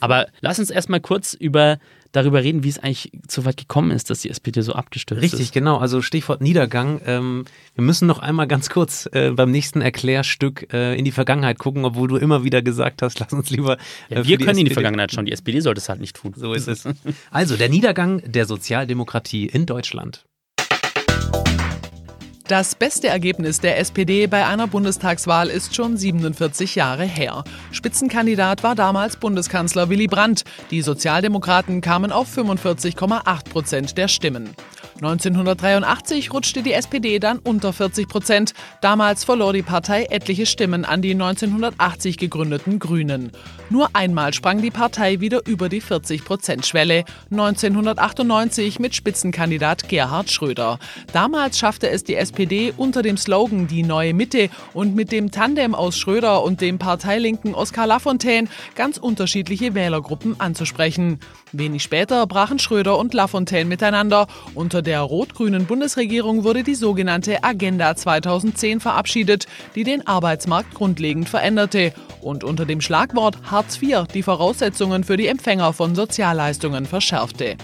Aber 0.00 0.26
lass 0.40 0.58
uns 0.58 0.70
erstmal 0.70 1.00
kurz 1.00 1.34
über, 1.34 1.78
darüber 2.14 2.42
reden, 2.42 2.62
wie 2.64 2.68
es 2.68 2.78
eigentlich 2.78 3.10
so 3.28 3.44
weit 3.44 3.56
gekommen 3.56 3.90
ist, 3.90 4.08
dass 4.08 4.20
die 4.20 4.30
SPD 4.30 4.60
so 4.62 4.72
abgestürzt 4.72 5.22
Richtig, 5.22 5.40
ist. 5.40 5.52
genau. 5.52 5.78
Also 5.78 6.00
Stichwort 6.00 6.40
Niedergang. 6.40 7.00
Ähm, 7.06 7.44
wir 7.74 7.82
müssen 7.84 8.06
noch 8.06 8.20
einmal 8.20 8.46
ganz 8.46 8.70
kurz 8.70 9.08
äh, 9.12 9.30
beim 9.30 9.50
nächsten 9.50 9.80
Erklärstück 9.80 10.72
äh, 10.72 10.96
in 10.96 11.04
die 11.04 11.10
Vergangenheit 11.10 11.58
gucken, 11.58 11.84
obwohl 11.84 12.08
du 12.08 12.16
immer 12.16 12.44
wieder 12.44 12.62
gesagt 12.62 13.02
hast, 13.02 13.18
lass 13.20 13.32
uns 13.32 13.50
lieber. 13.50 13.78
äh, 14.08 14.16
Ja, 14.16 14.26
wir 14.26 14.38
können 14.38 14.58
in 14.60 14.66
die 14.66 14.72
Vergangenheit 14.74 15.12
schauen, 15.12 15.26
die 15.26 15.32
SPD 15.32 15.60
sollte 15.60 15.80
es 15.80 15.88
halt 15.88 16.00
nicht 16.00 16.16
tun. 16.16 16.32
So 16.36 16.52
ist 16.54 16.68
es. 16.68 16.84
Also 17.30 17.56
der 17.56 17.68
Niedergang 17.68 18.22
der 18.24 18.46
Sozialdemokratie 18.46 19.46
in 19.46 19.66
Deutschland. 19.66 20.24
Das 22.46 22.74
beste 22.74 23.08
Ergebnis 23.08 23.60
der 23.60 23.78
SPD 23.78 24.26
bei 24.26 24.46
einer 24.46 24.66
Bundestagswahl 24.66 25.48
ist 25.48 25.74
schon 25.74 25.96
47 25.96 26.74
Jahre 26.74 27.04
her. 27.04 27.42
Spitzenkandidat 27.72 28.62
war 28.62 28.74
damals 28.74 29.16
Bundeskanzler 29.16 29.88
Willy 29.88 30.08
Brandt. 30.08 30.44
Die 30.70 30.82
Sozialdemokraten 30.82 31.80
kamen 31.80 32.12
auf 32.12 32.36
45,8 32.36 33.48
Prozent 33.48 33.96
der 33.96 34.08
Stimmen. 34.08 34.50
1983 34.96 36.32
rutschte 36.32 36.62
die 36.62 36.72
SPD 36.72 37.18
dann 37.18 37.38
unter 37.40 37.72
40 37.72 38.08
Prozent. 38.08 38.54
Damals 38.80 39.24
verlor 39.24 39.52
die 39.52 39.62
Partei 39.62 40.04
etliche 40.04 40.46
Stimmen 40.46 40.84
an 40.84 41.02
die 41.02 41.12
1980 41.12 42.16
gegründeten 42.16 42.78
Grünen. 42.78 43.32
Nur 43.70 43.88
einmal 43.94 44.32
sprang 44.32 44.62
die 44.62 44.70
Partei 44.70 45.20
wieder 45.20 45.46
über 45.46 45.68
die 45.68 45.82
40-Prozent-Schwelle. 45.82 47.04
1998 47.32 48.78
mit 48.78 48.94
Spitzenkandidat 48.94 49.88
Gerhard 49.88 50.30
Schröder. 50.30 50.78
Damals 51.12 51.58
schaffte 51.58 51.90
es 51.90 52.04
die 52.04 52.14
SPD 52.14 52.72
unter 52.76 53.02
dem 53.02 53.16
Slogan 53.16 53.66
Die 53.66 53.82
neue 53.82 54.14
Mitte 54.14 54.48
und 54.74 54.94
mit 54.94 55.10
dem 55.10 55.32
Tandem 55.32 55.74
aus 55.74 55.98
Schröder 55.98 56.44
und 56.44 56.60
dem 56.60 56.78
Parteilinken 56.78 57.54
Oskar 57.54 57.88
Lafontaine 57.88 58.48
ganz 58.76 58.98
unterschiedliche 58.98 59.74
Wählergruppen 59.74 60.38
anzusprechen. 60.38 61.18
Wenig 61.52 61.82
später 61.82 62.26
brachen 62.26 62.58
Schröder 62.58 62.98
und 62.98 63.12
Lafontaine 63.14 63.68
miteinander. 63.68 64.26
Unter 64.54 64.82
der 64.84 65.00
rot-grünen 65.00 65.66
Bundesregierung 65.66 66.44
wurde 66.44 66.62
die 66.62 66.74
sogenannte 66.74 67.42
Agenda 67.42 67.96
2010 67.96 68.80
verabschiedet, 68.80 69.46
die 69.74 69.82
den 69.82 70.06
Arbeitsmarkt 70.06 70.74
grundlegend 70.74 71.28
veränderte 71.28 71.92
und 72.20 72.44
unter 72.44 72.66
dem 72.66 72.80
Schlagwort 72.80 73.38
Hartz 73.50 73.82
IV 73.82 74.06
die 74.12 74.22
Voraussetzungen 74.22 75.02
für 75.02 75.16
die 75.16 75.26
Empfänger 75.26 75.72
von 75.72 75.94
Sozialleistungen 75.94 76.86
verschärfte. 76.86 77.56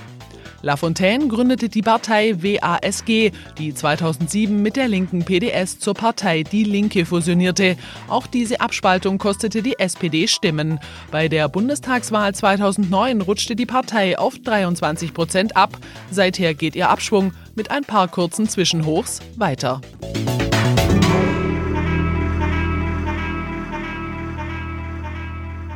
Lafontaine 0.63 1.29
gründete 1.29 1.69
die 1.69 1.83
Partei 1.83 2.35
WASG, 2.43 3.33
die 3.59 3.75
2007 3.75 4.61
mit 4.61 4.77
der 4.77 4.89
linken 4.89 5.25
PDS 5.25 5.79
zur 5.79 5.95
Partei 5.95 6.43
Die 6.43 6.65
Linke 6.65 7.07
fusionierte. 7.07 7.77
Auch 8.09 8.27
diese 8.27 8.61
Abspaltung 8.61 9.19
kostete 9.19 9.63
die 9.63 9.79
SPD 9.79 10.27
Stimmen. 10.29 10.79
Bei 11.11 11.29
der 11.29 11.49
Bundestagswahl 11.49 12.35
2009 12.35 13.23
rutschte 13.23 13.57
die 13.57 13.67
Partei 13.67 14.19
auf 14.19 14.39
23 14.39 15.15
Prozent 15.15 15.57
ab. 15.57 15.79
Seither 16.11 16.55
geht 16.55 16.77
ihr 16.77 16.91
Abschwung 16.91 17.33
mit 17.55 17.71
ein 17.71 17.85
paar 17.85 18.09
kurzen 18.09 18.49
Zwischenhochs 18.49 19.21
weiter. 19.37 19.81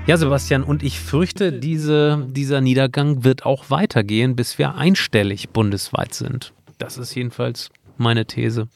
Ja, 0.06 0.18
Sebastian, 0.18 0.64
und 0.64 0.82
ich 0.82 1.00
fürchte, 1.00 1.50
diese, 1.50 2.26
dieser 2.30 2.60
Niedergang 2.60 3.24
wird 3.24 3.46
auch 3.46 3.70
weitergehen, 3.70 4.36
bis 4.36 4.58
wir 4.58 4.74
einstellig 4.74 5.48
bundesweit 5.48 6.12
sind. 6.12 6.52
Das 6.76 6.98
ist 6.98 7.14
jedenfalls 7.14 7.70
meine 7.96 8.26
These. 8.26 8.68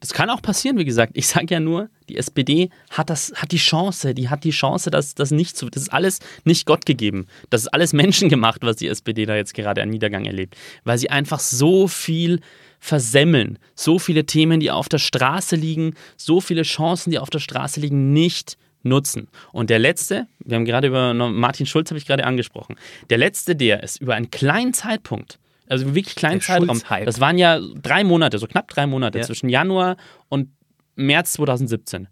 Das 0.00 0.12
kann 0.12 0.28
auch 0.28 0.42
passieren, 0.42 0.78
wie 0.78 0.84
gesagt. 0.84 1.12
Ich 1.14 1.28
sage 1.28 1.46
ja 1.54 1.60
nur, 1.60 1.88
die 2.08 2.16
SPD 2.16 2.70
hat, 2.90 3.10
das, 3.10 3.32
hat 3.36 3.52
die 3.52 3.58
Chance, 3.58 4.12
die 4.12 4.28
hat 4.28 4.42
die 4.42 4.50
Chance, 4.50 4.90
das, 4.90 5.14
das 5.14 5.30
nicht 5.30 5.56
zu. 5.56 5.70
Das 5.70 5.82
ist 5.84 5.92
alles 5.92 6.18
nicht 6.42 6.66
Gott 6.66 6.84
gegeben. 6.84 7.28
Das 7.50 7.60
ist 7.60 7.68
alles 7.68 7.92
menschengemacht, 7.92 8.62
was 8.62 8.74
die 8.74 8.88
SPD 8.88 9.24
da 9.24 9.36
jetzt 9.36 9.54
gerade 9.54 9.82
an 9.82 9.90
Niedergang 9.90 10.24
erlebt. 10.24 10.56
Weil 10.82 10.98
sie 10.98 11.10
einfach 11.10 11.38
so 11.38 11.86
viel 11.86 12.40
versemmeln. 12.80 13.60
So 13.76 14.00
viele 14.00 14.26
Themen, 14.26 14.58
die 14.58 14.72
auf 14.72 14.88
der 14.88 14.98
Straße 14.98 15.54
liegen, 15.54 15.94
so 16.16 16.40
viele 16.40 16.62
Chancen, 16.62 17.12
die 17.12 17.20
auf 17.20 17.30
der 17.30 17.38
Straße 17.38 17.78
liegen, 17.78 18.12
nicht 18.12 18.58
nutzen. 18.82 19.28
Und 19.52 19.70
der 19.70 19.78
letzte, 19.78 20.26
wir 20.44 20.56
haben 20.56 20.64
gerade 20.64 20.88
über 20.88 21.14
Martin 21.14 21.66
Schulz 21.66 21.90
habe 21.90 21.98
ich 21.98 22.06
gerade 22.06 22.24
angesprochen. 22.24 22.76
Der 23.10 23.18
letzte, 23.18 23.56
der 23.56 23.82
ist 23.82 24.00
über 24.00 24.14
einen 24.14 24.30
kleinen 24.30 24.74
Zeitpunkt, 24.74 25.38
also 25.68 25.94
wirklich 25.94 26.14
kleinen 26.16 26.40
Der 26.40 26.46
Zeitraum, 26.46 26.80
das 27.04 27.20
waren 27.20 27.38
ja 27.38 27.60
drei 27.82 28.04
Monate, 28.04 28.38
so 28.38 28.46
knapp 28.46 28.68
drei 28.68 28.86
Monate 28.86 29.18
Ja. 29.18 29.24
zwischen 29.24 29.48
Januar 29.48 29.96
und 30.28 30.48
März 30.96 31.34
2017. 31.34 32.08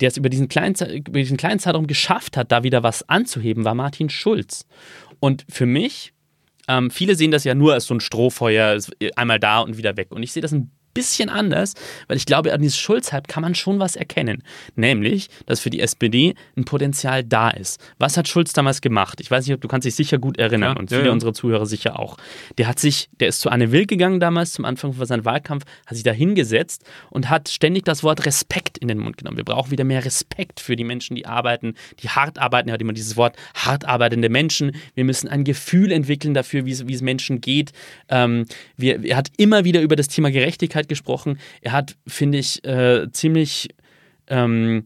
der 0.00 0.08
es 0.08 0.16
über 0.16 0.30
diesen, 0.30 0.48
kleinen, 0.48 0.74
über 0.74 1.18
diesen 1.18 1.36
kleinen 1.36 1.58
Zeitraum 1.58 1.86
geschafft 1.86 2.38
hat, 2.38 2.50
da 2.50 2.62
wieder 2.62 2.82
was 2.82 3.06
anzuheben, 3.10 3.64
war 3.66 3.74
Martin 3.74 4.08
Schulz. 4.08 4.64
Und 5.20 5.44
für 5.50 5.66
mich, 5.66 6.14
ähm, 6.68 6.90
viele 6.90 7.16
sehen 7.16 7.30
das 7.30 7.44
ja 7.44 7.54
nur 7.54 7.74
als 7.74 7.84
so 7.84 7.92
ein 7.92 8.00
Strohfeuer, 8.00 8.78
einmal 9.16 9.38
da 9.38 9.60
und 9.60 9.76
wieder 9.76 9.98
weg. 9.98 10.10
Und 10.10 10.22
ich 10.22 10.32
sehe 10.32 10.40
das 10.40 10.52
ein 10.52 10.70
bisschen 10.94 11.28
anders, 11.28 11.74
weil 12.08 12.16
ich 12.16 12.26
glaube, 12.26 12.52
an 12.52 12.60
diesem 12.60 12.78
Schulz-Hype 12.78 13.28
kann 13.28 13.42
man 13.42 13.54
schon 13.54 13.78
was 13.78 13.96
erkennen. 13.96 14.42
Nämlich, 14.76 15.28
dass 15.46 15.60
für 15.60 15.70
die 15.70 15.80
SPD 15.80 16.34
ein 16.56 16.64
Potenzial 16.64 17.24
da 17.24 17.50
ist. 17.50 17.80
Was 17.98 18.16
hat 18.16 18.28
Schulz 18.28 18.52
damals 18.52 18.80
gemacht? 18.80 19.20
Ich 19.20 19.30
weiß 19.30 19.46
nicht, 19.46 19.54
ob 19.54 19.60
du 19.60 19.68
kannst 19.68 19.86
dich 19.86 19.94
sicher 19.94 20.18
gut 20.18 20.38
erinnern 20.38 20.74
ja, 20.74 20.78
und 20.78 20.90
viele 20.90 21.02
ja, 21.02 21.06
ja. 21.08 21.12
unserer 21.12 21.34
Zuhörer 21.34 21.66
sicher 21.66 21.98
auch. 21.98 22.16
Der 22.58 22.66
hat 22.66 22.78
sich, 22.78 23.08
der 23.18 23.28
ist 23.28 23.40
zu 23.40 23.50
Anne 23.50 23.72
Will 23.72 23.86
gegangen 23.86 24.20
damals 24.20 24.52
zum 24.52 24.64
Anfang 24.64 24.92
von 24.92 25.06
seinem 25.06 25.24
Wahlkampf, 25.24 25.64
hat 25.86 25.94
sich 25.94 26.04
da 26.04 26.12
hingesetzt 26.12 26.84
und 27.10 27.28
hat 27.28 27.48
ständig 27.48 27.84
das 27.84 28.02
Wort 28.02 28.26
Respekt 28.26 28.69
in 28.80 28.88
den 28.88 28.98
Mund 28.98 29.16
genommen. 29.16 29.36
Wir 29.36 29.44
brauchen 29.44 29.70
wieder 29.70 29.84
mehr 29.84 30.04
Respekt 30.04 30.60
für 30.60 30.76
die 30.76 30.84
Menschen, 30.84 31.14
die 31.14 31.26
arbeiten, 31.26 31.74
die 32.02 32.08
hart 32.08 32.38
arbeiten. 32.38 32.68
Er 32.68 32.74
hat 32.74 32.80
immer 32.80 32.92
dieses 32.92 33.16
Wort 33.16 33.36
hart 33.54 33.84
arbeitende 33.84 34.28
Menschen. 34.28 34.72
Wir 34.94 35.04
müssen 35.04 35.28
ein 35.28 35.44
Gefühl 35.44 35.92
entwickeln 35.92 36.34
dafür, 36.34 36.66
wie 36.66 36.72
es, 36.72 37.00
Menschen 37.02 37.40
geht. 37.40 37.72
Ähm, 38.08 38.46
wir, 38.76 39.04
er 39.04 39.16
hat 39.16 39.30
immer 39.36 39.64
wieder 39.64 39.80
über 39.80 39.96
das 39.96 40.08
Thema 40.08 40.30
Gerechtigkeit 40.30 40.88
gesprochen. 40.88 41.38
Er 41.60 41.72
hat, 41.72 41.96
finde 42.06 42.38
ich, 42.38 42.64
äh, 42.64 43.10
ziemlich 43.12 43.68
ähm, 44.26 44.84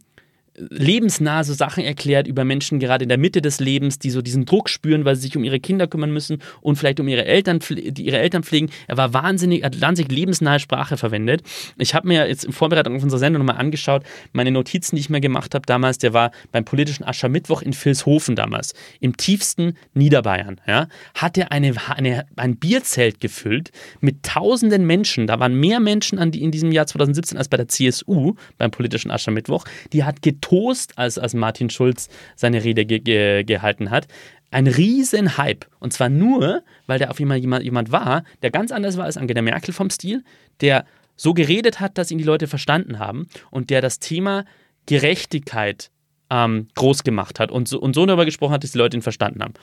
lebensnahe 0.57 1.45
so 1.45 1.53
Sachen 1.53 1.85
erklärt 1.85 2.27
über 2.29 2.45
Menschen 2.45 2.79
gerade 2.79 3.03
in 3.03 3.09
der 3.09 3.19
Mitte 3.19 3.43
des 3.43 3.61
Lebens, 3.61 3.99
die 3.99 4.11
so 4.11 4.23
diesen 4.23 4.45
Druck 4.45 4.69
spüren, 4.69 5.05
weil 5.05 5.17
sie 5.17 5.23
sich 5.23 5.37
um 5.37 5.45
ihre 5.45 5.61
Kinder 5.61 5.87
kümmern 5.87 6.13
müssen 6.13 6.39
und 6.61 6.77
vielleicht 6.77 7.01
um 7.01 7.09
ihre 7.09 7.25
Eltern, 7.25 7.61
die 7.69 8.05
ihre 8.05 8.19
Eltern 8.19 8.43
pflegen. 8.43 8.71
Er 8.87 8.97
war 8.97 9.13
wahnsinnig, 9.13 9.65
hat 9.65 9.81
wahnsinnig 9.81 10.13
lebensnahe 10.13 10.61
Sprache 10.61 10.97
verwendet. 10.97 11.43
Ich 11.79 11.95
habe 11.95 12.09
mir 12.09 12.29
jetzt 12.29 12.45
in 12.45 12.53
Vorbereitung 12.53 12.97
auf 12.97 13.03
unsere 13.03 13.19
Sendung 13.19 13.45
nochmal 13.45 13.61
angeschaut, 13.61 14.05
meine 14.33 14.51
Notizen, 14.51 14.97
die 14.97 15.01
ich 15.01 15.11
mir 15.11 15.21
gemacht 15.21 15.55
habe 15.55 15.67
damals, 15.67 15.99
der 15.99 16.13
war 16.13 16.31
beim 16.53 16.65
politischen 16.65 17.05
Aschermittwoch 17.05 17.63
in 17.63 17.75
Vilshofen 17.75 18.37
damals, 18.37 18.75
im 19.01 19.17
tiefsten 19.17 19.77
Niederbayern, 19.95 20.61
ja, 20.67 20.89
hat 21.15 21.37
er 21.37 21.53
eine, 21.53 21.75
eine, 21.89 22.27
ein 22.37 22.57
Bierzelt 22.57 23.21
gefüllt 23.21 23.71
mit 24.01 24.23
tausenden 24.23 24.87
Menschen, 24.87 25.27
da 25.27 25.41
waren 25.41 25.55
mehr 25.55 25.81
Menschen 25.81 26.19
an 26.19 26.31
die, 26.31 26.43
in 26.43 26.51
diesem 26.51 26.73
Jahr 26.73 26.87
2017 26.87 27.39
als 27.39 27.49
bei 27.49 27.57
der 27.57 27.69
CSU 27.69 28.35
beim 28.59 28.71
politischen 28.71 29.11
Aschermittwoch, 29.11 29.65
die 29.93 30.05
hat 30.05 30.23
getost, 30.45 30.99
als, 30.99 31.19
als 31.19 31.35
Martin 31.35 31.71
Schulz 31.71 32.09
seine 32.37 32.63
Rede 32.63 32.85
ge 32.85 32.99
ge 32.99 33.45
gehalten 33.45 33.91
hat. 33.91 34.07
Ein 34.51 34.67
riesen 34.67 35.37
Hype. 35.37 35.67
Und 35.81 35.93
zwar 35.93 36.09
nur, 36.09 36.63
weil 36.87 36.99
der 36.99 37.11
auf 37.11 37.19
einmal 37.19 37.39
jemand, 37.39 37.65
jemand 37.65 37.91
war, 37.91 38.25
der 38.43 38.51
ganz 38.51 38.71
anders 38.71 38.97
war 38.97 39.05
als 39.05 39.17
Angela 39.17 39.43
Merkel 39.43 39.75
vom 39.75 39.91
Stil, 39.91 40.23
der 40.61 40.85
so 41.17 41.35
geredet 41.35 41.81
hat, 41.81 41.99
dass 41.99 42.11
ihn 42.11 42.19
die 42.19 42.25
Leute 42.25 42.47
verstanden 42.47 42.99
haben 42.99 43.27
und 43.51 43.71
der 43.71 43.81
das 43.81 43.99
Thema 43.99 44.45
Gerechtigkeit 44.87 45.91
ähm, 46.31 46.69
groß 46.75 47.05
gemacht 47.05 47.41
hat 47.41 47.51
und 47.51 47.69
so, 47.69 47.81
und 47.81 47.95
so 47.95 48.07
darüber 48.07 48.25
gesprochen 48.25 48.53
hat, 48.53 48.65
dass 48.65 48.73
die 48.73 48.79
Leute 48.79 48.97
ihn 48.97 49.03
verstanden 49.03 49.43
haben. 49.43 49.55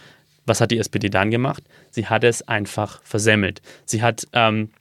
Was 0.45 0.59
hat 0.59 0.71
die 0.71 0.79
SPD 0.79 1.09
dann 1.09 1.29
gemacht? 1.29 1.63
Sie 1.91 2.07
hat 2.07 2.23
es 2.23 2.47
einfach 2.47 3.01
versemmelt. 3.03 3.61
Sie 3.85 4.01
hat 4.01 4.25
ähm, 4.33 4.71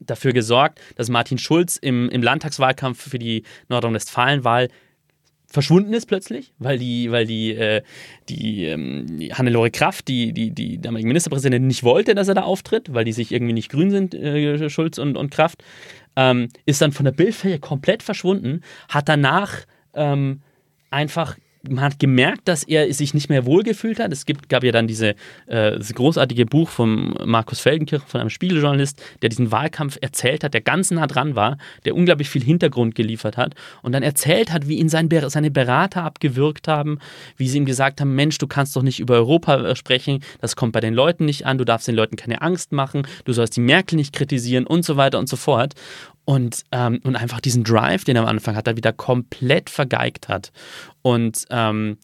dafür 0.00 0.32
gesorgt, 0.32 0.80
dass 0.96 1.08
Martin 1.08 1.38
Schulz 1.38 1.76
im, 1.76 2.08
im 2.10 2.22
Landtagswahlkampf 2.22 3.10
für 3.10 3.18
die 3.18 3.44
Nordrhein-Westfalen-Wahl 3.68 4.68
verschwunden 5.56 5.94
ist 5.94 6.04
plötzlich, 6.04 6.52
weil 6.58 6.78
die, 6.78 7.10
weil 7.10 7.24
die, 7.24 7.54
äh, 7.54 7.80
die, 8.28 8.66
ähm, 8.66 9.06
Hannelore 9.32 9.70
Kraft, 9.70 10.06
die, 10.06 10.34
die, 10.34 10.50
die 10.50 10.78
damalige 10.78 11.08
Ministerpräsidentin, 11.08 11.66
nicht 11.66 11.82
wollte, 11.82 12.14
dass 12.14 12.28
er 12.28 12.34
da 12.34 12.42
auftritt, 12.42 12.92
weil 12.92 13.06
die 13.06 13.14
sich 13.14 13.32
irgendwie 13.32 13.54
nicht 13.54 13.70
grün 13.70 13.90
sind, 13.90 14.14
äh, 14.14 14.68
Schulz 14.68 14.98
und, 14.98 15.16
und 15.16 15.30
Kraft, 15.30 15.64
ähm, 16.14 16.48
ist 16.66 16.82
dann 16.82 16.92
von 16.92 17.04
der 17.04 17.12
Bildfläche 17.12 17.58
komplett 17.58 18.02
verschwunden, 18.02 18.60
hat 18.90 19.08
danach 19.08 19.60
ähm, 19.94 20.42
einfach 20.90 21.38
man 21.68 21.84
hat 21.84 21.98
gemerkt, 21.98 22.48
dass 22.48 22.62
er 22.62 22.92
sich 22.92 23.14
nicht 23.14 23.28
mehr 23.28 23.46
wohlgefühlt 23.46 23.98
hat. 24.00 24.12
Es 24.12 24.26
gibt, 24.26 24.48
gab 24.48 24.64
ja 24.64 24.72
dann 24.72 24.86
diese, 24.86 25.10
äh, 25.46 25.76
das 25.76 25.92
großartige 25.92 26.46
Buch 26.46 26.68
von 26.68 27.14
Markus 27.24 27.60
Feldenkirch, 27.60 28.02
von 28.02 28.20
einem 28.20 28.30
Spiegeljournalist, 28.30 29.02
der 29.22 29.28
diesen 29.28 29.50
Wahlkampf 29.50 29.98
erzählt 30.00 30.44
hat, 30.44 30.54
der 30.54 30.60
ganz 30.60 30.90
nah 30.90 31.06
dran 31.06 31.36
war, 31.36 31.58
der 31.84 31.94
unglaublich 31.94 32.28
viel 32.28 32.42
Hintergrund 32.42 32.94
geliefert 32.94 33.36
hat 33.36 33.54
und 33.82 33.92
dann 33.92 34.02
erzählt 34.02 34.52
hat, 34.52 34.68
wie 34.68 34.78
ihn 34.78 34.88
sein, 34.88 35.08
seine 35.28 35.50
Berater 35.50 36.04
abgewürgt 36.04 36.68
haben, 36.68 36.98
wie 37.36 37.48
sie 37.48 37.58
ihm 37.58 37.66
gesagt 37.66 38.00
haben, 38.00 38.14
Mensch, 38.14 38.38
du 38.38 38.46
kannst 38.46 38.74
doch 38.76 38.82
nicht 38.82 39.00
über 39.00 39.14
Europa 39.14 39.56
äh, 39.56 39.76
sprechen, 39.76 40.20
das 40.40 40.56
kommt 40.56 40.72
bei 40.72 40.80
den 40.80 40.94
Leuten 40.94 41.24
nicht 41.24 41.46
an, 41.46 41.58
du 41.58 41.64
darfst 41.64 41.88
den 41.88 41.94
Leuten 41.94 42.16
keine 42.16 42.42
Angst 42.42 42.72
machen, 42.72 43.06
du 43.24 43.32
sollst 43.32 43.56
die 43.56 43.60
Merkel 43.60 43.96
nicht 43.96 44.14
kritisieren 44.14 44.66
und 44.66 44.84
so 44.84 44.96
weiter 44.96 45.18
und 45.18 45.28
so 45.28 45.36
fort 45.36 45.74
und, 46.26 46.64
ähm, 46.72 47.00
und 47.04 47.16
einfach 47.16 47.40
diesen 47.40 47.64
Drive, 47.64 48.04
den 48.04 48.16
er 48.16 48.22
am 48.22 48.28
Anfang 48.28 48.56
hat, 48.56 48.66
er 48.66 48.76
wieder 48.76 48.92
komplett 48.92 49.70
vergeigt 49.70 50.28
hat. 50.28 50.52
Und 51.00 51.44
ähm, 51.50 51.98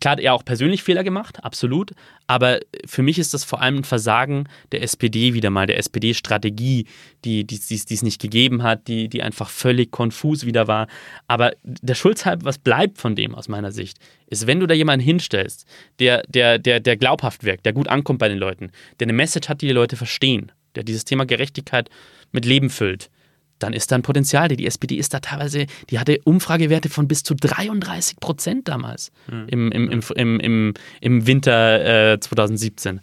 klar 0.00 0.12
hat 0.12 0.20
er 0.20 0.32
auch 0.32 0.46
persönlich 0.46 0.82
Fehler 0.82 1.04
gemacht, 1.04 1.44
absolut, 1.44 1.92
aber 2.26 2.60
für 2.86 3.02
mich 3.02 3.18
ist 3.18 3.34
das 3.34 3.44
vor 3.44 3.60
allem 3.60 3.76
ein 3.76 3.84
Versagen 3.84 4.48
der 4.72 4.82
SPD 4.82 5.34
wieder 5.34 5.50
mal, 5.50 5.66
der 5.66 5.76
SPD-Strategie, 5.76 6.86
die, 7.26 7.46
die, 7.46 7.60
die, 7.60 7.84
die 7.84 7.94
es 7.94 8.02
nicht 8.02 8.20
gegeben 8.20 8.62
hat, 8.62 8.88
die, 8.88 9.08
die 9.10 9.22
einfach 9.22 9.50
völlig 9.50 9.90
konfus 9.90 10.46
wieder 10.46 10.66
war. 10.68 10.88
Aber 11.28 11.52
der 11.62 11.94
Schulzhalb, 11.94 12.44
was 12.44 12.56
bleibt 12.56 12.96
von 12.96 13.14
dem 13.14 13.34
aus 13.34 13.46
meiner 13.46 13.72
Sicht, 13.72 13.98
ist, 14.26 14.46
wenn 14.46 14.58
du 14.58 14.66
da 14.66 14.74
jemanden 14.74 15.04
hinstellst, 15.04 15.66
der, 15.98 16.22
der, 16.28 16.58
der, 16.58 16.80
der 16.80 16.96
glaubhaft 16.96 17.44
wirkt, 17.44 17.66
der 17.66 17.74
gut 17.74 17.88
ankommt 17.88 18.20
bei 18.20 18.28
den 18.30 18.38
Leuten, 18.38 18.70
der 19.00 19.04
eine 19.04 19.12
Message 19.12 19.50
hat, 19.50 19.60
die 19.60 19.66
die 19.66 19.74
Leute 19.74 19.96
verstehen, 19.96 20.50
der 20.76 20.82
dieses 20.82 21.04
Thema 21.04 21.26
Gerechtigkeit 21.26 21.90
mit 22.32 22.46
Leben 22.46 22.70
füllt, 22.70 23.10
dann 23.58 23.72
ist 23.72 23.90
da 23.90 23.96
ein 23.96 24.02
Potenzial. 24.02 24.48
Die 24.48 24.66
SPD 24.66 24.96
ist 24.96 25.14
da 25.14 25.20
teilweise, 25.20 25.66
die 25.90 25.98
hatte 25.98 26.20
Umfragewerte 26.24 26.88
von 26.88 27.08
bis 27.08 27.22
zu 27.22 27.34
33 27.34 28.18
Prozent 28.20 28.68
damals 28.68 29.12
mhm. 29.30 29.46
im, 29.48 29.72
im, 29.72 30.02
im, 30.14 30.40
im, 30.40 30.74
im, 31.00 31.26
Winter 31.26 32.12
äh, 32.12 32.20
2017. 32.20 33.00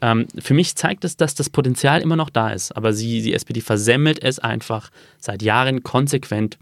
Ähm, 0.00 0.26
für 0.38 0.54
mich 0.54 0.76
zeigt 0.76 1.04
es, 1.04 1.16
dass 1.16 1.34
das 1.34 1.50
Potenzial 1.50 2.00
immer 2.00 2.16
noch 2.16 2.30
da 2.30 2.50
ist, 2.50 2.76
aber 2.76 2.92
sie, 2.92 3.22
die 3.22 3.34
SPD 3.34 3.60
versemmelt 3.60 4.22
es 4.22 4.38
einfach 4.38 4.90
seit 5.18 5.42
Jahren 5.42 5.82
konsequent 5.82 6.58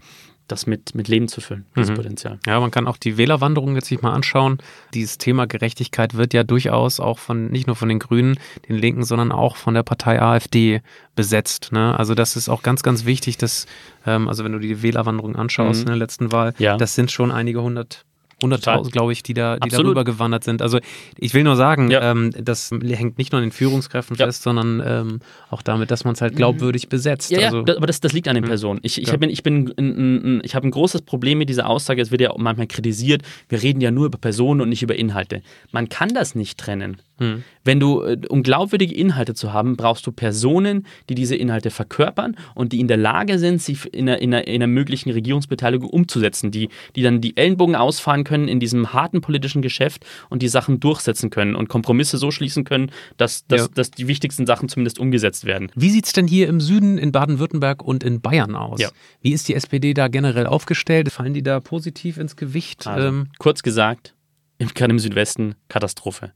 das 0.47 0.67
mit, 0.67 0.95
mit 0.95 1.07
Leben 1.07 1.27
zu 1.27 1.41
füllen, 1.41 1.65
dieses 1.75 1.91
mhm. 1.91 1.95
Potenzial. 1.95 2.39
Ja, 2.45 2.59
man 2.59 2.71
kann 2.71 2.87
auch 2.87 2.97
die 2.97 3.17
Wählerwanderung 3.17 3.75
jetzt 3.75 3.87
sich 3.87 4.01
mal 4.01 4.13
anschauen. 4.13 4.59
Dieses 4.93 5.17
Thema 5.17 5.45
Gerechtigkeit 5.47 6.15
wird 6.15 6.33
ja 6.33 6.43
durchaus 6.43 6.99
auch 6.99 7.19
von, 7.19 7.47
nicht 7.47 7.67
nur 7.67 7.75
von 7.75 7.89
den 7.89 7.99
Grünen, 7.99 8.39
den 8.67 8.77
Linken, 8.77 9.03
sondern 9.03 9.31
auch 9.31 9.55
von 9.57 9.73
der 9.73 9.83
Partei 9.83 10.21
AfD 10.21 10.81
besetzt. 11.15 11.71
Ne? 11.71 11.97
Also 11.97 12.15
das 12.15 12.35
ist 12.35 12.49
auch 12.49 12.63
ganz, 12.63 12.83
ganz 12.83 13.05
wichtig, 13.05 13.37
dass, 13.37 13.65
ähm, 14.05 14.27
also 14.27 14.43
wenn 14.43 14.53
du 14.53 14.59
die 14.59 14.81
Wählerwanderung 14.81 15.35
anschaust 15.35 15.79
mhm. 15.79 15.87
in 15.87 15.87
der 15.87 15.97
letzten 15.97 16.31
Wahl, 16.31 16.53
ja. 16.57 16.77
das 16.77 16.95
sind 16.95 17.11
schon 17.11 17.31
einige 17.31 17.61
hundert 17.61 18.05
100.000, 18.41 18.91
glaube 18.91 19.13
ich, 19.13 19.23
die 19.23 19.33
da 19.33 19.57
die 19.57 19.69
darüber 19.69 20.03
gewandert 20.03 20.43
sind. 20.43 20.61
Also 20.61 20.79
ich 21.17 21.33
will 21.33 21.43
nur 21.43 21.55
sagen, 21.55 21.89
ja. 21.89 22.11
ähm, 22.11 22.31
das 22.37 22.69
hängt 22.71 23.17
nicht 23.17 23.31
nur 23.31 23.39
an 23.39 23.47
den 23.47 23.51
Führungskräften 23.51 24.15
ja. 24.15 24.25
fest, 24.25 24.43
sondern 24.43 24.81
ähm, 24.85 25.19
auch 25.49 25.63
damit, 25.63 25.89
dass 25.89 26.03
man 26.03 26.13
es 26.13 26.21
halt 26.21 26.35
glaubwürdig 26.35 26.87
besetzt. 26.87 27.31
Ja, 27.31 27.39
also, 27.45 27.63
ja 27.65 27.75
aber 27.75 27.87
das, 27.87 27.99
das 27.99 28.13
liegt 28.13 28.27
an 28.27 28.35
den 28.35 28.43
Personen. 28.43 28.79
Ich, 28.83 29.01
ich, 29.01 29.07
ja. 29.07 29.17
bin, 29.17 29.31
ich, 29.31 29.41
bin 29.41 29.73
ein, 29.77 30.41
ich 30.43 30.53
habe 30.53 30.67
ein 30.67 30.71
großes 30.71 31.01
Problem 31.01 31.39
mit 31.39 31.49
dieser 31.49 31.67
Aussage, 31.67 32.01
es 32.01 32.11
wird 32.11 32.21
ja 32.21 32.31
manchmal 32.37 32.67
kritisiert, 32.67 33.23
wir 33.49 33.61
reden 33.61 33.81
ja 33.81 33.89
nur 33.89 34.05
über 34.05 34.19
Personen 34.19 34.61
und 34.61 34.69
nicht 34.69 34.83
über 34.83 34.95
Inhalte. 34.95 35.41
Man 35.71 35.89
kann 35.89 36.09
das 36.09 36.35
nicht 36.35 36.59
trennen. 36.59 36.97
Hm. 37.19 37.43
Wenn 37.63 37.79
du, 37.79 38.03
äh, 38.03 38.17
um 38.29 38.43
glaubwürdige 38.43 38.93
Inhalte 38.93 39.33
zu 39.33 39.51
haben, 39.51 39.75
brauchst 39.75 40.05
du 40.05 40.11
Personen, 40.11 40.85
die 41.09 41.15
diese 41.15 41.35
Inhalte 41.35 41.71
verkörpern 41.71 42.35
und 42.53 42.73
die 42.73 42.79
in 42.79 42.87
der 42.87 42.97
Lage 42.97 43.39
sind, 43.39 43.61
sie 43.61 43.77
in 43.91 44.07
einer, 44.07 44.19
in 44.19 44.33
einer, 44.33 44.47
in 44.47 44.55
einer 44.55 44.67
möglichen 44.67 45.09
Regierungsbeteiligung 45.09 45.89
umzusetzen, 45.89 46.51
die, 46.51 46.69
die 46.95 47.01
dann 47.01 47.19
die 47.19 47.35
Ellenbogen 47.35 47.75
ausfahren 47.75 48.23
können 48.27 48.47
in 48.47 48.59
diesem 48.59 48.93
harten 48.93 49.21
politischen 49.21 49.61
Geschäft 49.61 50.05
und 50.29 50.41
die 50.41 50.49
Sachen 50.49 50.79
durchsetzen 50.79 51.29
können 51.29 51.55
und 51.55 51.69
Kompromisse 51.69 52.17
so 52.17 52.29
schließen 52.29 52.65
können, 52.65 52.91
dass, 53.15 53.47
dass, 53.47 53.61
ja. 53.61 53.67
dass 53.73 53.91
die 53.91 54.07
wichtigsten 54.07 54.45
Sachen 54.45 54.67
zumindest 54.67 54.99
umgesetzt 54.99 55.45
werden. 55.45 55.71
Wie 55.75 55.89
sieht 55.89 56.05
es 56.05 56.13
denn 56.13 56.27
hier 56.27 56.47
im 56.49 56.59
Süden, 56.59 56.97
in 56.97 57.11
Baden-Württemberg 57.11 57.81
und 57.81 58.03
in 58.03 58.21
Bayern 58.21 58.55
aus? 58.55 58.81
Ja. 58.81 58.89
Wie 59.21 59.31
ist 59.31 59.47
die 59.47 59.55
SPD 59.55 59.93
da 59.93 60.09
generell 60.09 60.45
aufgestellt? 60.45 61.09
Fallen 61.11 61.33
die 61.33 61.43
da 61.43 61.59
positiv 61.59 62.17
ins 62.17 62.35
Gewicht? 62.35 62.85
Also, 62.85 63.07
ähm, 63.07 63.27
kurz 63.39 63.63
gesagt, 63.63 64.13
gerade 64.59 64.91
im 64.91 64.99
Südwesten 64.99 65.55
Katastrophe. 65.69 66.31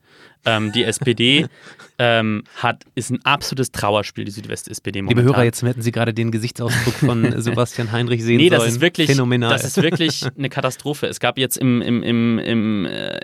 Ähm, 0.46 0.72
die 0.72 0.84
SPD 0.84 1.48
ähm, 2.00 2.44
hat, 2.56 2.84
ist 2.96 3.12
ein 3.12 3.24
absolutes 3.24 3.72
Trauerspiel, 3.72 4.26
die 4.26 4.32
Südwest-SPD 4.32 5.02
momentan. 5.02 5.26
Liebe 5.26 5.36
Hörer, 5.36 5.44
jetzt 5.44 5.62
hätten 5.62 5.82
Sie 5.82 5.92
gerade 5.92 6.14
den 6.14 6.32
Gesichtsausdruck 6.32 6.96
von 6.96 7.42
Sebastian 7.42 7.92
Heinrich 7.92 8.24
sehen 8.24 8.38
nee, 8.38 8.50
das 8.50 8.60
sollen. 8.60 8.72
Ist 8.72 8.82
wirklich, 8.82 9.08
Phänomenal. 9.08 9.52
Das 9.52 9.64
ist 9.64 9.82
wirklich 9.82 10.26
eine 10.38 10.50
Katastrophe. 10.50 11.08
Es 11.08 11.20
gab 11.20 11.38
jetzt 11.38 11.58
im, 11.58 11.82
im, 11.82 12.02
im, 12.04 12.40
im, 12.40 12.86
äh, 12.86 13.20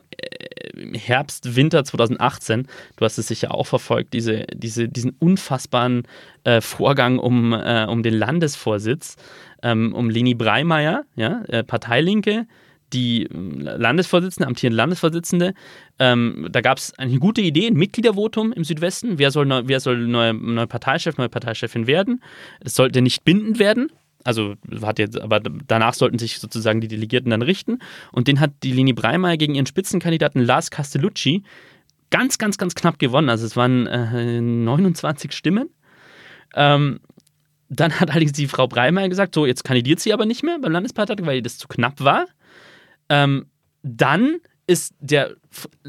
im 0.74 0.94
Herbst, 0.94 1.56
Winter 1.56 1.84
2018, 1.84 2.68
du 2.96 3.06
hast 3.06 3.18
es 3.18 3.28
sicher 3.28 3.54
auch 3.54 3.66
verfolgt, 3.66 4.14
diese, 4.14 4.46
diese, 4.54 4.88
diesen 4.88 5.16
unfassbaren 5.20 6.04
äh, 6.44 6.62
Vorgang 6.62 7.18
um, 7.20 7.54
äh, 7.54 7.86
um 7.90 8.04
den 8.04 8.14
Landesvorsitz, 8.14 9.16
ähm, 9.64 9.94
um 9.94 10.10
Leni 10.10 10.36
Breimeyer, 10.36 11.04
ja, 11.16 11.42
äh, 11.48 11.64
Parteilinke, 11.64 12.46
die 12.94 13.24
ähm, 13.24 13.60
Landesvorsitzende, 13.60 14.48
amtierende 14.48 14.78
Landesvorsitzende, 14.78 15.54
ähm, 16.00 16.48
da 16.52 16.62
gab 16.62 16.78
es 16.78 16.94
eine 16.94 17.18
gute 17.20 17.42
Idee, 17.42 17.68
ein 17.68 17.74
Mitgliedervotum 17.74 18.54
im 18.54 18.64
Südwesten. 18.64 19.20
Wer 19.20 19.32
soll, 19.32 19.46
neu, 19.46 19.64
wer 19.66 19.80
soll 19.80 20.08
neuer 20.08 20.34
neue 20.34 20.68
Parteichef, 20.68 21.18
neue 21.18 21.30
Parteichefin 21.30 21.88
werden? 21.88 22.22
Es 22.60 22.76
sollte 22.76 23.02
nicht 23.02 23.24
bindend 23.24 23.60
werden, 23.60 23.92
also 24.24 24.56
hat 24.82 25.00
jetzt, 25.00 25.20
aber 25.20 25.40
danach 25.40 25.94
sollten 25.94 26.20
sich 26.20 26.40
sozusagen 26.40 26.82
die 26.82 26.90
Delegierten 26.90 27.32
dann 27.32 27.42
richten. 27.42 27.80
Und 28.12 28.28
den 28.28 28.40
hat 28.40 28.52
die 28.64 28.74
Lini 28.74 28.92
Breimeyer 28.92 29.38
gegen 29.38 29.56
ihren 29.56 29.66
Spitzenkandidaten 29.66 30.42
Lars 30.42 30.70
Castellucci 30.70 31.44
ganz, 32.10 32.38
ganz, 32.38 32.58
ganz 32.58 32.76
knapp 32.76 33.00
gewonnen. 33.00 33.30
Also 33.30 33.46
es 33.46 33.56
waren 33.56 33.88
äh, 33.88 34.42
29 34.42 35.32
Stimmen. 35.32 35.70
Ähm, 36.56 37.00
dann 37.70 38.00
hat 38.00 38.10
allerdings 38.10 38.34
die 38.34 38.48
Frau 38.48 38.68
Breimeyer 38.68 39.10
gesagt, 39.10 39.36
so 39.36 39.46
jetzt 39.46 39.64
kandidiert 39.64 40.00
sie 40.00 40.14
aber 40.14 40.26
nicht 40.26 40.44
mehr 40.44 40.60
beim 40.60 40.72
Landesparteitag, 40.72 41.26
weil 41.26 41.42
das 41.42 41.58
zu 41.58 41.68
knapp 41.68 42.02
war. 42.02 42.26
Ähm, 43.10 43.48
dann 43.84 44.40
ist 44.68 44.94
der 45.00 45.36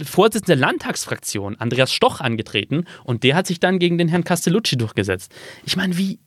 Vorsitzende 0.00 0.56
der 0.56 0.66
Landtagsfraktion, 0.68 1.56
Andreas 1.56 1.92
Stoch, 1.92 2.20
angetreten 2.20 2.84
und 3.04 3.24
der 3.24 3.34
hat 3.34 3.46
sich 3.46 3.58
dann 3.58 3.80
gegen 3.80 3.98
den 3.98 4.08
Herrn 4.08 4.24
Castellucci 4.24 4.76
durchgesetzt. 4.76 5.34
Ich 5.66 5.76
meine, 5.76 5.98
wie, 5.98 6.20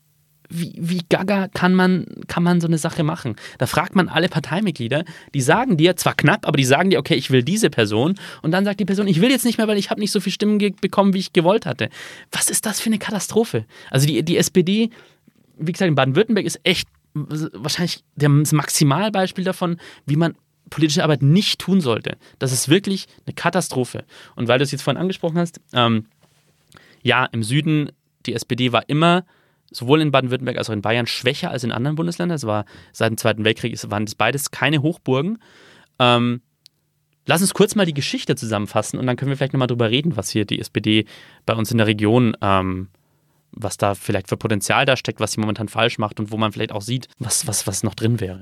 wie, 0.49 0.73
wie 0.77 1.01
gaga 1.07 1.47
kann 1.47 1.73
man, 1.73 2.05
kann 2.27 2.43
man 2.43 2.59
so 2.59 2.67
eine 2.67 2.77
Sache 2.77 3.03
machen? 3.03 3.37
Da 3.57 3.67
fragt 3.67 3.95
man 3.95 4.09
alle 4.09 4.27
Parteimitglieder, 4.27 5.05
die 5.33 5.41
sagen 5.41 5.77
dir, 5.77 5.95
zwar 5.95 6.13
knapp, 6.13 6.45
aber 6.45 6.57
die 6.57 6.65
sagen 6.65 6.89
dir, 6.89 6.99
okay, 6.99 7.15
ich 7.15 7.31
will 7.31 7.41
diese 7.41 7.69
Person. 7.69 8.15
Und 8.41 8.51
dann 8.51 8.65
sagt 8.65 8.81
die 8.81 8.85
Person, 8.85 9.07
ich 9.07 9.21
will 9.21 9.31
jetzt 9.31 9.45
nicht 9.45 9.57
mehr, 9.57 9.69
weil 9.69 9.77
ich 9.77 9.89
habe 9.89 10.01
nicht 10.01 10.11
so 10.11 10.19
viele 10.19 10.33
Stimmen 10.33 10.57
bekommen, 10.81 11.13
wie 11.13 11.19
ich 11.19 11.31
gewollt 11.31 11.65
hatte. 11.65 11.89
Was 12.31 12.49
ist 12.49 12.65
das 12.65 12.81
für 12.81 12.87
eine 12.87 12.99
Katastrophe? 12.99 13.65
Also 13.89 14.05
die, 14.05 14.23
die 14.23 14.35
SPD, 14.35 14.89
wie 15.57 15.71
gesagt, 15.71 15.87
in 15.87 15.95
Baden-Württemberg 15.95 16.45
ist 16.45 16.59
echt 16.63 16.89
wahrscheinlich 17.13 18.03
das 18.15 18.51
Maximalbeispiel 18.51 19.43
davon, 19.45 19.77
wie 20.05 20.15
man 20.15 20.35
politische 20.71 21.03
Arbeit 21.03 21.21
nicht 21.21 21.59
tun 21.59 21.81
sollte. 21.81 22.17
Das 22.39 22.51
ist 22.51 22.67
wirklich 22.67 23.05
eine 23.27 23.35
Katastrophe. 23.35 24.05
Und 24.35 24.47
weil 24.47 24.57
du 24.57 24.63
es 24.63 24.71
jetzt 24.71 24.81
vorhin 24.81 24.99
angesprochen 24.99 25.37
hast, 25.37 25.61
ähm, 25.73 26.07
ja, 27.03 27.25
im 27.25 27.43
Süden, 27.43 27.91
die 28.25 28.33
SPD 28.33 28.71
war 28.71 28.89
immer 28.89 29.25
sowohl 29.71 30.01
in 30.01 30.11
Baden-Württemberg 30.11 30.57
als 30.57 30.69
auch 30.69 30.73
in 30.73 30.81
Bayern 30.81 31.07
schwächer 31.07 31.51
als 31.51 31.63
in 31.63 31.71
anderen 31.71 31.95
Bundesländern. 31.95 32.35
Es 32.35 32.45
war 32.45 32.65
seit 32.91 33.11
dem 33.11 33.17
Zweiten 33.17 33.43
Weltkrieg 33.43 33.77
waren 33.89 34.05
das 34.05 34.15
beides 34.15 34.51
keine 34.51 34.81
Hochburgen. 34.81 35.37
Ähm, 35.99 36.41
lass 37.25 37.41
uns 37.41 37.53
kurz 37.53 37.75
mal 37.75 37.85
die 37.85 37.93
Geschichte 37.93 38.35
zusammenfassen 38.35 38.99
und 38.99 39.07
dann 39.07 39.15
können 39.15 39.29
wir 39.29 39.37
vielleicht 39.37 39.53
nochmal 39.53 39.67
drüber 39.67 39.89
reden, 39.89 40.17
was 40.17 40.29
hier 40.29 40.45
die 40.45 40.59
SPD 40.59 41.05
bei 41.45 41.53
uns 41.53 41.71
in 41.71 41.77
der 41.77 41.87
Region, 41.87 42.35
ähm, 42.41 42.89
was 43.51 43.77
da 43.77 43.95
vielleicht 43.95 44.29
für 44.29 44.37
Potenzial 44.37 44.85
da 44.85 44.97
steckt, 44.97 45.19
was 45.19 45.33
sie 45.33 45.41
momentan 45.41 45.67
falsch 45.67 45.97
macht 45.97 46.19
und 46.19 46.31
wo 46.31 46.37
man 46.37 46.51
vielleicht 46.51 46.71
auch 46.71 46.81
sieht, 46.81 47.07
was, 47.19 47.47
was, 47.47 47.67
was 47.67 47.83
noch 47.83 47.95
drin 47.95 48.19
wäre. 48.19 48.41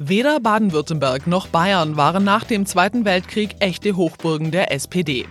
Weder 0.00 0.40
Baden-Württemberg 0.40 1.28
noch 1.28 1.46
Bayern 1.46 1.96
waren 1.96 2.24
nach 2.24 2.42
dem 2.42 2.66
Zweiten 2.66 3.04
Weltkrieg 3.04 3.54
echte 3.60 3.94
Hochburgen 3.96 4.50
der 4.50 4.72
SPD. 4.72 5.24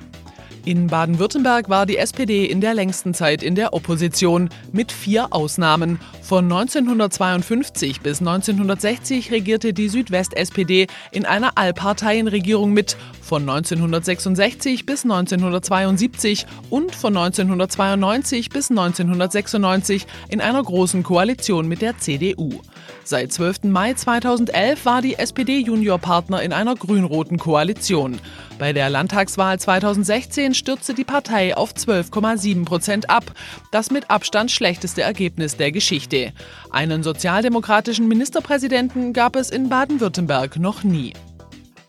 In 0.63 0.87
Baden-Württemberg 0.87 1.67
war 1.67 1.85
die 1.85 1.97
SPD 1.97 2.45
in 2.45 2.61
der 2.61 2.73
längsten 2.73 3.13
Zeit 3.13 3.43
in 3.43 3.55
der 3.55 3.73
Opposition, 3.73 4.47
mit 4.71 4.93
vier 4.93 5.33
Ausnahmen. 5.33 5.99
Von 6.21 6.45
1952 6.45 7.99
bis 7.99 8.21
1960 8.21 9.31
regierte 9.31 9.73
die 9.73 9.89
Südwest-SPD 9.89 10.87
in 11.11 11.25
einer 11.25 11.57
Allparteienregierung 11.57 12.71
mit, 12.71 12.95
von 13.21 13.41
1966 13.41 14.85
bis 14.85 15.03
1972 15.03 16.45
und 16.69 16.95
von 16.95 17.17
1992 17.17 18.47
bis 18.47 18.69
1996 18.69 20.07
in 20.29 20.39
einer 20.39 20.63
großen 20.63 21.03
Koalition 21.03 21.67
mit 21.67 21.81
der 21.81 21.97
CDU. 21.97 22.61
Seit 23.05 23.33
12. 23.33 23.63
Mai 23.65 23.93
2011 23.93 24.85
war 24.85 25.01
die 25.01 25.15
SPD 25.15 25.59
Juniorpartner 25.59 26.41
in 26.41 26.53
einer 26.53 26.75
grün-roten 26.75 27.37
Koalition. 27.37 28.19
Bei 28.59 28.71
der 28.71 28.89
Landtagswahl 28.89 29.59
2016 29.59 30.53
stürzte 30.53 30.93
die 30.93 31.03
Partei 31.03 31.57
auf 31.57 31.73
12,7 31.73 32.63
Prozent 32.63 33.09
ab. 33.09 33.25
Das 33.71 33.91
mit 33.91 34.09
Abstand 34.09 34.51
schlechteste 34.51 35.01
Ergebnis 35.01 35.57
der 35.57 35.73
Geschichte. 35.73 36.31
Einen 36.71 37.03
sozialdemokratischen 37.03 38.07
Ministerpräsidenten 38.07 39.11
gab 39.11 39.35
es 39.35 39.49
in 39.49 39.67
Baden-Württemberg 39.67 40.57
noch 40.57 40.83
nie. 40.83 41.13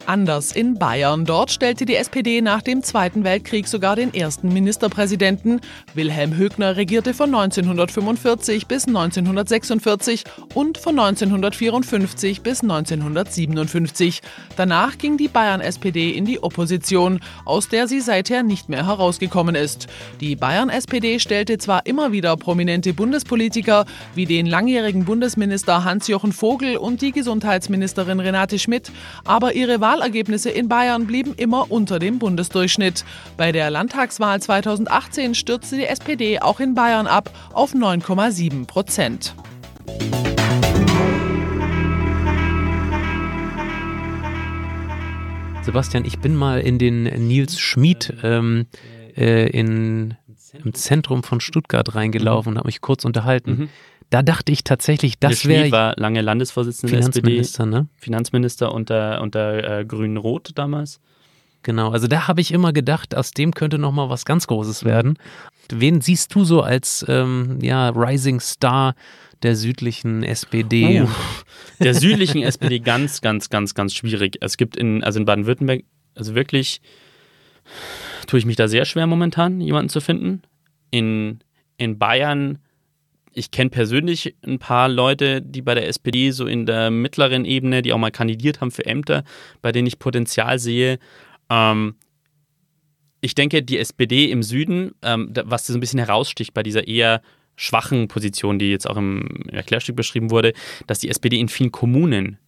Anders 0.07 0.53
in 0.53 0.79
Bayern. 0.79 1.25
Dort 1.25 1.51
stellte 1.51 1.87
die 1.87 1.97
SPD 1.97 2.41
nach 2.41 2.63
dem 2.63 2.83
Zweiten 2.83 3.25
Weltkrieg 3.25 3.67
sogar 3.67 3.97
den 3.97 4.13
ersten 4.13 4.53
Ministerpräsidenten. 4.53 5.61
Wilhelm 5.95 6.37
Högner 6.37 6.77
regierte 6.77 7.15
von 7.15 7.35
1945 7.35 8.67
bis 8.67 8.87
1946 8.87 10.25
und 10.55 10.79
von 10.79 10.99
1954 10.99 12.43
bis 12.43 12.63
1957. 12.63 14.21
Danach 14.57 14.99
ging 14.99 15.17
die 15.17 15.29
Bayern-SPD 15.29 16.11
in 16.11 16.25
die 16.25 16.43
Opposition, 16.43 17.21
aus 17.45 17.69
der 17.69 17.89
sie 17.89 18.01
seither 18.01 18.43
nicht 18.43 18.69
mehr 18.69 18.87
herausgekommen 18.87 19.55
ist. 19.55 19.87
Die 20.21 20.37
Bayern-SPD 20.37 21.19
stellte 21.19 21.59
zwar 21.59 21.87
immer 21.87 22.13
wieder 22.13 22.37
prominente 22.37 22.95
Bundespolitiker 22.95 23.87
wie 24.15 24.27
den 24.27 24.47
langjährigen 24.47 25.05
Bundesminister 25.05 25.85
Hans-Jochen 25.85 26.33
Vogel 26.33 26.77
und 26.77 27.03
die 27.03 27.13
Gesundheitsministerin 27.13 28.21
Renate 28.21 28.59
Schmidt, 28.59 28.93
aber 29.25 29.55
ihre 29.55 29.81
Wahl 29.81 29.94
Wahlergebnisse 29.95 30.51
in 30.51 30.69
Bayern 30.69 31.07
blieben 31.07 31.35
immer 31.37 31.71
unter 31.71 32.01
dem 32.01 32.19
Bundesdurchschnitt. 32.19 33.05
Bei 33.37 33.53
der 33.53 33.71
Landtagswahl 33.71 34.43
2018 34.43 35.37
stürzte 35.37 35.77
die 35.77 35.87
SPD 35.87 36.41
auch 36.41 36.59
in 36.59 36.75
Bayern 36.75 37.07
ab 37.07 37.31
auf 37.53 37.75
9,7 37.75 38.67
Prozent. 38.67 39.37
Sebastian, 45.63 46.05
ich 46.05 46.19
bin 46.19 46.35
mal 46.35 46.61
in 46.61 46.81
den 46.81 47.05
Nils 47.05 47.61
Schmid 47.61 48.15
ähm, 48.25 48.67
äh, 49.17 49.49
in, 49.49 50.17
im 50.65 50.75
Zentrum 50.75 51.23
von 51.23 51.41
Stuttgart 51.41 51.95
reingelaufen 51.95 52.55
und 52.55 52.59
habe 52.59 52.67
mich 52.67 52.81
kurz 52.81 53.05
unterhalten. 53.05 53.51
Mhm. 53.51 53.69
Da 54.15 54.23
dachte 54.23 54.53
ich 54.53 54.63
tatsächlich, 54.63 55.19
das 55.19 55.45
wäre. 55.45 55.73
war 55.73 55.95
lange 55.97 56.21
Landesvorsitzender 56.21 56.99
der 56.99 57.09
SPD. 57.09 57.43
Ne? 57.67 57.89
Finanzminister 57.97 58.73
unter, 58.73 59.21
unter 59.21 59.81
äh, 59.81 59.85
Grün-Rot 59.85 60.53
damals. 60.55 61.01
Genau, 61.65 61.91
also 61.91 62.07
da 62.07 62.29
habe 62.29 62.41
ich 62.41 62.53
immer 62.53 62.73
gedacht, 62.73 63.17
aus 63.17 63.33
dem 63.33 63.51
könnte 63.55 63.77
nochmal 63.77 64.11
was 64.11 64.25
ganz 64.25 64.47
Großes 64.47 64.85
werden. 64.85 65.19
Wen 65.69 66.01
siehst 66.01 66.33
du 66.33 66.45
so 66.45 66.63
als 66.63 67.05
ähm, 67.09 67.59
ja, 67.61 67.89
Rising 67.89 68.39
Star 68.39 68.95
der 69.43 69.57
südlichen 69.57 70.23
SPD? 70.23 71.03
Uh, 71.03 71.09
der 71.81 71.95
südlichen 71.95 72.41
SPD 72.45 72.79
ganz, 72.79 73.21
ganz, 73.21 73.51
ganz, 73.51 73.75
ganz 73.75 73.95
schwierig. 73.95 74.37
Es 74.41 74.57
gibt 74.57 74.77
in, 74.77 75.03
also 75.03 75.19
in 75.19 75.25
Baden-Württemberg, 75.25 75.83
also 76.15 76.37
wirklich 76.37 76.81
tue 78.29 78.39
ich 78.39 78.47
mich 78.47 78.55
da 78.55 78.69
sehr 78.69 78.85
schwer 78.85 79.09
momentan, 79.09 79.61
jemanden 79.61 79.89
zu 79.89 80.01
finden. 80.01 80.43
In, 80.93 81.41
in 81.79 81.99
Bayern 81.99 82.61
ich 83.35 83.51
kenne 83.51 83.71
persönlich 83.71 84.37
ein 84.47 84.59
paar 84.59 84.89
Leute, 84.89 85.43
die 85.43 85.63
bei 85.63 85.75
der 85.75 85.89
SPD 85.89 86.31
so 86.31 86.47
in 86.47 86.67
der 86.67 86.91
mittleren 86.91 87.45
Ebene, 87.45 87.83
die 87.83 87.93
auch 87.93 87.99
mal 87.99 88.11
kandidiert 88.11 88.61
haben 88.61 88.71
für 88.71 88.87
Ämter, 88.87 89.25
bei 89.63 89.73
denen 89.73 89.87
ich 89.87 89.99
Potenzial 89.99 90.59
sehe. 90.59 90.99
Ähm, 91.51 91.97
ich 93.21 93.35
denke, 93.35 93.63
die 93.63 93.79
SPD 93.79 94.31
im 94.31 94.43
Süden, 94.43 94.93
ähm, 95.03 95.33
was 95.45 95.67
so 95.67 95.75
ein 95.75 95.81
bisschen 95.81 95.99
heraussticht 95.99 96.55
bei 96.55 96.63
dieser 96.63 96.87
eher 96.87 97.23
schwachen 97.57 98.09
Position, 98.09 98.59
die 98.59 98.71
jetzt 98.71 98.89
auch 98.89 98.97
im 98.97 99.45
Erklärstück 99.49 99.97
beschrieben 99.97 100.31
wurde, 100.31 100.53
dass 100.87 100.99
die 100.99 101.09
SPD 101.09 101.39
in 101.39 101.49
vielen 101.49 101.73
Kommunen 101.73 102.39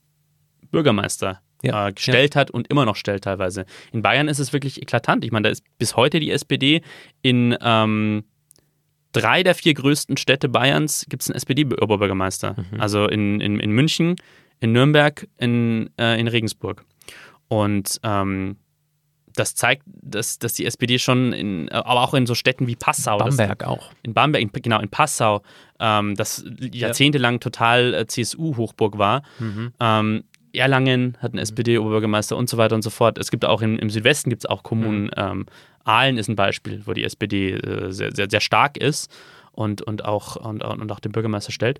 Bürgermeister 0.70 1.41
ja, 1.62 1.89
äh, 1.89 1.93
gestellt 1.93 2.34
ja. 2.34 2.41
hat 2.41 2.51
und 2.51 2.68
immer 2.68 2.84
noch 2.84 2.97
stellt 2.97 3.24
teilweise. 3.24 3.66
In 3.93 4.03
Bayern 4.03 4.28
ist 4.28 4.39
es 4.39 4.53
wirklich 4.53 4.82
eklatant. 4.82 5.24
Ich 5.24 5.32
meine, 5.32 5.45
da 5.45 5.51
ist 5.51 5.64
bis 5.78 5.97
heute 5.97 6.20
die 6.20 6.30
SPD 6.30 6.82
in 7.22 7.57
ähm, 7.61 8.24
drei 9.21 9.43
der 9.43 9.55
vier 9.55 9.75
größten 9.75 10.17
Städte 10.17 10.49
Bayerns 10.49 11.07
gibt 11.09 11.23
es 11.23 11.31
einen 11.31 11.37
SPD-Oberbürgermeister. 11.37 12.57
Mhm. 12.57 12.81
Also 12.81 13.07
in, 13.07 13.41
in, 13.41 13.61
in 13.61 13.71
München, 13.71 14.17
in 14.61 14.73
Nürnberg, 14.73 15.27
in, 15.39 15.91
äh, 15.99 16.19
in 16.21 16.29
Regensburg. 16.29 16.85
Und 17.49 18.01
ähm, 18.03 18.57
das 19.35 19.55
zeigt, 19.55 19.83
dass, 19.87 20.39
dass 20.39 20.55
die 20.55 20.64
SPD 20.64 20.99
schon, 20.99 21.33
in, 21.33 21.69
aber 21.69 22.03
auch 22.03 22.14
in 22.14 22.27
so 22.27 22.35
Städten 22.35 22.67
wie 22.67 22.77
Passau. 22.77 23.19
Bamberg 23.19 23.61
das, 23.61 23.69
auch. 23.69 23.91
In 24.03 24.14
Bamberg, 24.14 24.43
in, 24.43 24.51
genau, 24.53 24.81
in 24.81 24.89
Passau, 24.89 25.43
ähm, 25.79 26.14
das 26.14 26.45
jahrzehntelang 26.59 27.41
total 27.41 27.95
äh, 27.95 28.07
CSU-Hochburg 28.07 28.99
war. 28.99 29.23
Mhm. 29.39 29.73
Ähm, 29.79 30.25
Erlangen 30.53 31.19
hat 31.21 31.33
einen 31.33 31.39
SPD-Oberbürgermeister 31.39 32.37
und 32.37 32.49
so 32.49 32.57
weiter 32.57 32.75
und 32.75 32.83
so 32.83 32.91
fort. 32.91 33.19
Es 33.19 33.31
gibt 33.31 33.45
auch 33.45 33.61
in, 33.61 33.79
im 33.79 33.91
Südwesten 33.91 34.31
gibt 34.31 34.43
es 34.43 34.47
auch 34.47 34.62
Kommunen. 34.62 35.05
Mhm. 35.05 35.11
Ähm, 35.17 35.47
Aalen 35.87 36.18
ist 36.18 36.28
ein 36.28 36.37
Beispiel, 36.37 36.82
wo 36.84 36.93
die 36.93 37.05
SPD 37.05 37.53
äh, 37.53 37.93
sehr, 37.93 38.14
sehr, 38.14 38.28
sehr 38.28 38.41
stark 38.41 38.76
ist 38.76 39.11
und, 39.53 39.82
und, 39.82 40.05
auch, 40.05 40.37
und, 40.37 40.62
und 40.62 40.93
auch 40.93 41.01
den 41.01 41.12
Bürgermeister 41.12 41.53
stellt. 41.53 41.78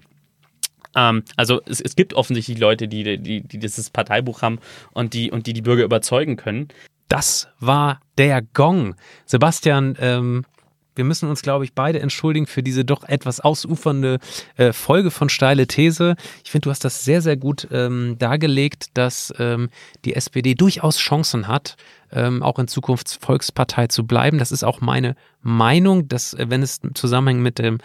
Ähm, 0.95 1.25
also 1.37 1.61
es, 1.67 1.81
es 1.81 1.97
gibt 1.97 2.15
offensichtlich 2.15 2.59
Leute, 2.59 2.89
die, 2.89 3.19
die, 3.19 3.43
die 3.43 3.59
dieses 3.59 3.91
Parteibuch 3.91 4.43
haben 4.43 4.59
und 4.93 5.15
die, 5.15 5.31
und 5.31 5.47
die 5.47 5.53
die 5.53 5.63
Bürger 5.63 5.85
überzeugen 5.85 6.37
können. 6.37 6.69
Das 7.09 7.49
war 7.61 8.01
der 8.19 8.43
Gong. 8.43 8.97
Sebastian, 9.27 9.97
ähm, 10.01 10.45
Wir 10.97 11.05
müssen 11.05 11.29
uns, 11.29 11.43
glaube 11.43 11.65
ich, 11.65 11.75
beide 11.75 12.01
entschuldigen 12.01 12.47
für 12.47 12.63
diese 12.63 12.85
doch 12.85 13.05
etwas 13.05 13.41
ausufernde 13.41 14.19
äh, 14.57 14.73
Folge 14.73 15.11
von 15.11 15.29
Steile 15.29 15.67
These. 15.67 16.17
Ich 16.43 16.51
finde, 16.51 16.65
du 16.67 16.71
hast 16.71 16.85
das 16.85 17.05
sehr, 17.05 17.23
sehr 17.23 17.37
gut 17.37 17.69
ähm, 17.71 18.17
dargelegt, 18.19 18.87
dass 18.95 19.33
ähm, 19.39 19.69
die 20.05 20.15
SPD 20.15 20.55
durchaus 20.55 20.99
Chancen 20.99 21.47
hat, 21.47 21.77
ähm, 22.11 22.43
auch 22.43 22.59
in 22.59 22.67
Zukunft 22.67 23.19
Volkspartei 23.21 23.87
zu 23.87 24.07
bleiben. 24.07 24.39
Das 24.39 24.53
ist 24.53 24.65
auch 24.65 24.81
meine 24.81 25.15
Meinung, 25.43 26.09
dass, 26.09 26.35
äh, 26.35 26.47
wenn 26.49 26.63
es 26.63 26.81
zusammenhängt 26.95 27.43
mit 27.43 27.59
dem, 27.59 27.79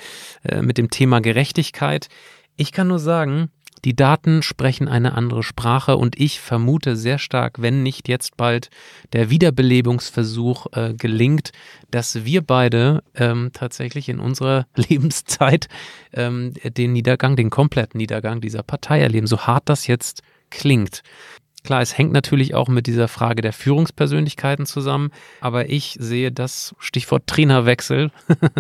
äh, 0.43 0.62
mit 0.62 0.78
dem 0.78 0.89
Thema 0.89 1.20
Gerechtigkeit. 1.20 2.07
Ich 2.55 2.72
kann 2.72 2.88
nur 2.88 2.99
sagen, 2.99 3.49
die 3.86 3.95
Daten 3.95 4.43
sprechen 4.43 4.88
eine 4.88 5.13
andere 5.13 5.43
Sprache 5.43 5.97
und 5.97 6.19
ich 6.19 6.39
vermute 6.39 6.95
sehr 6.95 7.17
stark, 7.17 7.61
wenn 7.61 7.84
nicht 7.84 8.07
jetzt 8.07 8.38
bald 8.38 8.69
der 9.13 9.29
Wiederbelebungsversuch 9.29 10.67
äh, 10.73 10.93
gelingt, 10.93 11.51
dass 11.89 12.23
wir 12.23 12.41
beide 12.41 13.03
ähm, 13.15 13.49
tatsächlich 13.53 14.09
in 14.09 14.19
unserer 14.19 14.67
Lebenszeit 14.75 15.67
ähm, 16.13 16.53
den 16.63 16.93
Niedergang, 16.93 17.36
den 17.36 17.49
kompletten 17.49 17.97
Niedergang 17.97 18.41
dieser 18.41 18.63
Partei 18.63 18.99
erleben, 19.01 19.27
so 19.27 19.39
hart 19.39 19.67
das 19.69 19.88
jetzt 19.88 20.21
klingt. 20.49 21.01
Klar, 21.64 21.82
es 21.82 21.97
hängt 21.97 22.12
natürlich 22.12 22.55
auch 22.55 22.68
mit 22.68 22.88
dieser 22.88 23.07
Frage 23.07 23.41
der 23.41 23.53
Führungspersönlichkeiten 23.53 24.66
zusammen, 24.66 25.12
aber 25.41 25.70
ich 25.70 25.95
sehe 25.99 26.32
das 26.32 26.76
Stichwort 26.80 27.28
Trainerwechsel, 27.28 28.12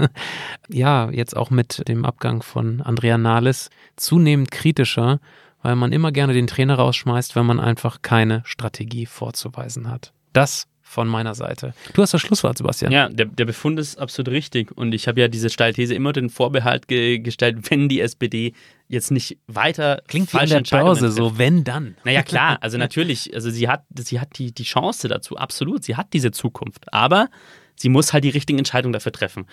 ja, 0.69 1.09
jetzt 1.09 1.35
auch 1.35 1.49
mit 1.49 1.87
dem 1.87 2.05
Abgang 2.05 2.43
von 2.43 2.81
Andrea 2.81 3.17
Nahles 3.17 3.69
zunehmend 3.95 4.51
kritischer, 4.51 5.19
weil 5.63 5.75
man 5.75 5.91
immer 5.91 6.11
gerne 6.11 6.33
den 6.33 6.47
Trainer 6.47 6.75
rausschmeißt, 6.75 7.35
wenn 7.35 7.45
man 7.45 7.59
einfach 7.59 8.01
keine 8.03 8.43
Strategie 8.45 9.07
vorzuweisen 9.07 9.89
hat. 9.89 10.13
Das 10.33 10.67
von 10.91 11.07
meiner 11.07 11.35
Seite. 11.35 11.73
Du 11.93 12.01
hast 12.01 12.13
das 12.13 12.19
Schlusswort, 12.19 12.57
Sebastian. 12.57 12.91
Ja, 12.91 13.07
der, 13.07 13.25
der 13.25 13.45
Befund 13.45 13.79
ist 13.79 13.97
absolut 13.97 14.33
richtig. 14.33 14.75
Und 14.77 14.93
ich 14.93 15.07
habe 15.07 15.21
ja 15.21 15.29
diese 15.29 15.49
Steilthese 15.49 15.95
immer 15.95 16.11
den 16.11 16.29
Vorbehalt 16.29 16.89
ge 16.89 17.19
gestellt, 17.19 17.71
wenn 17.71 17.87
die 17.87 18.01
SPD 18.01 18.53
jetzt 18.89 19.09
nicht 19.09 19.37
weiter 19.47 20.01
Klingt 20.07 20.33
wie 20.33 20.37
an 20.37 20.49
der 20.49 20.61
Börse, 20.61 21.09
so 21.09 21.37
wenn 21.37 21.63
dann. 21.63 21.95
Naja, 22.03 22.23
klar, 22.23 22.57
also 22.61 22.77
natürlich, 22.77 23.33
also 23.33 23.49
sie 23.49 23.69
hat, 23.69 23.85
sie 23.97 24.19
hat 24.19 24.37
die, 24.37 24.51
die 24.51 24.63
Chance 24.63 25.07
dazu, 25.07 25.37
absolut. 25.37 25.85
Sie 25.85 25.95
hat 25.95 26.07
diese 26.11 26.31
Zukunft. 26.31 26.93
Aber 26.93 27.29
sie 27.77 27.87
muss 27.87 28.11
halt 28.11 28.25
die 28.25 28.29
richtigen 28.29 28.59
Entscheidungen 28.59 28.91
dafür 28.91 29.13
treffen. 29.13 29.45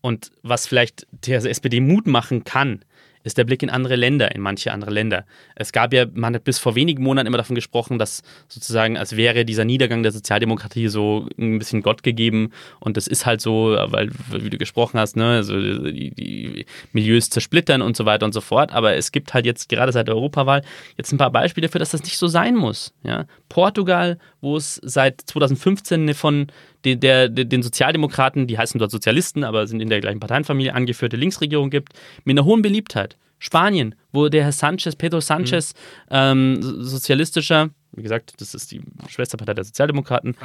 Und 0.00 0.30
was 0.42 0.66
vielleicht 0.66 1.06
der 1.10 1.44
SPD 1.44 1.80
Mut 1.80 2.06
machen 2.06 2.44
kann, 2.44 2.82
ist 3.28 3.38
der 3.38 3.44
Blick 3.44 3.62
in 3.62 3.70
andere 3.70 3.94
Länder, 3.94 4.34
in 4.34 4.40
manche 4.40 4.72
andere 4.72 4.90
Länder. 4.90 5.24
Es 5.54 5.72
gab 5.72 5.92
ja, 5.92 6.06
man 6.12 6.34
hat 6.34 6.44
bis 6.44 6.58
vor 6.58 6.74
wenigen 6.74 7.02
Monaten 7.02 7.26
immer 7.26 7.36
davon 7.36 7.54
gesprochen, 7.54 7.98
dass 7.98 8.22
sozusagen, 8.48 8.96
als 8.96 9.16
wäre 9.16 9.44
dieser 9.44 9.64
Niedergang 9.64 10.02
der 10.02 10.12
Sozialdemokratie 10.12 10.88
so 10.88 11.28
ein 11.38 11.58
bisschen 11.58 11.82
Gott 11.82 12.02
gegeben. 12.02 12.52
Und 12.80 12.96
das 12.96 13.06
ist 13.06 13.26
halt 13.26 13.40
so, 13.40 13.76
weil, 13.88 14.10
wie 14.30 14.50
du 14.50 14.58
gesprochen 14.58 14.98
hast, 14.98 15.16
ne, 15.16 15.36
also 15.36 15.60
die, 15.60 16.10
die 16.10 16.66
Milieus 16.92 17.30
zersplittern 17.30 17.82
und 17.82 17.96
so 17.96 18.06
weiter 18.06 18.24
und 18.24 18.32
so 18.32 18.40
fort. 18.40 18.72
Aber 18.72 18.94
es 18.94 19.12
gibt 19.12 19.34
halt 19.34 19.44
jetzt 19.44 19.68
gerade 19.68 19.92
seit 19.92 20.08
der 20.08 20.14
Europawahl 20.14 20.62
jetzt 20.96 21.12
ein 21.12 21.18
paar 21.18 21.30
Beispiele 21.30 21.66
dafür, 21.66 21.78
dass 21.78 21.90
das 21.90 22.02
nicht 22.02 22.18
so 22.18 22.28
sein 22.28 22.56
muss. 22.56 22.94
Ja? 23.02 23.26
Portugal, 23.50 24.18
wo 24.40 24.56
es 24.56 24.80
seit 24.84 25.20
2015 25.22 26.14
von 26.14 26.46
den, 26.84 27.00
der, 27.00 27.28
den 27.28 27.62
Sozialdemokraten, 27.62 28.46
die 28.46 28.58
heißen 28.58 28.78
dort 28.78 28.90
Sozialisten, 28.90 29.44
aber 29.44 29.66
sind 29.66 29.80
in 29.80 29.88
der 29.88 30.00
gleichen 30.00 30.20
Parteienfamilie, 30.20 30.74
angeführte 30.74 31.16
Linksregierung 31.16 31.70
gibt, 31.70 31.92
mit 32.24 32.38
einer 32.38 32.44
hohen 32.44 32.62
Beliebtheit. 32.62 33.16
Spanien, 33.40 33.94
wo 34.12 34.28
der 34.28 34.44
Herr 34.44 34.52
Sanchez, 34.52 34.96
Pedro 34.96 35.20
Sanchez, 35.20 35.74
mhm. 35.74 36.10
ähm, 36.10 36.58
sozialistischer, 36.60 37.70
wie 37.92 38.02
gesagt, 38.02 38.34
das 38.38 38.54
ist 38.54 38.72
die 38.72 38.80
Schwesterpartei 39.08 39.54
der 39.54 39.64
Sozialdemokraten, 39.64 40.36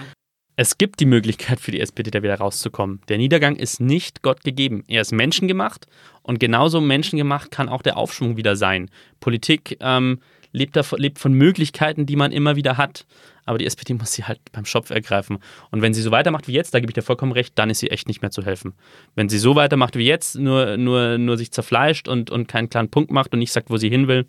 es 0.55 0.77
gibt 0.77 0.99
die 0.99 1.07
Möglichkeit 1.07 1.59
für 1.59 1.71
die 1.71 1.79
SPD 1.79 2.11
da 2.11 2.21
wieder 2.21 2.35
rauszukommen. 2.35 3.01
Der 3.07 3.17
Niedergang 3.17 3.55
ist 3.55 3.79
nicht 3.79 4.21
Gott 4.21 4.43
gegeben. 4.43 4.83
Er 4.87 5.01
ist 5.01 5.11
menschengemacht 5.11 5.87
und 6.21 6.39
genauso 6.39 6.79
menschengemacht 6.79 7.49
kann 7.49 7.69
auch 7.69 7.81
der 7.81 7.97
Aufschwung 7.97 8.37
wieder 8.37 8.55
sein. 8.55 8.91
Politik 9.19 9.77
ähm, 9.79 10.19
lebt, 10.53 10.75
davon, 10.77 10.99
lebt 10.99 11.19
von 11.19 11.33
Möglichkeiten, 11.33 12.05
die 12.05 12.15
man 12.15 12.31
immer 12.31 12.55
wieder 12.55 12.77
hat. 12.77 13.05
Aber 13.45 13.57
die 13.57 13.65
SPD 13.65 13.93
muss 13.93 14.13
sie 14.13 14.23
halt 14.23 14.39
beim 14.53 14.63
Schopf 14.63 14.89
ergreifen. 14.91 15.39
Und 15.71 15.81
wenn 15.81 15.93
sie 15.93 16.01
so 16.01 16.11
weitermacht 16.11 16.47
wie 16.47 16.53
jetzt, 16.53 16.73
da 16.73 16.79
gebe 16.79 16.91
ich 16.91 16.95
dir 16.95 17.01
vollkommen 17.01 17.33
recht, 17.33 17.59
dann 17.59 17.69
ist 17.69 17.79
sie 17.79 17.89
echt 17.89 18.07
nicht 18.07 18.21
mehr 18.21 18.31
zu 18.31 18.45
helfen. 18.45 18.73
Wenn 19.15 19.27
sie 19.27 19.37
so 19.37 19.55
weitermacht 19.55 19.97
wie 19.97 20.05
jetzt, 20.05 20.37
nur, 20.37 20.77
nur, 20.77 21.17
nur 21.17 21.37
sich 21.37 21.51
zerfleischt 21.51 22.07
und, 22.07 22.29
und 22.29 22.47
keinen 22.47 22.69
klaren 22.69 22.89
Punkt 22.89 23.11
macht 23.11 23.33
und 23.33 23.39
nicht 23.39 23.51
sagt, 23.51 23.69
wo 23.69 23.75
sie 23.75 23.89
hin 23.89 24.07
will, 24.07 24.27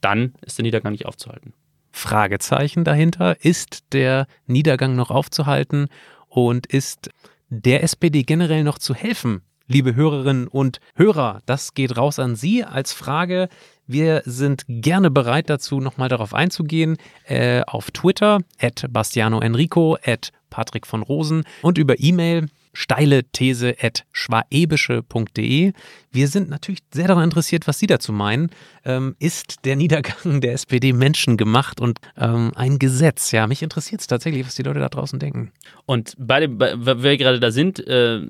dann 0.00 0.34
ist 0.42 0.58
der 0.58 0.62
Niedergang 0.62 0.92
nicht 0.92 1.06
aufzuhalten. 1.06 1.54
Fragezeichen 1.90 2.84
dahinter. 2.84 3.42
Ist 3.42 3.92
der 3.92 4.26
Niedergang 4.46 4.94
noch 4.94 5.10
aufzuhalten 5.10 5.88
und 6.28 6.66
ist 6.66 7.10
der 7.48 7.82
SPD 7.82 8.22
generell 8.22 8.62
noch 8.62 8.78
zu 8.78 8.94
helfen? 8.94 9.42
Liebe 9.68 9.96
Hörerinnen 9.96 10.46
und 10.46 10.78
Hörer, 10.94 11.42
das 11.44 11.74
geht 11.74 11.96
raus 11.96 12.20
an 12.20 12.36
Sie 12.36 12.62
als 12.62 12.92
Frage. 12.92 13.48
Wir 13.88 14.22
sind 14.24 14.62
gerne 14.68 15.10
bereit 15.10 15.50
dazu, 15.50 15.80
nochmal 15.80 16.08
darauf 16.08 16.34
einzugehen. 16.34 16.98
Äh, 17.24 17.62
auf 17.62 17.90
Twitter, 17.90 18.38
at 18.60 18.86
Bastiano 18.90 19.40
Enrico, 19.40 19.98
at 20.04 20.30
Patrick 20.50 20.86
von 20.86 21.02
Rosen 21.02 21.42
und 21.62 21.78
über 21.78 21.98
E-Mail 21.98 22.46
steile 22.76 23.24
These 23.24 23.74
at 23.80 24.04
schwaebische.de. 24.12 25.72
Wir 26.12 26.28
sind 26.28 26.50
natürlich 26.50 26.80
sehr 26.92 27.08
daran 27.08 27.24
interessiert, 27.24 27.66
was 27.66 27.78
Sie 27.78 27.86
dazu 27.86 28.12
meinen. 28.12 28.50
Ähm, 28.84 29.16
ist 29.18 29.64
der 29.64 29.76
Niedergang 29.76 30.40
der 30.42 30.52
SPD 30.52 30.92
menschengemacht 30.92 31.80
und 31.80 31.98
ähm, 32.18 32.52
ein 32.54 32.78
Gesetz? 32.78 33.32
Ja, 33.32 33.46
mich 33.46 33.62
interessiert 33.62 34.02
es 34.02 34.06
tatsächlich, 34.06 34.46
was 34.46 34.56
die 34.56 34.62
Leute 34.62 34.80
da 34.80 34.90
draußen 34.90 35.18
denken. 35.18 35.52
Und 35.86 36.14
bei 36.18 36.40
dem, 36.40 36.58
bei, 36.58 36.74
weil 36.76 37.02
wir 37.02 37.16
gerade 37.16 37.40
da 37.40 37.50
sind, 37.50 37.84
äh, 37.86 38.20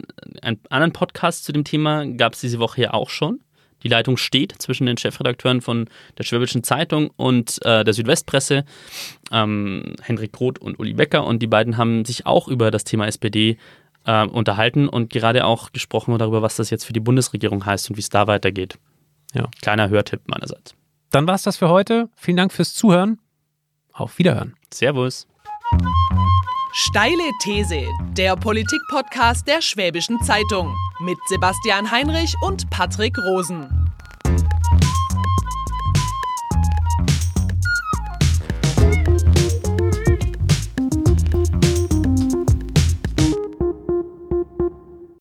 einen 0.43 0.61
anderen 0.71 0.93
Podcast 0.93 1.45
zu 1.45 1.53
dem 1.53 1.65
Thema 1.65 2.07
gab 2.07 2.35
es 2.35 2.41
diese 2.41 2.61
Woche 2.61 2.83
ja 2.83 2.95
auch 2.95 3.11
schon. 3.11 3.41
Die 3.83 3.89
Leitung 3.89 4.17
steht 4.17 4.55
zwischen 4.59 4.87
den 4.87 4.97
Chefredakteuren 4.97 5.61
von 5.61 5.89
der 6.19 6.25
Schwäbischen 6.25 6.63
Zeitung 6.63 7.11
und 7.17 7.65
äh, 7.65 7.85
der 7.85 7.95
Südwestpresse, 7.95 8.65
ähm, 9.33 9.97
Hendrik 10.03 10.41
Roth 10.41 10.59
und 10.59 10.79
Uli 10.79 10.95
Becker. 10.95 11.25
Und 11.25 11.41
die 11.43 11.47
beiden 11.47 11.77
haben 11.77 12.05
sich 12.05 12.27
auch 12.27 12.49
über 12.49 12.71
das 12.71 12.85
Thema 12.85 13.07
SPD 13.07 13.59
äh, 14.07 14.27
unterhalten 14.27 14.89
und 14.89 15.11
gerade 15.11 15.45
auch 15.45 15.73
gesprochen 15.73 16.17
darüber, 16.19 16.43
was 16.43 16.57
das 16.57 16.71
jetzt 16.71 16.85
für 16.85 16.93
die 16.93 17.01
Bundesregierung 17.01 17.67
heißt 17.67 17.91
und 17.91 17.97
wie 17.97 18.01
es 18.01 18.09
da 18.09 18.27
weitergeht. 18.27 18.79
Ja, 19.35 19.49
kleiner 19.61 19.89
Hörtipp 19.89 20.23
meinerseits. 20.27 20.75
Dann 21.11 21.27
war 21.27 21.35
es 21.35 21.43
das 21.43 21.57
für 21.57 21.69
heute. 21.69 22.09
Vielen 22.17 22.37
Dank 22.37 22.53
fürs 22.53 22.75
Zuhören. 22.75 23.19
Auf 23.93 24.19
Wiederhören. 24.19 24.55
Servus. 24.73 25.27
Steile 26.73 27.31
These, 27.43 27.87
der 28.17 28.37
Politik-Podcast 28.37 29.49
der 29.49 29.63
Schwäbischen 29.63 30.21
Zeitung 30.21 30.75
mit 31.01 31.17
Sebastian 31.29 31.91
Heinrich 31.91 32.35
und 32.43 32.69
Patrick 32.71 33.17
Rosen. 33.17 33.91